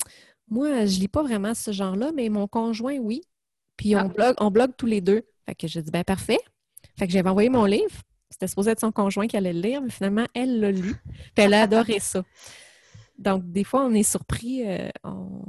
moi, 0.49 0.86
je 0.86 0.99
lis 0.99 1.07
pas 1.07 1.24
vraiment 1.24 1.53
ce 1.53 1.72
genre-là, 1.72 2.12
mais 2.14 2.30
mon 2.30 2.47
conjoint, 2.47 2.97
oui. 2.97 3.22
Puis 3.78 3.95
on, 3.95 3.99
ah. 3.99 4.07
blogue, 4.07 4.36
on 4.39 4.51
blogue 4.51 4.72
tous 4.78 4.86
les 4.86 5.01
deux. 5.01 5.24
Fait 5.45 5.55
que 5.55 5.68
j'ai 5.68 5.82
dit 5.82 5.91
ben 5.91 6.03
parfait. 6.03 6.39
Fait 6.97 7.07
que 7.07 7.14
j'avais 7.14 7.30
envoyé 7.30 7.49
mon 7.49 7.66
livre. 7.66 8.01
C'était 8.30 8.47
supposé 8.47 8.72
être 8.72 8.80
son 8.80 8.91
conjoint 8.91 9.28
qui 9.28 9.38
allait 9.38 9.53
le 9.53 9.62
lire, 9.62 9.82
mais 9.82 9.89
finalement, 9.89 10.26
elle 10.34 10.59
l'a 10.59 10.72
lu. 10.72 10.95
Puis 11.36 11.45
elle 11.45 11.53
a 11.53 11.64
adoré 11.64 11.99
ça. 11.99 12.24
Donc, 13.18 13.49
des 13.51 13.64
fois, 13.64 13.86
on 13.86 13.93
est 13.93 14.03
surpris. 14.03 14.68
Euh, 14.68 14.89
on... 15.03 15.43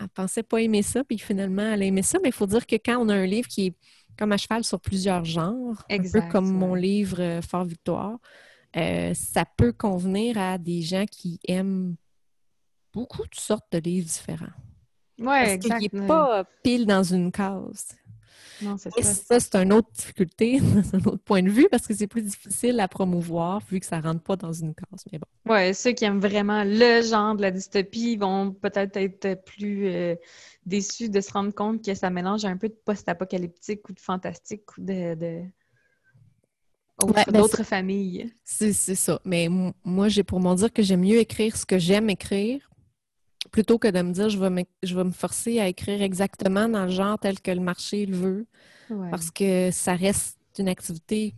Elle 0.00 0.08
pensait 0.08 0.42
pas 0.42 0.60
aimer 0.60 0.82
ça, 0.82 1.04
puis 1.04 1.18
finalement, 1.18 1.72
elle 1.72 1.82
a 1.82 1.84
aimé 1.84 2.02
ça. 2.02 2.18
Mais 2.22 2.30
il 2.30 2.34
faut 2.34 2.46
dire 2.46 2.66
que 2.66 2.76
quand 2.76 2.98
on 2.98 3.08
a 3.08 3.14
un 3.14 3.26
livre 3.26 3.48
qui 3.48 3.66
est 3.66 3.74
comme 4.18 4.32
à 4.32 4.36
cheval 4.36 4.64
sur 4.64 4.80
plusieurs 4.80 5.24
genres, 5.24 5.84
un 5.90 5.98
peu 5.98 6.20
comme 6.30 6.50
mon 6.52 6.74
livre 6.74 7.20
euh, 7.20 7.42
Fort 7.42 7.64
Victoire, 7.64 8.18
euh, 8.76 9.12
ça 9.14 9.44
peut 9.44 9.72
convenir 9.72 10.38
à 10.38 10.58
des 10.58 10.82
gens 10.82 11.04
qui 11.06 11.38
aiment 11.46 11.96
beaucoup 12.92 13.22
de 13.22 13.34
sortes 13.34 13.70
de 13.72 13.78
livres 13.78 14.06
différents. 14.06 14.46
Oui, 15.18 15.36
exactement. 15.36 15.78
Qu'il 15.78 16.00
n'est 16.00 16.06
pas 16.06 16.44
pile 16.62 16.86
dans 16.86 17.02
une 17.02 17.30
case. 17.30 17.96
Non, 18.62 18.76
c'est 18.76 18.90
ça. 19.02 19.14
ça 19.14 19.40
c'est 19.40 19.56
une 19.56 19.72
autre 19.72 19.90
difficulté, 19.92 20.60
un 20.92 20.98
autre 20.98 21.22
point 21.24 21.42
de 21.42 21.50
vue, 21.50 21.68
parce 21.70 21.86
que 21.86 21.94
c'est 21.94 22.06
plus 22.06 22.22
difficile 22.22 22.78
à 22.80 22.88
promouvoir 22.88 23.60
vu 23.68 23.80
que 23.80 23.86
ça 23.86 23.98
ne 23.98 24.02
rentre 24.02 24.22
pas 24.22 24.36
dans 24.36 24.52
une 24.52 24.74
case. 24.74 25.04
Mais 25.10 25.18
bon. 25.18 25.26
Oui, 25.52 25.74
ceux 25.74 25.92
qui 25.92 26.04
aiment 26.04 26.20
vraiment 26.20 26.62
le 26.64 27.02
genre 27.02 27.34
de 27.34 27.42
la 27.42 27.50
dystopie 27.50 28.16
vont 28.16 28.52
peut-être 28.52 28.96
être 28.96 29.44
plus 29.44 29.88
euh, 29.88 30.14
déçus 30.64 31.08
de 31.08 31.20
se 31.20 31.32
rendre 31.32 31.52
compte 31.52 31.84
que 31.84 31.94
ça 31.94 32.10
mélange 32.10 32.44
un 32.44 32.56
peu 32.56 32.68
de 32.68 32.76
post-apocalyptique 32.84 33.88
ou 33.88 33.92
de 33.92 34.00
fantastique 34.00 34.76
ou 34.78 34.82
de 34.82 35.42
ben, 36.98 37.24
d'autres 37.32 37.64
familles. 37.64 38.32
C'est 38.44 38.72
ça. 38.72 39.20
Mais 39.24 39.48
moi, 39.84 40.08
j'ai 40.08 40.22
pour 40.22 40.40
m'en 40.40 40.54
dire 40.54 40.72
que 40.72 40.82
j'aime 40.82 41.00
mieux 41.00 41.18
écrire 41.18 41.56
ce 41.56 41.66
que 41.66 41.78
j'aime 41.78 42.10
écrire 42.10 42.68
plutôt 43.50 43.78
que 43.78 43.88
de 43.88 44.00
me 44.02 44.12
dire 44.12 44.28
je 44.28 44.38
vais 44.38 44.50
me, 44.50 44.62
je 44.82 44.94
vais 44.94 45.04
me 45.04 45.10
forcer 45.10 45.58
à 45.58 45.68
écrire 45.68 46.02
exactement 46.02 46.68
dans 46.68 46.84
le 46.84 46.90
genre 46.90 47.18
tel 47.18 47.40
que 47.40 47.50
le 47.50 47.60
marché 47.60 48.06
le 48.06 48.16
veut. 48.16 48.46
Parce 49.10 49.30
que 49.30 49.70
ça 49.70 49.94
reste 49.94 50.38
une 50.58 50.68
activité 50.68 51.34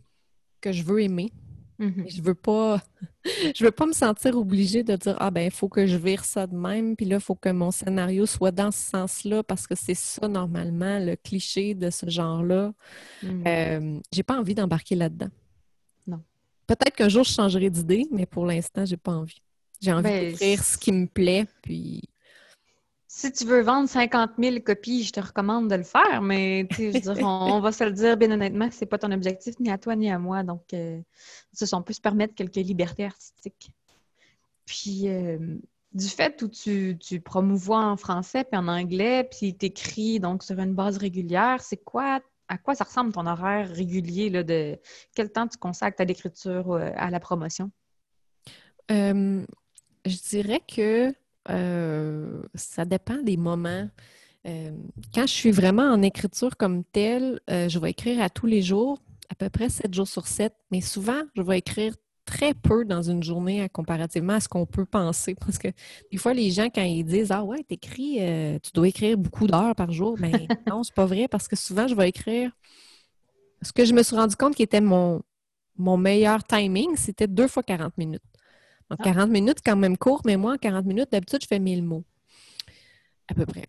que 0.60 0.72
je 0.72 0.82
veux 0.82 1.02
aimer. 1.02 1.30
Mm-hmm. 1.78 2.16
Je 2.16 2.22
veux 2.22 2.34
pas 2.34 2.82
je 3.54 3.64
veux 3.64 3.70
pas 3.70 3.86
me 3.86 3.92
sentir 3.92 4.36
obligée 4.36 4.82
de 4.82 4.96
dire 4.96 5.16
Ah 5.18 5.30
ben 5.30 5.42
il 5.42 5.50
faut 5.50 5.68
que 5.68 5.86
je 5.86 5.96
vire 5.96 6.24
ça 6.24 6.46
de 6.46 6.56
même, 6.56 6.96
puis 6.96 7.06
là, 7.06 7.16
il 7.16 7.22
faut 7.22 7.34
que 7.34 7.48
mon 7.48 7.70
scénario 7.70 8.26
soit 8.26 8.52
dans 8.52 8.70
ce 8.70 8.90
sens-là, 8.90 9.42
parce 9.42 9.66
que 9.66 9.74
c'est 9.74 9.94
ça 9.94 10.28
normalement, 10.28 10.98
le 10.98 11.16
cliché 11.16 11.74
de 11.74 11.90
ce 11.90 12.08
genre-là. 12.08 12.72
Mm. 13.22 13.44
Euh, 13.46 14.00
j'ai 14.12 14.22
pas 14.22 14.38
envie 14.38 14.54
d'embarquer 14.54 14.94
là-dedans. 14.94 15.30
Peut-être 16.66 16.94
qu'un 16.94 17.08
jour, 17.08 17.24
je 17.24 17.32
changerai 17.32 17.70
d'idée, 17.70 18.06
mais 18.10 18.26
pour 18.26 18.46
l'instant, 18.46 18.84
j'ai 18.84 18.96
pas 18.96 19.12
envie. 19.12 19.42
J'ai 19.80 19.92
envie 19.92 20.04
ben, 20.04 20.30
d'écrire 20.30 20.64
ce 20.64 20.78
qui 20.78 20.92
me 20.92 21.06
plaît, 21.06 21.46
puis... 21.62 22.02
Si 23.06 23.30
tu 23.30 23.44
veux 23.44 23.60
vendre 23.60 23.88
50 23.88 24.32
000 24.38 24.56
copies, 24.64 25.04
je 25.04 25.12
te 25.12 25.20
recommande 25.20 25.70
de 25.70 25.76
le 25.76 25.84
faire, 25.84 26.20
mais 26.20 26.66
on, 27.20 27.60
va 27.60 27.70
se 27.70 27.84
le 27.84 27.92
dire 27.92 28.16
bien 28.16 28.32
honnêtement, 28.32 28.68
c'est 28.72 28.86
pas 28.86 28.98
ton 28.98 29.12
objectif, 29.12 29.54
ni 29.60 29.70
à 29.70 29.78
toi, 29.78 29.94
ni 29.94 30.10
à 30.10 30.18
moi. 30.18 30.42
Donc, 30.42 30.62
euh, 30.72 31.00
on 31.72 31.82
peut 31.82 31.92
se 31.92 32.00
permettre 32.00 32.34
quelques 32.34 32.56
libertés 32.56 33.04
artistiques. 33.04 33.70
Puis, 34.66 35.08
euh, 35.08 35.38
du 35.92 36.08
fait 36.08 36.42
où 36.42 36.48
tu, 36.48 36.98
tu 36.98 37.20
promouvois 37.20 37.84
en 37.84 37.96
français 37.96 38.42
puis 38.42 38.58
en 38.58 38.66
anglais, 38.66 39.28
puis 39.30 39.56
tu 39.56 39.66
écris 39.66 40.18
donc 40.18 40.42
sur 40.42 40.58
une 40.58 40.74
base 40.74 40.96
régulière, 40.96 41.62
c'est 41.62 41.76
quoi 41.76 42.20
à 42.48 42.58
quoi 42.58 42.74
ça 42.74 42.84
ressemble 42.84 43.12
ton 43.12 43.26
horaire 43.26 43.68
régulier 43.70 44.30
là, 44.30 44.42
de 44.42 44.78
quel 45.14 45.30
temps 45.30 45.48
tu 45.48 45.58
consacres 45.58 46.00
à 46.00 46.04
l'écriture 46.04 46.72
euh, 46.72 46.90
à 46.96 47.10
la 47.10 47.20
promotion? 47.20 47.70
je 48.90 50.28
dirais 50.28 50.60
que 50.60 51.14
euh, 51.48 52.42
ça 52.54 52.84
dépend 52.84 53.16
des 53.22 53.36
moments. 53.36 53.88
quand 54.44 55.26
je 55.26 55.32
suis 55.32 55.50
vraiment 55.50 55.84
en 55.84 56.02
écriture 56.02 56.56
comme 56.56 56.84
telle, 56.84 57.40
euh, 57.50 57.68
je 57.68 57.78
vais 57.78 57.90
écrire 57.90 58.22
à 58.22 58.28
tous 58.28 58.46
les 58.46 58.60
jours, 58.60 59.02
à 59.30 59.34
peu 59.34 59.48
près 59.48 59.70
7 59.70 59.92
jours 59.94 60.08
sur 60.08 60.26
7, 60.26 60.54
mais 60.70 60.80
souvent, 60.80 61.22
je 61.34 61.42
vais 61.42 61.58
écrire 61.58 61.94
très 62.24 62.54
peu 62.54 62.84
dans 62.84 63.02
une 63.02 63.22
journée 63.22 63.62
hein, 63.62 63.68
comparativement 63.68 64.34
à 64.34 64.40
ce 64.40 64.48
qu'on 64.48 64.66
peut 64.66 64.84
penser. 64.84 65.34
Parce 65.34 65.58
que 65.58 65.68
des 66.10 66.18
fois, 66.18 66.34
les 66.34 66.50
gens, 66.50 66.68
quand 66.74 66.82
ils 66.82 67.04
disent 67.04 67.30
Ah 67.30 67.44
ouais, 67.44 67.62
t'écris, 67.62 68.18
euh, 68.20 68.58
tu 68.62 68.70
dois 68.72 68.88
écrire 68.88 69.16
beaucoup 69.16 69.46
d'heures 69.46 69.74
par 69.74 69.92
jour, 69.92 70.16
mais 70.18 70.30
ben, 70.30 70.48
non, 70.68 70.82
c'est 70.82 70.94
pas 70.94 71.06
vrai 71.06 71.28
parce 71.28 71.48
que 71.48 71.56
souvent, 71.56 71.86
je 71.86 71.94
vais 71.94 72.08
écrire. 72.08 72.50
Ce 73.62 73.72
que 73.72 73.84
je 73.84 73.94
me 73.94 74.02
suis 74.02 74.16
rendu 74.16 74.36
compte 74.36 74.54
qui 74.54 74.62
était 74.62 74.80
mon, 74.80 75.22
mon 75.76 75.96
meilleur 75.96 76.44
timing, 76.44 76.96
c'était 76.96 77.28
deux 77.28 77.48
fois 77.48 77.62
40 77.62 77.96
minutes. 77.96 78.22
Donc, 78.90 79.00
40 79.02 79.22
ah. 79.22 79.26
minutes, 79.26 79.58
quand 79.64 79.76
même 79.76 79.96
court, 79.96 80.20
mais 80.26 80.36
moi, 80.36 80.54
en 80.54 80.58
40 80.58 80.84
minutes, 80.84 81.08
d'habitude, 81.10 81.40
je 81.40 81.46
fais 81.46 81.58
1000 81.58 81.82
mots. 81.82 82.04
À 83.28 83.34
peu 83.34 83.46
près. 83.46 83.64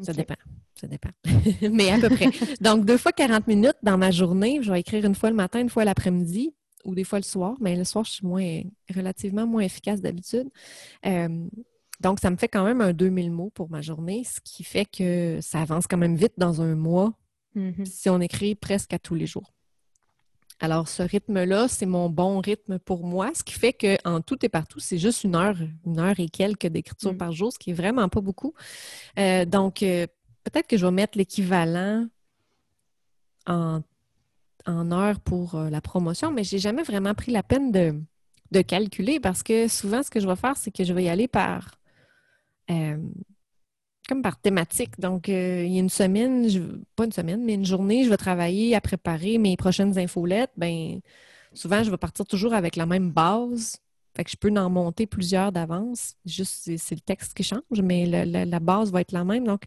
Ça 0.00 0.12
dépend. 0.12 0.36
Ça 0.74 0.86
dépend. 0.86 1.10
mais 1.72 1.90
à 1.90 1.98
peu 1.98 2.08
près. 2.08 2.30
Donc, 2.60 2.84
deux 2.84 2.98
fois 2.98 3.10
40 3.10 3.48
minutes 3.48 3.76
dans 3.82 3.98
ma 3.98 4.12
journée, 4.12 4.60
je 4.62 4.70
vais 4.70 4.80
écrire 4.80 5.04
une 5.04 5.16
fois 5.16 5.30
le 5.30 5.36
matin, 5.36 5.60
une 5.60 5.70
fois 5.70 5.84
l'après-midi 5.84 6.54
ou 6.86 6.94
des 6.94 7.04
fois 7.04 7.18
le 7.18 7.24
soir, 7.24 7.56
mais 7.60 7.76
le 7.76 7.84
soir, 7.84 8.04
je 8.04 8.12
suis 8.12 8.26
moins, 8.26 8.62
relativement 8.94 9.46
moins 9.46 9.62
efficace 9.62 10.00
d'habitude. 10.00 10.48
Euh, 11.04 11.46
donc, 12.00 12.20
ça 12.20 12.30
me 12.30 12.36
fait 12.36 12.48
quand 12.48 12.64
même 12.64 12.80
un 12.80 12.92
2000 12.92 13.30
mots 13.30 13.50
pour 13.50 13.70
ma 13.70 13.82
journée, 13.82 14.24
ce 14.24 14.40
qui 14.40 14.64
fait 14.64 14.84
que 14.84 15.38
ça 15.40 15.60
avance 15.60 15.86
quand 15.86 15.96
même 15.96 16.16
vite 16.16 16.34
dans 16.36 16.62
un 16.62 16.74
mois 16.74 17.12
mm-hmm. 17.56 17.84
si 17.84 18.08
on 18.08 18.20
écrit 18.20 18.54
presque 18.54 18.92
à 18.92 18.98
tous 18.98 19.14
les 19.14 19.26
jours. 19.26 19.52
Alors, 20.58 20.88
ce 20.88 21.02
rythme-là, 21.02 21.68
c'est 21.68 21.84
mon 21.84 22.08
bon 22.08 22.40
rythme 22.40 22.78
pour 22.78 23.04
moi, 23.04 23.30
ce 23.34 23.42
qui 23.42 23.52
fait 23.54 23.74
qu'en 23.74 24.22
tout 24.22 24.42
et 24.44 24.48
partout, 24.48 24.80
c'est 24.80 24.96
juste 24.96 25.24
une 25.24 25.34
heure, 25.34 25.56
une 25.84 25.98
heure 25.98 26.18
et 26.18 26.28
quelques 26.28 26.66
d'écriture 26.66 27.12
mm. 27.12 27.18
par 27.18 27.32
jour, 27.32 27.52
ce 27.52 27.58
qui 27.58 27.70
est 27.70 27.74
vraiment 27.74 28.08
pas 28.08 28.22
beaucoup. 28.22 28.54
Euh, 29.18 29.44
donc, 29.44 29.82
euh, 29.82 30.06
peut-être 30.44 30.66
que 30.66 30.78
je 30.78 30.86
vais 30.86 30.92
mettre 30.92 31.18
l'équivalent 31.18 32.06
en 33.46 33.82
en 34.66 34.92
heures 34.92 35.20
pour 35.20 35.54
euh, 35.54 35.70
la 35.70 35.80
promotion, 35.80 36.32
mais 36.32 36.44
j'ai 36.44 36.58
jamais 36.58 36.82
vraiment 36.82 37.14
pris 37.14 37.32
la 37.32 37.42
peine 37.42 37.72
de, 37.72 38.02
calculer 38.62 39.20
parce 39.20 39.42
que 39.42 39.68
souvent, 39.68 40.02
ce 40.02 40.10
que 40.10 40.18
je 40.18 40.26
vais 40.26 40.36
faire, 40.36 40.56
c'est 40.56 40.70
que 40.70 40.82
je 40.82 40.94
vais 40.94 41.04
y 41.04 41.08
aller 41.10 41.28
par 41.28 41.78
euh, 42.70 42.96
comme 44.08 44.22
par 44.22 44.40
thématique. 44.40 44.98
Donc, 44.98 45.28
euh, 45.28 45.64
il 45.64 45.72
y 45.72 45.76
a 45.76 45.80
une 45.80 45.90
semaine, 45.90 46.48
pas 46.94 47.04
une 47.04 47.12
semaine, 47.12 47.44
mais 47.44 47.54
une 47.54 47.66
journée, 47.66 48.04
je 48.04 48.08
vais 48.08 48.16
travailler 48.16 48.74
à 48.74 48.80
préparer 48.80 49.36
mes 49.38 49.56
prochaines 49.56 49.98
infolettes. 49.98 50.52
Ben, 50.56 51.00
souvent, 51.52 51.82
je 51.82 51.90
vais 51.90 51.96
partir 51.98 52.24
toujours 52.24 52.54
avec 52.54 52.76
la 52.76 52.86
même 52.86 53.10
base. 53.10 53.76
Fait 54.16 54.24
que 54.24 54.30
je 54.30 54.36
peux 54.36 54.50
en 54.56 54.70
monter 54.70 55.06
plusieurs 55.06 55.52
d'avance. 55.52 56.14
Juste, 56.24 56.76
c'est 56.78 56.94
le 56.94 57.00
texte 57.02 57.34
qui 57.34 57.42
change, 57.42 57.60
mais 57.70 58.06
la 58.06 58.60
base 58.60 58.90
va 58.90 59.02
être 59.02 59.12
la 59.12 59.24
même. 59.24 59.44
Donc, 59.44 59.64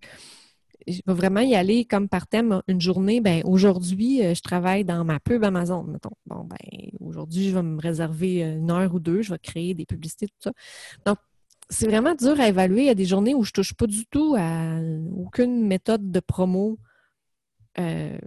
je 0.88 1.02
vais 1.06 1.14
vraiment 1.14 1.42
y 1.42 1.56
aller 1.56 1.86
comme 1.86 2.10
par 2.10 2.28
thème 2.28 2.62
une 2.68 2.82
journée. 2.82 3.22
Ben 3.22 3.42
aujourd'hui, 3.46 4.26
euh, 4.26 4.34
je 4.34 4.42
travaille 4.42 4.86
dans 4.86 5.04
ma 5.04 5.20
pub 5.20 5.44
Amazon, 5.44 5.84
mettons. 5.84 6.12
Bon, 6.26 6.46
ben 6.46 6.90
aujourd'hui, 7.00 7.50
je 7.50 7.56
vais 7.56 7.64
me 7.64 7.82
réserver 7.82 8.44
euh, 8.44 8.58
une 8.58 8.72
heure 8.72 8.94
ou 8.94 9.00
deux, 9.00 9.22
je 9.22 9.32
vais 9.32 9.40
créer 9.40 9.74
des 9.74 9.86
publicités, 9.86 10.28
tout 10.28 10.50
ça. 10.50 10.52
Donc, 11.06 11.18
c'est 11.70 11.88
vraiment 11.88 12.16
dur 12.16 12.40
à 12.40 12.48
évaluer. 12.48 12.82
Il 12.82 12.88
y 12.88 12.90
a 12.90 12.96
des 12.96 13.06
journées 13.06 13.36
où 13.36 13.44
je 13.44 13.52
touche 13.52 13.74
pas 13.74 13.88
du 13.88 14.06
tout 14.08 14.36
à 14.38 14.80
aucune 15.16 15.68
méthode 15.68 16.12
de 16.12 16.20
promo 16.20 16.80
euh, 17.80 18.18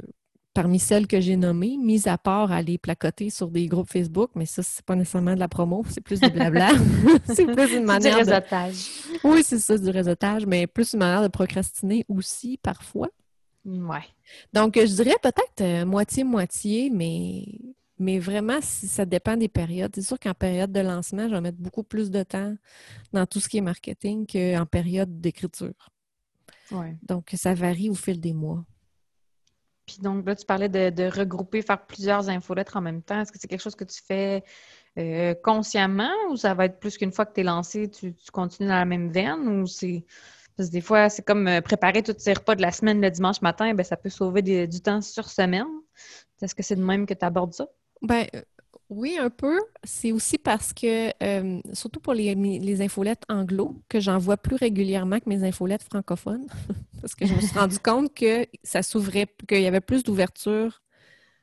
parmi 0.54 0.78
celles 0.78 1.06
que 1.06 1.20
j'ai 1.20 1.36
nommées, 1.36 1.76
mis 1.78 2.08
à 2.08 2.18
part 2.18 2.52
aller 2.52 2.78
placoter 2.78 3.30
sur 3.30 3.50
des 3.50 3.66
groupes 3.66 3.90
Facebook, 3.90 4.30
mais 4.34 4.46
ça, 4.46 4.62
c'est 4.62 4.84
pas 4.84 4.94
nécessairement 4.94 5.34
de 5.34 5.40
la 5.40 5.48
promo, 5.48 5.84
c'est 5.88 6.00
plus 6.00 6.20
du 6.20 6.30
blabla. 6.30 6.70
c'est 7.26 7.46
plus 7.46 7.74
une 7.74 7.84
manière. 7.84 8.16
Du 8.16 8.30
réseautage. 8.30 8.86
Oui, 9.24 9.42
c'est 9.44 9.58
ça, 9.58 9.78
du 9.78 9.90
réseautage, 9.90 10.46
mais 10.46 10.66
plus 10.66 10.92
une 10.92 11.00
manière 11.00 11.22
de 11.22 11.28
procrastiner 11.28 12.04
aussi 12.08 12.58
parfois. 12.62 13.08
Ouais. 13.64 14.04
Donc, 14.52 14.78
je 14.78 14.94
dirais 14.94 15.16
peut-être 15.22 15.84
moitié-moitié, 15.84 16.90
mais... 16.90 17.46
mais 17.98 18.18
vraiment, 18.18 18.60
ça 18.60 19.04
dépend 19.04 19.36
des 19.36 19.48
périodes. 19.48 19.92
C'est 19.94 20.02
sûr 20.02 20.18
qu'en 20.18 20.34
période 20.34 20.72
de 20.72 20.80
lancement, 20.80 21.28
je 21.28 21.34
vais 21.34 21.40
mettre 21.40 21.58
beaucoup 21.58 21.84
plus 21.84 22.10
de 22.10 22.22
temps 22.22 22.54
dans 23.12 23.26
tout 23.26 23.40
ce 23.40 23.48
qui 23.48 23.58
est 23.58 23.62
marketing 23.62 24.26
qu'en 24.26 24.66
période 24.66 25.20
d'écriture. 25.20 25.90
Ouais. 26.70 26.96
Donc, 27.02 27.30
ça 27.34 27.54
varie 27.54 27.88
au 27.88 27.94
fil 27.94 28.20
des 28.20 28.32
mois. 28.32 28.64
Puis 29.86 29.98
donc 30.00 30.26
là, 30.26 30.36
tu 30.36 30.46
parlais 30.46 30.68
de, 30.68 31.18
regrouper, 31.18 31.62
faire 31.62 31.84
plusieurs 31.86 32.28
infolettres 32.28 32.76
en 32.76 32.80
même 32.80 33.02
temps. 33.02 33.20
Est-ce 33.20 33.32
que 33.32 33.38
c'est 33.38 33.48
quelque 33.48 33.62
chose 33.62 33.74
que 33.74 33.84
tu 33.84 34.00
fais 34.02 34.44
euh, 34.98 35.34
consciemment 35.42 36.12
ou 36.30 36.36
ça 36.36 36.54
va 36.54 36.66
être 36.66 36.78
plus 36.78 36.96
qu'une 36.96 37.12
fois 37.12 37.26
que 37.26 37.34
tu 37.34 37.40
es 37.40 37.44
lancé, 37.44 37.90
tu, 37.90 38.14
continues 38.32 38.68
dans 38.68 38.76
la 38.76 38.84
même 38.84 39.10
veine 39.10 39.48
ou 39.48 39.66
c'est. 39.66 40.04
Parce 40.56 40.68
que 40.68 40.74
des 40.74 40.82
fois, 40.82 41.08
c'est 41.08 41.22
comme 41.22 41.48
euh, 41.48 41.60
préparer 41.62 42.02
tous 42.02 42.14
ces 42.18 42.34
repas 42.34 42.54
de 42.54 42.62
la 42.62 42.72
semaine 42.72 43.00
le 43.00 43.10
dimanche 43.10 43.40
matin, 43.40 43.72
ben, 43.74 43.84
ça 43.84 43.96
peut 43.96 44.10
sauver 44.10 44.42
du 44.42 44.80
temps 44.82 45.00
sur 45.00 45.30
semaine. 45.30 45.66
Est-ce 46.42 46.54
que 46.54 46.62
c'est 46.62 46.76
de 46.76 46.84
même 46.84 47.06
que 47.06 47.14
tu 47.14 47.24
abordes 47.24 47.54
ça? 47.54 47.66
Ben, 48.02 48.26
oui, 48.94 49.16
un 49.18 49.30
peu. 49.30 49.58
C'est 49.84 50.12
aussi 50.12 50.38
parce 50.38 50.72
que, 50.72 51.10
euh, 51.22 51.60
surtout 51.72 52.00
pour 52.00 52.14
les, 52.14 52.34
les 52.34 52.82
infolettes 52.82 53.24
anglo, 53.28 53.82
que 53.88 54.00
j'en 54.00 54.18
vois 54.18 54.36
plus 54.36 54.56
régulièrement 54.56 55.18
que 55.20 55.28
mes 55.28 55.44
infolettes 55.44 55.82
francophones, 55.82 56.46
parce 57.00 57.14
que 57.14 57.26
je 57.26 57.34
me 57.34 57.40
suis 57.40 57.58
rendu 57.58 57.78
compte 57.84 58.14
que 58.14 58.46
ça 58.62 58.82
s'ouvrait, 58.82 59.26
qu'il 59.48 59.62
y 59.62 59.66
avait 59.66 59.80
plus 59.80 60.02
d'ouverture 60.02 60.82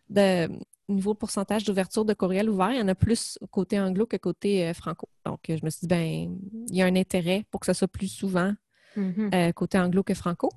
de 0.10 0.50
niveau 0.88 1.14
pourcentage 1.14 1.66
d'ouverture 1.66 2.04
de 2.04 2.16
courriel 2.16 2.50
ouvert, 2.50 2.72
il 2.72 2.80
y 2.80 2.82
en 2.82 2.88
a 2.88 2.96
plus 2.96 3.38
côté 3.52 3.80
anglo 3.80 4.08
que 4.08 4.18
côté 4.18 4.74
franco. 4.74 5.08
Donc, 5.24 5.40
je 5.48 5.64
me 5.64 5.70
suis 5.70 5.82
dit, 5.82 5.88
ben, 5.88 6.36
il 6.68 6.76
y 6.76 6.82
a 6.82 6.86
un 6.86 6.96
intérêt 6.96 7.46
pour 7.52 7.60
que 7.60 7.68
ça 7.68 7.76
soit 7.76 7.88
plus 7.88 8.08
souvent 8.08 8.54
Mm-hmm. 8.98 9.36
Euh, 9.36 9.52
côté 9.52 9.78
anglo 9.78 10.04
que 10.04 10.14
franco. 10.14 10.50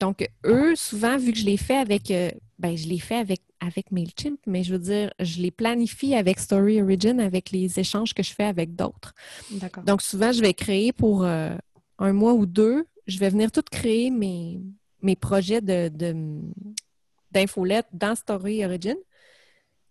Donc, 0.00 0.26
eux, 0.46 0.74
souvent, 0.76 1.18
vu 1.18 1.32
que 1.32 1.38
je 1.38 1.44
l'ai 1.44 1.58
fait 1.58 1.76
avec, 1.76 2.10
euh, 2.10 2.30
ben, 2.58 2.76
je 2.76 2.88
l'ai 2.88 2.98
fait 2.98 3.16
avec, 3.16 3.42
avec 3.60 3.92
MailChimp, 3.92 4.40
mais 4.46 4.64
je 4.64 4.72
veux 4.72 4.78
dire, 4.78 5.12
je 5.20 5.42
les 5.42 5.50
planifie 5.50 6.14
avec 6.14 6.40
Story 6.40 6.80
Origin, 6.80 7.20
avec 7.20 7.50
les 7.50 7.78
échanges 7.78 8.14
que 8.14 8.22
je 8.22 8.32
fais 8.32 8.44
avec 8.44 8.74
d'autres. 8.74 9.14
Donc, 9.84 10.00
souvent, 10.00 10.32
je 10.32 10.40
vais 10.40 10.54
créer 10.54 10.92
pour 10.94 11.24
euh, 11.24 11.54
un 11.98 12.12
mois 12.14 12.32
ou 12.32 12.46
deux, 12.46 12.86
je 13.06 13.18
vais 13.18 13.28
venir 13.28 13.52
tout 13.52 13.62
créer 13.70 14.10
mes, 14.10 14.62
mes 15.02 15.16
projets 15.16 15.60
de, 15.60 15.90
d'infolettes 17.30 17.88
dans 17.92 18.14
Story 18.14 18.64
Origin. 18.64 18.96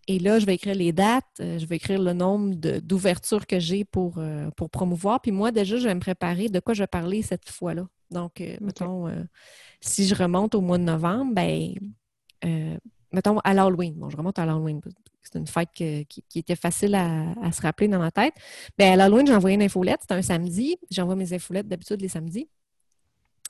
Et 0.08 0.18
là, 0.18 0.40
je 0.40 0.46
vais 0.46 0.56
écrire 0.56 0.74
les 0.74 0.92
dates, 0.92 1.24
je 1.38 1.64
vais 1.66 1.76
écrire 1.76 2.00
le 2.02 2.14
nombre 2.14 2.54
d'ouvertures 2.80 3.46
que 3.46 3.60
j'ai 3.60 3.84
pour, 3.84 4.20
pour 4.56 4.70
promouvoir. 4.70 5.20
Puis 5.20 5.30
moi, 5.30 5.52
déjà, 5.52 5.76
je 5.76 5.86
vais 5.86 5.94
me 5.94 6.00
préparer 6.00 6.48
de 6.48 6.58
quoi 6.58 6.74
je 6.74 6.82
vais 6.82 6.88
parler 6.88 7.22
cette 7.22 7.48
fois-là. 7.48 7.86
Donc, 8.10 8.42
mettons, 8.60 9.08
si 9.80 10.06
je 10.06 10.14
remonte 10.14 10.54
au 10.54 10.60
mois 10.60 10.78
de 10.78 10.84
novembre, 10.84 11.34
ben, 11.34 11.74
mettons 13.12 13.38
à 13.40 13.54
l'Halloween. 13.54 13.94
Bon, 13.94 14.10
je 14.10 14.16
remonte 14.16 14.38
à 14.38 14.46
l'Halloween. 14.46 14.80
C'est 15.22 15.38
une 15.38 15.46
fête 15.46 15.70
qui, 15.72 16.06
était 16.34 16.56
facile 16.56 16.94
à, 16.94 17.52
se 17.52 17.62
rappeler 17.62 17.88
dans 17.88 17.98
ma 17.98 18.10
tête. 18.10 18.34
Bien, 18.78 18.92
à 18.92 18.96
l'Halloween, 18.96 19.26
j'ai 19.26 19.34
envoyé 19.34 19.54
une 19.54 19.62
infolette. 19.62 20.00
C'était 20.02 20.14
un 20.14 20.22
samedi. 20.22 20.76
J'envoie 20.90 21.16
mes 21.16 21.32
infolettes 21.32 21.68
d'habitude 21.68 22.00
les 22.00 22.08
samedis. 22.08 22.48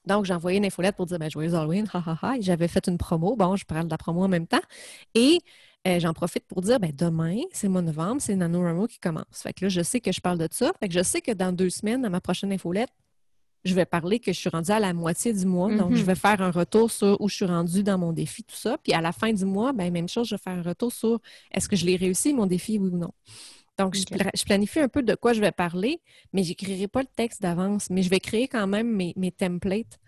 Donc, 0.06 0.24
j'ai 0.24 0.34
envoyé 0.34 0.58
une 0.58 0.64
infolette 0.64 0.96
pour 0.96 1.06
dire 1.06 1.18
ben, 1.18 1.30
Joyeux 1.30 1.54
Halloween, 1.54 1.86
ha, 1.92 2.02
ha, 2.04 2.18
ha. 2.22 2.34
J'avais 2.40 2.68
fait 2.68 2.86
une 2.88 2.98
promo. 2.98 3.36
Bon, 3.36 3.56
je 3.56 3.64
parle 3.64 3.84
de 3.84 3.90
la 3.90 3.98
promo 3.98 4.24
en 4.24 4.28
même 4.28 4.46
temps. 4.46 4.61
Et 5.14 5.40
euh, 5.86 5.98
j'en 6.00 6.12
profite 6.14 6.46
pour 6.46 6.62
dire, 6.62 6.80
ben, 6.80 6.92
demain, 6.94 7.40
c'est 7.52 7.66
le 7.66 7.72
mois 7.72 7.82
de 7.82 7.86
novembre, 7.86 8.20
c'est 8.20 8.34
NaNoWriMo 8.34 8.86
qui 8.86 8.98
commence. 8.98 9.24
Fait 9.32 9.52
que 9.52 9.64
là, 9.64 9.68
je 9.68 9.82
sais 9.82 10.00
que 10.00 10.12
je 10.12 10.20
parle 10.20 10.38
de 10.38 10.48
ça. 10.50 10.72
Fait 10.80 10.88
que 10.88 10.94
je 10.94 11.02
sais 11.02 11.20
que 11.20 11.32
dans 11.32 11.52
deux 11.52 11.70
semaines, 11.70 12.04
à 12.04 12.11
ma 12.11 12.20
prochaine 12.20 12.52
infolette, 12.52 12.90
je 13.64 13.74
vais 13.74 13.84
parler 13.84 14.20
que 14.20 14.32
je 14.32 14.38
suis 14.38 14.48
rendue 14.48 14.70
à 14.70 14.80
la 14.80 14.92
moitié 14.92 15.32
du 15.32 15.44
mois. 15.46 15.74
Donc, 15.74 15.94
je 15.94 16.02
mm-hmm. 16.02 16.04
vais 16.04 16.14
faire 16.14 16.40
un 16.40 16.50
retour 16.50 16.90
sur 16.90 17.20
où 17.20 17.28
je 17.28 17.34
suis 17.34 17.44
rendue 17.44 17.82
dans 17.82 17.98
mon 17.98 18.12
défi, 18.12 18.42
tout 18.42 18.56
ça. 18.56 18.78
Puis 18.82 18.92
à 18.92 19.00
la 19.00 19.12
fin 19.12 19.32
du 19.32 19.44
mois, 19.44 19.72
ben, 19.72 19.92
même 19.92 20.08
chose, 20.08 20.28
je 20.28 20.34
vais 20.34 20.40
faire 20.42 20.54
un 20.54 20.62
retour 20.62 20.92
sur 20.92 21.20
est-ce 21.52 21.68
que 21.68 21.76
je 21.76 21.84
l'ai 21.84 21.96
réussi, 21.96 22.32
mon 22.32 22.46
défi, 22.46 22.78
oui 22.78 22.88
ou 22.90 22.96
non. 22.96 23.12
Donc, 23.78 23.94
je, 23.94 24.44
planifie 24.44 24.80
un 24.80 24.88
peu 24.88 25.02
de 25.02 25.14
quoi 25.14 25.32
je 25.32 25.40
vais 25.40 25.52
parler, 25.52 26.00
mais 26.32 26.42
je 26.42 26.50
n'écrirai 26.50 26.86
pas 26.86 27.00
le 27.00 27.08
texte 27.14 27.40
d'avance. 27.40 27.88
Mais 27.90 28.02
je 28.02 28.11
vais 28.11 28.20
créer 28.20 28.46
quand 28.46 28.66
même 28.66 28.94
mes, 28.94 29.32
templates 29.32 29.98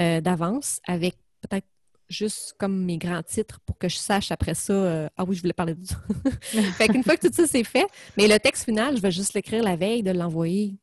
euh, 0.00 0.20
d'avance 0.20 0.80
avec 0.86 1.16
peut-être 1.42 1.66
juste 2.10 2.54
comme 2.58 2.84
mes 2.84 2.98
grands 2.98 3.22
titres 3.22 3.60
pour 3.60 3.78
que 3.78 3.88
je 3.88 3.96
sache 3.96 4.32
après 4.32 4.54
ça, 4.54 4.72
euh, 4.72 5.08
ah 5.16 5.24
oui, 5.24 5.36
je 5.36 5.42
voulais 5.42 5.52
parler 5.52 5.74
de 5.74 5.84
ça. 5.84 5.96
fait 6.76 6.88
qu'une 6.88 7.04
fois 7.04 7.16
que 7.16 7.26
tout 7.28 7.32
ça 7.32 7.46
c'est 7.46 7.64
fait, 7.64 7.86
mais 8.16 8.26
le 8.26 8.38
texte 8.38 8.64
final, 8.64 8.96
je 8.96 9.00
vais 9.00 9.12
juste 9.12 9.34
l'écrire 9.34 9.62
la 9.62 9.76
veille 9.76 10.02
de 10.02 10.10
l'envoyer. 10.10 10.79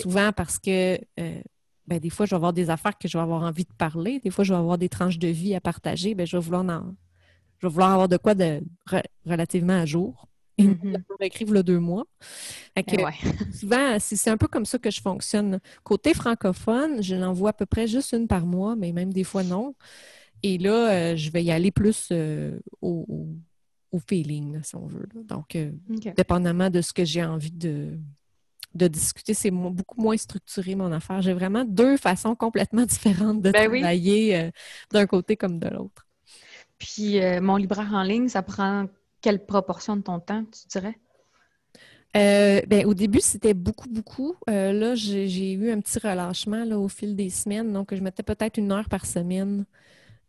Souvent 0.00 0.32
parce 0.32 0.58
que 0.58 0.98
euh, 1.20 1.40
ben, 1.88 1.98
des 1.98 2.10
fois, 2.10 2.26
je 2.26 2.30
vais 2.30 2.36
avoir 2.36 2.52
des 2.52 2.68
affaires 2.68 2.98
que 2.98 3.08
je 3.08 3.16
vais 3.16 3.22
avoir 3.22 3.42
envie 3.42 3.64
de 3.64 3.72
parler. 3.78 4.20
Des 4.20 4.30
fois, 4.30 4.44
je 4.44 4.52
vais 4.52 4.58
avoir 4.58 4.76
des 4.76 4.88
tranches 4.90 5.18
de 5.18 5.28
vie 5.28 5.54
à 5.54 5.60
partager. 5.60 6.14
Ben, 6.14 6.26
je, 6.26 6.36
vais 6.36 6.42
vouloir 6.42 6.64
je 7.58 7.66
vais 7.66 7.72
vouloir 7.72 7.92
avoir 7.92 8.08
de 8.08 8.18
quoi 8.18 8.34
de 8.34 8.60
relativement 9.24 9.80
à 9.80 9.86
jour. 9.86 10.28
Et 10.58 10.64
mm 10.64 10.98
écrire 11.20 11.50
le 11.50 11.62
deux 11.62 11.78
mois. 11.78 12.04
Eh 12.76 12.82
souvent, 13.52 13.96
c'est 13.98 14.30
un 14.30 14.36
peu 14.36 14.46
comme 14.46 14.64
ça 14.64 14.78
que 14.78 14.90
je 14.90 15.00
fonctionne. 15.00 15.60
Côté 15.82 16.14
francophone, 16.14 17.02
je 17.02 17.14
l'envoie 17.16 17.50
à 17.50 17.52
peu 17.52 17.66
près 17.66 17.86
juste 17.86 18.12
une 18.12 18.28
par 18.28 18.46
mois, 18.46 18.76
mais 18.76 18.92
même 18.92 19.12
des 19.12 19.24
fois 19.24 19.42
non. 19.42 19.74
Et 20.42 20.58
là, 20.58 20.92
euh, 20.92 21.16
je 21.16 21.30
vais 21.30 21.42
y 21.42 21.50
aller 21.50 21.70
plus 21.70 22.08
euh, 22.12 22.58
au, 22.80 23.26
feeling, 24.06 24.60
si 24.62 24.76
on 24.76 24.86
veut. 24.86 25.08
Donc, 25.24 25.56
euh, 25.56 25.72
dépendamment 26.16 26.70
de 26.70 26.80
ce 26.82 26.92
que 26.92 27.04
j'ai 27.04 27.24
envie 27.24 27.50
de, 27.50 27.98
de 28.74 28.88
discuter, 28.88 29.34
c'est 29.34 29.50
beaucoup 29.50 30.00
moins 30.00 30.16
structuré, 30.16 30.74
mon 30.74 30.92
affaire. 30.92 31.22
J'ai 31.22 31.32
vraiment 31.32 31.64
deux 31.64 31.96
façons 31.96 32.34
complètement 32.34 32.86
différentes 32.86 33.42
de 33.42 33.50
ben 33.50 33.70
travailler 33.70 34.50
d'un 34.92 35.06
côté 35.06 35.36
comme 35.36 35.58
de 35.58 35.68
l'autre. 35.68 36.06
Puis, 36.78 37.20
mon 37.40 37.56
libraire 37.56 37.92
en 37.92 38.02
ligne, 38.02 38.28
ça 38.28 38.42
prend 38.42 38.86
quelle 39.20 39.44
proportion 39.44 39.96
de 39.96 40.02
ton 40.02 40.20
temps, 40.20 40.44
tu 40.44 40.68
dirais? 40.68 40.98
ben, 42.14 42.86
au 42.86 42.94
début, 42.94 43.20
c'était 43.20 43.54
beaucoup, 43.54 43.88
beaucoup. 43.88 44.36
là, 44.46 44.94
j'ai 44.94 45.52
eu 45.52 45.70
un 45.70 45.80
petit 45.80 45.98
relâchement 45.98 46.64
là, 46.64 46.78
au 46.78 46.88
fil 46.88 47.16
des 47.16 47.30
semaines. 47.30 47.72
Donc, 47.72 47.94
je 47.94 48.00
mettais 48.00 48.22
peut-être 48.22 48.58
une 48.58 48.70
heure 48.70 48.88
par 48.88 49.06
semaine 49.06 49.64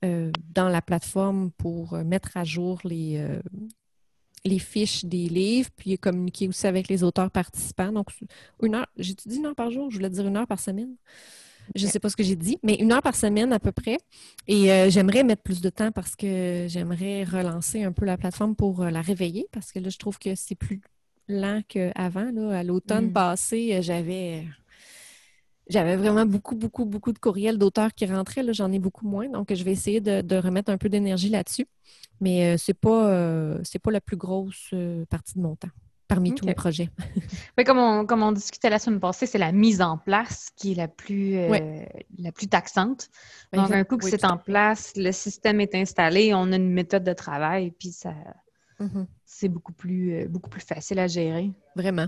euh, 0.06 0.32
dans 0.54 0.70
la 0.70 0.82
plateforme 0.82 1.52
pour 1.52 1.94
euh, 1.94 2.06
mettre 2.06 2.38
à 2.38 2.46
jour 2.46 2.80
les, 2.86 3.18
euh, 3.18 3.42
les 4.46 4.60
fiches 4.60 5.06
des 5.06 5.30
livres, 5.30 5.70
puis 5.76 5.98
communiquer 5.98 6.48
aussi 6.48 6.68
avec 6.68 6.88
les 6.88 7.04
auteurs 7.04 7.32
participants. 7.32 7.92
Donc, 7.92 8.08
une 8.62 8.76
heure, 8.76 8.88
j'ai 8.98 9.14
dit 9.14 9.38
une 9.38 9.48
heure 9.48 9.56
par 9.56 9.72
jour, 9.72 9.90
je 9.90 9.98
voulais 9.98 10.10
dire 10.10 10.28
une 10.28 10.38
heure 10.38 10.48
par 10.48 10.60
semaine. 10.60 10.96
Je 11.76 11.86
ne 11.86 11.92
sais 11.92 12.00
pas 12.00 12.10
ce 12.10 12.16
que 12.16 12.24
j'ai 12.24 12.36
dit, 12.36 12.58
mais 12.64 12.76
une 12.76 12.92
heure 12.92 13.02
par 13.02 13.16
semaine 13.16 13.54
à 13.54 13.60
peu 13.60 13.72
près. 13.72 13.98
Et 14.48 14.90
j'aimerais 14.90 15.24
mettre 15.24 15.44
plus 15.44 15.62
de 15.62 15.70
temps 15.70 15.92
parce 15.92 16.16
que 16.16 16.66
j'aimerais 16.68 17.24
relancer 17.24 17.84
un 17.84 17.92
peu 17.92 18.06
la 18.06 18.18
plateforme 18.18 18.56
pour 18.56 18.84
la 18.86 19.02
réveiller 19.02 19.48
parce 19.52 19.72
que 19.72 19.78
là, 19.78 19.90
je 19.90 19.98
trouve 19.98 20.18
que 20.18 20.34
c'est 20.34 20.56
plus 20.56 20.82
lent 21.28 21.62
qu'avant. 21.68 22.32
À 22.50 22.64
l'automne 22.64 23.08
mm. 23.08 23.14
passé, 23.14 23.80
j'avais 23.84 24.46
j'avais 25.70 25.96
vraiment 25.96 26.26
beaucoup, 26.26 26.56
beaucoup, 26.56 26.86
beaucoup 26.86 27.14
de 27.14 27.20
courriels 27.20 27.58
d'auteurs 27.58 27.94
qui 27.94 28.06
rentraient. 28.08 28.44
Là, 28.44 28.54
j'en 28.54 28.72
ai 28.72 28.80
beaucoup 28.80 29.08
moins. 29.08 29.30
Donc, 29.30 29.54
je 29.54 29.64
vais 29.64 29.72
essayer 29.72 30.02
de, 30.02 30.36
remettre 30.36 30.72
un 30.72 30.78
peu 30.78 30.90
d'énergie 30.90 31.30
là-dessus. 31.30 31.68
Mais 32.20 32.56
euh, 32.56 32.58
ce 32.58 32.72
n'est 32.72 32.76
pas, 32.76 33.10
euh, 33.12 33.62
pas 33.82 33.92
la 33.92 34.02
plus 34.02 34.18
grosse 34.18 34.72
euh, 34.74 35.06
partie 35.06 35.36
de 35.36 35.42
mon 35.42 35.56
temps 35.56 35.70
parmi 36.08 36.34
tous 36.34 36.44
mes 36.44 36.56
projets. 36.56 36.90
oui, 37.58 37.64
comme 37.64 37.78
on, 37.78 38.04
comme 38.08 38.24
on 38.24 38.32
discutait 38.32 38.72
la 38.72 38.80
semaine 38.80 39.00
passée, 39.00 39.28
c'est 39.28 39.38
la 39.38 39.52
mise 39.52 39.80
en 39.80 40.00
place 40.00 40.50
qui 40.56 40.72
est 40.72 40.76
la 40.76 40.88
plus, 40.88 41.36
la 42.18 42.32
plus 42.32 42.48
taxante. 42.48 43.10
Donc, 43.54 43.70
un 43.70 43.84
coup 43.84 43.98
que 43.98 44.10
c'est 44.10 44.26
en 44.26 44.38
place, 44.38 44.94
le 44.96 45.12
système 45.12 45.62
est 45.62 45.76
installé, 45.76 46.34
on 46.34 46.52
a 46.52 46.56
une 46.56 46.72
méthode 46.72 47.04
de 47.04 47.14
travail, 47.14 47.70
puis 47.78 47.92
ça, 47.92 48.16
mm-hmm. 48.80 49.06
c'est 49.24 49.50
beaucoup 49.50 49.72
plus, 49.72 50.28
beaucoup 50.28 50.50
plus 50.50 50.66
facile 50.66 50.98
à 50.98 51.06
gérer. 51.06 51.52
Vraiment. 51.76 52.08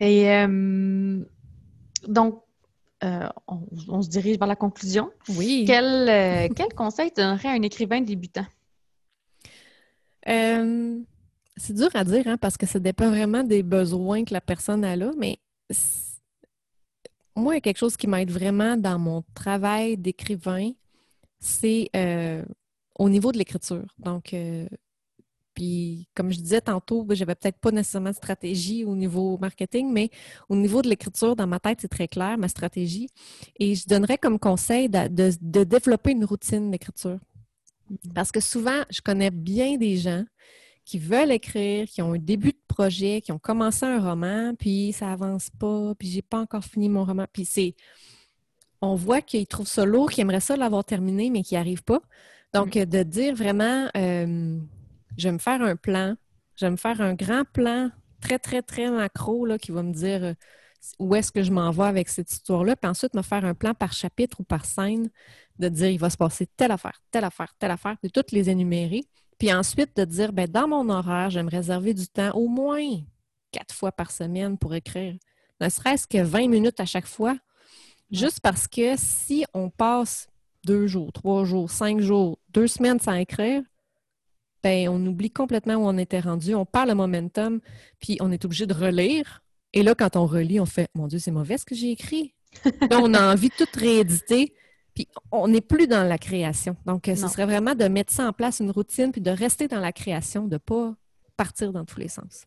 Et 0.00 0.26
donc, 2.08 2.42
euh, 3.04 3.28
on, 3.46 4.00
se 4.00 4.08
dirige 4.08 4.38
vers 4.38 4.48
la 4.48 4.56
conclusion. 4.56 5.10
Oui. 5.28 5.64
Quel, 5.66 6.08
euh, 6.08 6.48
quel 6.54 6.72
conseil 6.74 7.10
donnerais 7.14 7.48
à 7.48 7.52
un 7.52 7.62
écrivain 7.62 8.00
débutant? 8.00 8.46
Euh, 10.28 10.98
c'est 11.56 11.74
dur 11.74 11.90
à 11.94 12.04
dire, 12.04 12.26
hein, 12.26 12.38
parce 12.38 12.56
que 12.56 12.66
ça 12.66 12.78
dépend 12.78 13.10
vraiment 13.10 13.42
des 13.42 13.62
besoins 13.62 14.24
que 14.24 14.32
la 14.32 14.40
personne 14.40 14.84
a 14.84 14.96
là, 14.96 15.12
mais 15.16 15.38
moi, 17.36 17.52
il 17.52 17.56
y 17.56 17.58
a 17.58 17.60
quelque 17.60 17.78
chose 17.78 17.96
qui 17.98 18.06
m'aide 18.06 18.30
vraiment 18.30 18.78
dans 18.78 18.98
mon 18.98 19.22
travail 19.34 19.98
d'écrivain, 19.98 20.72
c'est 21.38 21.90
au 22.98 23.10
niveau 23.10 23.30
de 23.30 23.36
l'écriture. 23.36 23.84
Donc, 23.98 24.34
puis, 25.56 26.06
comme 26.14 26.30
je 26.30 26.38
disais 26.38 26.60
tantôt, 26.60 27.02
ben, 27.02 27.16
j'avais 27.16 27.34
peut-être 27.34 27.58
pas 27.58 27.70
nécessairement 27.70 28.10
de 28.10 28.14
stratégie 28.14 28.84
au 28.84 28.94
niveau 28.94 29.38
marketing, 29.38 29.90
mais 29.90 30.10
au 30.50 30.54
niveau 30.54 30.82
de 30.82 30.88
l'écriture, 30.88 31.34
dans 31.34 31.46
ma 31.46 31.58
tête, 31.58 31.78
c'est 31.80 31.88
très 31.88 32.08
clair, 32.08 32.36
ma 32.36 32.48
stratégie. 32.48 33.08
Et 33.58 33.74
je 33.74 33.86
donnerais 33.86 34.18
comme 34.18 34.38
conseil 34.38 34.90
de, 34.90 35.64
développer 35.64 36.10
une 36.10 36.26
routine 36.26 36.70
d'écriture. 36.70 37.18
Parce 38.14 38.30
que 38.30 38.40
souvent, 38.40 38.82
je 38.90 39.00
connais 39.00 39.30
bien 39.30 39.78
des 39.78 39.96
gens 39.96 40.24
qui 40.84 40.98
veulent 40.98 41.32
écrire, 41.32 41.88
qui 41.88 42.02
ont 42.02 42.12
un 42.12 42.18
début 42.18 42.52
de 42.52 42.62
projet, 42.68 43.22
qui 43.22 43.32
ont 43.32 43.38
commencé 43.38 43.86
un 43.86 43.98
roman, 43.98 44.54
puis 44.56 44.92
ça 44.92 45.10
avance 45.10 45.48
pas, 45.58 45.94
puis 45.98 46.08
j'ai 46.08 46.22
pas 46.22 46.38
encore 46.38 46.64
fini 46.64 46.90
mon 46.90 47.06
roman. 47.06 47.24
Puis 47.32 47.46
c'est. 47.46 47.74
On 48.82 48.94
voit 48.94 49.22
qu'ils 49.22 49.46
trouvent 49.46 49.66
ça 49.66 49.86
lourd, 49.86 50.10
qu'ils 50.10 50.20
aimeraient 50.20 50.40
ça 50.40 50.54
l'avoir 50.54 50.84
terminé, 50.84 51.30
mais 51.30 51.42
qu'ils 51.42 51.56
n'y 51.56 51.60
arrivent 51.60 51.82
pas. 51.82 52.02
Donc, 52.52 52.74
mm-hmm. 52.74 52.86
de 52.86 53.02
dire 53.04 53.34
vraiment. 53.34 53.88
Euh, 53.96 54.60
je 55.16 55.28
vais 55.28 55.32
me 55.32 55.38
faire 55.38 55.62
un 55.62 55.76
plan. 55.76 56.16
Je 56.56 56.66
vais 56.66 56.70
me 56.70 56.76
faire 56.76 57.00
un 57.00 57.14
grand 57.14 57.44
plan 57.44 57.90
très, 58.20 58.38
très, 58.38 58.62
très 58.62 58.90
macro 58.90 59.44
là, 59.46 59.58
qui 59.58 59.72
va 59.72 59.82
me 59.82 59.92
dire 59.92 60.24
euh, 60.24 60.34
où 60.98 61.14
est-ce 61.14 61.32
que 61.32 61.42
je 61.42 61.52
m'en 61.52 61.70
vais 61.70 61.84
avec 61.84 62.08
cette 62.08 62.30
histoire-là. 62.30 62.76
Puis 62.76 62.88
ensuite, 62.88 63.14
me 63.14 63.22
faire 63.22 63.44
un 63.44 63.54
plan 63.54 63.74
par 63.74 63.92
chapitre 63.92 64.40
ou 64.40 64.44
par 64.44 64.64
scène 64.64 65.10
de 65.58 65.68
dire 65.68 65.88
il 65.88 65.98
va 65.98 66.10
se 66.10 66.16
passer 66.16 66.46
telle 66.56 66.72
affaire, 66.72 67.00
telle 67.10 67.24
affaire, 67.24 67.54
telle 67.58 67.70
affaire, 67.70 67.96
de 68.02 68.08
toutes 68.08 68.32
les 68.32 68.50
énumérer. 68.50 69.04
Puis 69.38 69.52
ensuite, 69.52 69.96
de 69.96 70.04
dire 70.04 70.32
ben, 70.32 70.48
dans 70.48 70.68
mon 70.68 70.88
horaire, 70.88 71.30
je 71.30 71.38
vais 71.38 71.44
me 71.44 71.50
réserver 71.50 71.92
du 71.92 72.08
temps 72.08 72.30
au 72.32 72.48
moins 72.48 73.00
quatre 73.52 73.74
fois 73.74 73.92
par 73.92 74.10
semaine 74.10 74.56
pour 74.58 74.74
écrire. 74.74 75.16
Ne 75.60 75.68
serait-ce 75.68 76.06
que 76.06 76.22
20 76.22 76.48
minutes 76.48 76.80
à 76.80 76.86
chaque 76.86 77.06
fois 77.06 77.36
Juste 78.10 78.40
parce 78.40 78.68
que 78.68 78.94
si 78.96 79.44
on 79.52 79.68
passe 79.68 80.28
deux 80.64 80.86
jours, 80.86 81.12
trois 81.12 81.44
jours, 81.44 81.70
cinq 81.70 82.00
jours, 82.00 82.38
deux 82.50 82.66
semaines 82.66 83.00
sans 83.00 83.14
écrire, 83.14 83.62
ben, 84.66 84.88
on 84.88 85.06
oublie 85.06 85.30
complètement 85.30 85.74
où 85.74 85.86
on 85.86 85.96
était 85.96 86.18
rendu, 86.18 86.56
on 86.56 86.66
perd 86.66 86.88
le 86.88 86.96
momentum, 86.96 87.60
puis 88.00 88.16
on 88.20 88.32
est 88.32 88.44
obligé 88.44 88.66
de 88.66 88.74
relire. 88.74 89.44
Et 89.72 89.84
là, 89.84 89.94
quand 89.94 90.16
on 90.16 90.26
relit, 90.26 90.58
on 90.58 90.66
fait 90.66 90.88
Mon 90.96 91.06
Dieu, 91.06 91.20
c'est 91.20 91.30
mauvais 91.30 91.56
ce 91.56 91.64
que 91.64 91.76
j'ai 91.76 91.92
écrit. 91.92 92.34
là, 92.64 92.98
on 93.00 93.14
a 93.14 93.32
envie 93.32 93.48
de 93.48 93.54
tout 93.54 93.78
rééditer, 93.78 94.54
puis 94.92 95.06
on 95.30 95.46
n'est 95.46 95.60
plus 95.60 95.86
dans 95.86 96.02
la 96.02 96.18
création. 96.18 96.76
Donc, 96.84 97.06
euh, 97.06 97.14
ce 97.14 97.28
serait 97.28 97.46
vraiment 97.46 97.76
de 97.76 97.84
mettre 97.86 98.12
ça 98.12 98.26
en 98.26 98.32
place, 98.32 98.58
une 98.58 98.72
routine, 98.72 99.12
puis 99.12 99.20
de 99.20 99.30
rester 99.30 99.68
dans 99.68 99.78
la 99.78 99.92
création, 99.92 100.48
de 100.48 100.54
ne 100.54 100.58
pas 100.58 100.96
partir 101.36 101.72
dans 101.72 101.84
tous 101.84 102.00
les 102.00 102.08
sens. 102.08 102.46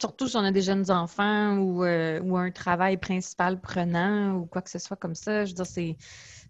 Surtout 0.00 0.28
si 0.28 0.36
on 0.36 0.44
a 0.44 0.52
des 0.52 0.62
jeunes 0.62 0.92
enfants 0.92 1.56
ou, 1.56 1.82
euh, 1.82 2.20
ou 2.20 2.36
un 2.36 2.52
travail 2.52 2.98
principal 2.98 3.60
prenant 3.60 4.36
ou 4.36 4.46
quoi 4.46 4.62
que 4.62 4.70
ce 4.70 4.78
soit 4.78 4.96
comme 4.96 5.16
ça. 5.16 5.44
Je 5.44 5.56
veux 5.56 5.64
dire, 5.64 5.96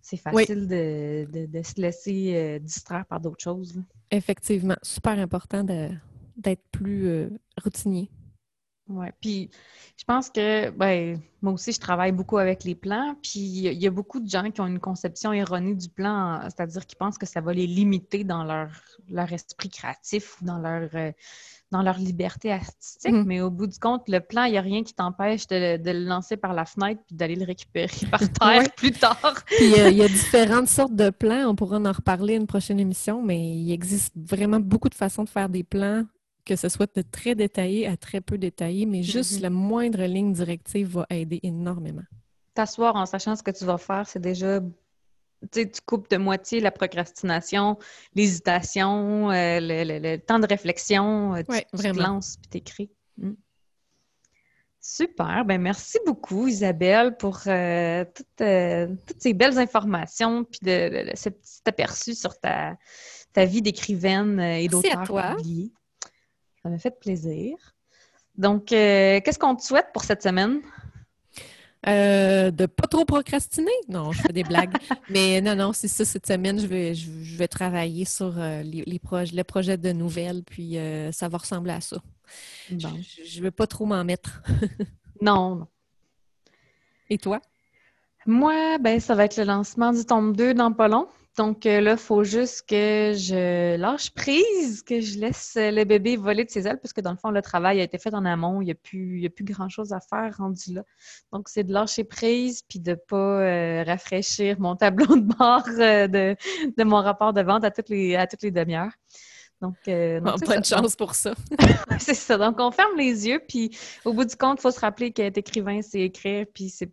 c'est 0.03 0.17
facile 0.17 0.67
de, 0.69 1.63
se 1.63 1.81
laisser 1.81 2.35
euh, 2.35 2.59
distraire 2.59 3.05
par 3.07 3.21
d'autres 3.21 3.43
choses. 3.43 3.83
Effectivement, 4.11 4.77
super 4.83 5.19
important 5.19 5.65
d'être 5.65 6.63
plus 6.71 7.09
euh, 7.09 7.31
routinier. 7.63 8.11
Oui, 8.89 9.07
puis 9.21 9.51
je 9.99 10.05
pense 10.05 10.31
que, 10.31 10.71
ben, 10.71 11.21
moi 11.43 11.53
aussi, 11.53 11.73
je 11.73 11.81
travaille 11.81 12.13
beaucoup 12.13 12.39
avec 12.39 12.65
les 12.65 12.75
plans, 12.75 13.17
puis 13.23 13.41
il 13.41 13.75
y 13.75 13.87
a 13.87 13.91
beaucoup 13.91 14.19
de 14.19 14.29
gens 14.29 14.51
qui 14.51 14.63
ont 14.63 14.67
une 14.67 14.81
conception 14.81 15.31
erronée 15.31 15.75
du 15.75 15.91
plan, 15.91 16.41
c'est-à-dire 16.45 16.87
qu'ils 16.87 16.97
pensent 16.97 17.19
que 17.19 17.27
ça 17.27 17.43
va 17.43 17.53
les 17.53 17.67
limiter 17.67 18.25
dans 18.25 18.45
leur, 18.45 18.71
leur 19.11 19.31
esprit 19.31 19.69
créatif 19.69 20.41
ou 20.41 20.47
dans 20.47 20.59
leur, 20.59 20.89
euh, 20.95 21.13
dans 21.71 21.83
leur 21.83 21.99
liberté 21.99 22.51
artistique, 22.51 23.13
mhm. 23.13 23.25
mais 23.27 23.41
au 23.41 23.51
bout 23.51 23.67
du 23.67 23.79
compte, 23.79 24.09
le 24.09 24.21
plan, 24.21 24.45
il 24.45 24.53
n'y 24.53 24.59
a 24.59 24.63
rien 24.63 24.83
qui 24.83 24.95
t'empêche 24.95 25.47
de, 25.47 25.79
le 25.85 26.05
lancer 26.05 26.37
par 26.37 26.55
la 26.55 26.65
fenêtre 26.65 27.03
puis 27.07 27.15
d'aller 27.15 27.37
le 27.37 27.45
récupérer 27.45 28.07
par 28.11 28.21
terre 28.21 28.73
plus 28.75 28.93
tard. 28.93 29.45
puis 29.47 29.75
euh, 29.79 29.91
il 29.91 29.97
y 29.97 30.03
a 30.03 30.09
différentes 30.09 30.69
sortes 30.69 30.95
de 30.95 31.11
plans. 31.11 31.49
On 31.49 31.55
pourra 31.55 31.79
en 31.79 31.93
reparler 31.93 32.35
une 32.35 32.47
prochaine 32.47 32.81
émission, 32.81 33.23
mais 33.23 33.39
il 33.39 33.71
existe 33.73 34.15
vraiment 34.17 34.61
beaucoup 34.61 34.89
de 34.89 34.95
façons 34.95 35.25
de 35.25 35.29
faire 35.29 35.49
des 35.49 35.63
plans, 35.63 36.05
que 36.47 36.57
ce 36.57 36.69
soit 36.69 36.91
de 36.97 37.03
très 37.03 37.35
détaillé 37.35 37.87
à 37.87 37.97
très 37.97 38.21
peu 38.21 38.39
détaillé, 38.39 38.87
mais 38.87 39.03
juste 39.03 39.37
mhm. 39.37 39.43
la 39.43 39.51
moindre 39.51 40.03
ligne 40.05 40.33
directive 40.33 40.89
va 40.89 41.07
aider 41.11 41.41
énormément. 41.43 42.05
T'asseoir 42.55 42.97
en 42.97 43.07
sachant 43.07 43.37
ce 43.37 43.43
que 43.43 43.51
tu 43.51 43.65
vas 43.65 43.79
faire, 43.79 44.09
c'est 44.09 44.23
déjà 44.23 44.61
tu, 45.53 45.69
coupes 45.87 46.11
de 46.11 46.17
moitié 46.17 46.61
la 46.61 46.71
procrastination, 46.71 47.79
l'hésitation, 48.15 49.31
euh, 49.31 49.59
le, 49.61 50.17
temps 50.17 50.39
de 50.39 50.47
réflexion. 50.47 51.35
Euh, 51.35 51.43
tu, 51.43 51.83
te 51.83 51.99
lances 51.99 52.37
puis 52.37 52.49
t'écris. 52.49 52.91
Hmm. 53.17 53.35
Super. 54.81 55.45
Ben 55.45 55.61
merci 55.61 55.99
beaucoup, 56.07 56.47
Isabelle, 56.47 57.17
pour 57.17 57.41
euh, 57.47 58.05
toutes, 58.15 59.19
ces 59.19 59.35
belles 59.35 59.59
informations 59.59 60.45
puis 60.45 60.61
de, 60.63 61.11
ce 61.15 61.29
petit 61.29 61.61
aperçu 61.67 62.15
sur 62.15 62.39
ta, 62.39 62.77
ta 63.33 63.45
vie 63.45 63.63
d'écrivaine 63.63 64.41
et 64.41 64.69
d'auteur 64.69 65.03
publié. 65.37 65.73
Ça 66.63 66.71
m'a 66.71 66.79
fait 66.79 66.99
plaisir. 66.99 67.57
Donc, 68.37 68.67
qu'est-ce 68.67 69.39
qu'on 69.39 69.57
te 69.57 69.63
souhaite 69.63 69.89
pour 69.93 70.05
cette 70.05 70.23
semaine? 70.23 70.63
Euh, 71.87 72.51
de 72.51 72.67
pas 72.67 72.89
trop 72.89 73.05
procrastiner. 73.05 73.71
Non, 73.89 74.11
je 74.13 74.21
fais 74.23 74.33
des 74.33 74.43
blagues. 74.43 74.73
Mais 75.11 75.41
non, 75.41 75.55
non, 75.55 75.73
c'est 75.73 75.89
ça. 75.89 76.05
Cette 76.05 76.27
semaine, 76.27 76.59
je 76.59 76.67
vais, 76.67 76.95
je, 76.95 77.37
vais 77.37 77.49
travailler 77.49 78.05
sur 78.05 78.39
euh, 78.39 78.63
les, 78.63 78.83
les 78.85 79.01
le 79.01 79.43
projet 79.43 79.77
de 79.77 79.93
nouvelles, 79.93 80.43
puis 80.43 80.77
euh, 80.77 81.13
ça 81.13 81.29
va 81.29 81.39
ressembler 81.39 81.73
à 81.73 81.81
ça. 81.81 81.99
Je 82.69 82.77
ne 82.77 83.43
veux 83.43 83.51
pas 83.51 83.67
trop 83.67 83.87
m'en 83.87 84.05
mettre. 84.05 84.43
non, 85.23 85.57
non. 85.57 85.69
Et 87.11 87.19
toi? 87.19 87.41
Moi, 88.27 88.79
ben, 88.79 89.01
ça 89.01 89.15
va 89.15 89.25
être 89.25 89.37
le 89.37 89.45
lancement 89.45 89.93
du 89.93 90.05
tome 90.05 90.37
2 90.37 90.55
dans 90.55 90.73
pas 90.73 90.89
long. 90.89 91.09
Donc 91.37 91.67
euh, 91.67 91.81
là, 91.81 91.93
il 91.93 91.99
faut 91.99 92.25
juste 92.25 92.69
que 92.69 93.13
je 93.17 93.77
lâche 93.77 94.11
prise, 94.11 94.83
que 94.83 95.01
je 95.01 95.19
laisse 95.19 95.57
le 95.57 95.85
bébé 95.85 96.17
voler 96.17 96.45
de 96.45 96.51
ses 96.51 96.67
ailes, 96.67 96.81
parce 96.81 96.93
que 96.93 97.01
dans 97.01 97.13
le 97.13 97.17
fond, 97.17 97.31
le 97.31 97.43
travail 97.43 97.81
a 97.81 97.85
été 97.85 97.99
fait 97.99 98.13
en 98.15 98.25
amont. 98.25 98.61
Il 98.61 98.67
n'y 98.67 98.71
a 98.73 98.75
plus, 98.75 99.31
plus 99.31 99.45
grand-chose 99.45 99.93
à 99.93 100.01
faire 100.01 100.37
rendu 100.37 100.75
là. 100.75 100.83
Donc, 101.33 101.49
c'est 101.49 101.63
de 101.63 101.73
lâcher 101.73 102.05
prise 102.05 102.63
puis 102.63 102.81
de 102.81 102.93
ne 102.93 102.97
pas 102.97 103.17
euh, 103.17 103.85
rafraîchir 103.87 104.59
mon 104.59 104.75
tableau 104.75 105.17
de 105.17 105.21
bord 105.21 105.63
euh, 105.79 106.09
de, 106.09 106.85
mon 106.85 107.03
rapport 107.03 107.33
de 107.33 107.43
vente 107.43 107.65
à 107.65 107.71
toutes 107.71 107.89
les, 107.89 108.17
à 108.17 108.27
toutes 108.27 108.43
les 108.43 108.51
demi-heures. 108.51 108.93
Donc, 109.61 109.75
bonne 109.87 110.65
chance 110.65 110.95
pour 110.97 111.15
ça. 111.15 111.35
c'est 111.99 112.15
ça. 112.15 112.37
Donc, 112.39 112.57
on 112.61 112.71
ferme 112.71 112.97
les 112.97 113.27
yeux, 113.27 113.41
puis 113.47 113.77
au 114.05 114.13
bout 114.13 114.25
du 114.25 114.37
compte, 114.37 114.59
il 114.59 114.63
faut 114.63 114.71
se 114.71 114.81
rappeler 114.81 115.13
qu'être 115.13 115.39
écrivain, 115.39 115.83
c'est 115.83 116.01
écrire, 116.01 116.47
puis 116.53 116.69
c'est 116.69 116.91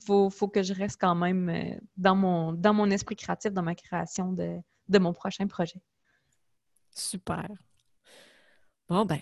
il 0.00 0.30
faut, 0.30 0.48
que 0.48 0.62
je 0.62 0.72
reste 0.74 1.00
quand 1.00 1.14
même 1.14 1.48
euh, 1.48 1.78
dans 1.96 2.16
mon, 2.16 2.52
dans 2.52 2.74
mon 2.74 2.90
esprit 2.90 3.16
créatif, 3.16 3.52
dans 3.52 3.62
ma 3.62 3.74
création 3.74 4.32
de, 4.32 4.58
de 4.88 4.98
mon 4.98 5.12
prochain 5.12 5.46
projet. 5.46 5.80
Super. 6.94 7.48
Bon, 8.88 9.04
ben, 9.04 9.20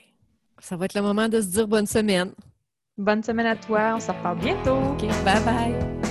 ça 0.58 0.76
va 0.76 0.84
être 0.84 0.94
le 0.94 1.02
moment 1.02 1.28
de 1.28 1.40
se 1.40 1.46
dire 1.46 1.66
bonne 1.66 1.86
semaine. 1.86 2.32
Bonne 2.96 3.22
semaine 3.22 3.46
à 3.46 3.56
toi. 3.56 3.94
On 3.96 4.00
se 4.00 4.12
reparle 4.12 4.38
bientôt. 4.38 4.76
OK, 4.76 5.06
bye 5.24 5.42
bye. 5.44 6.03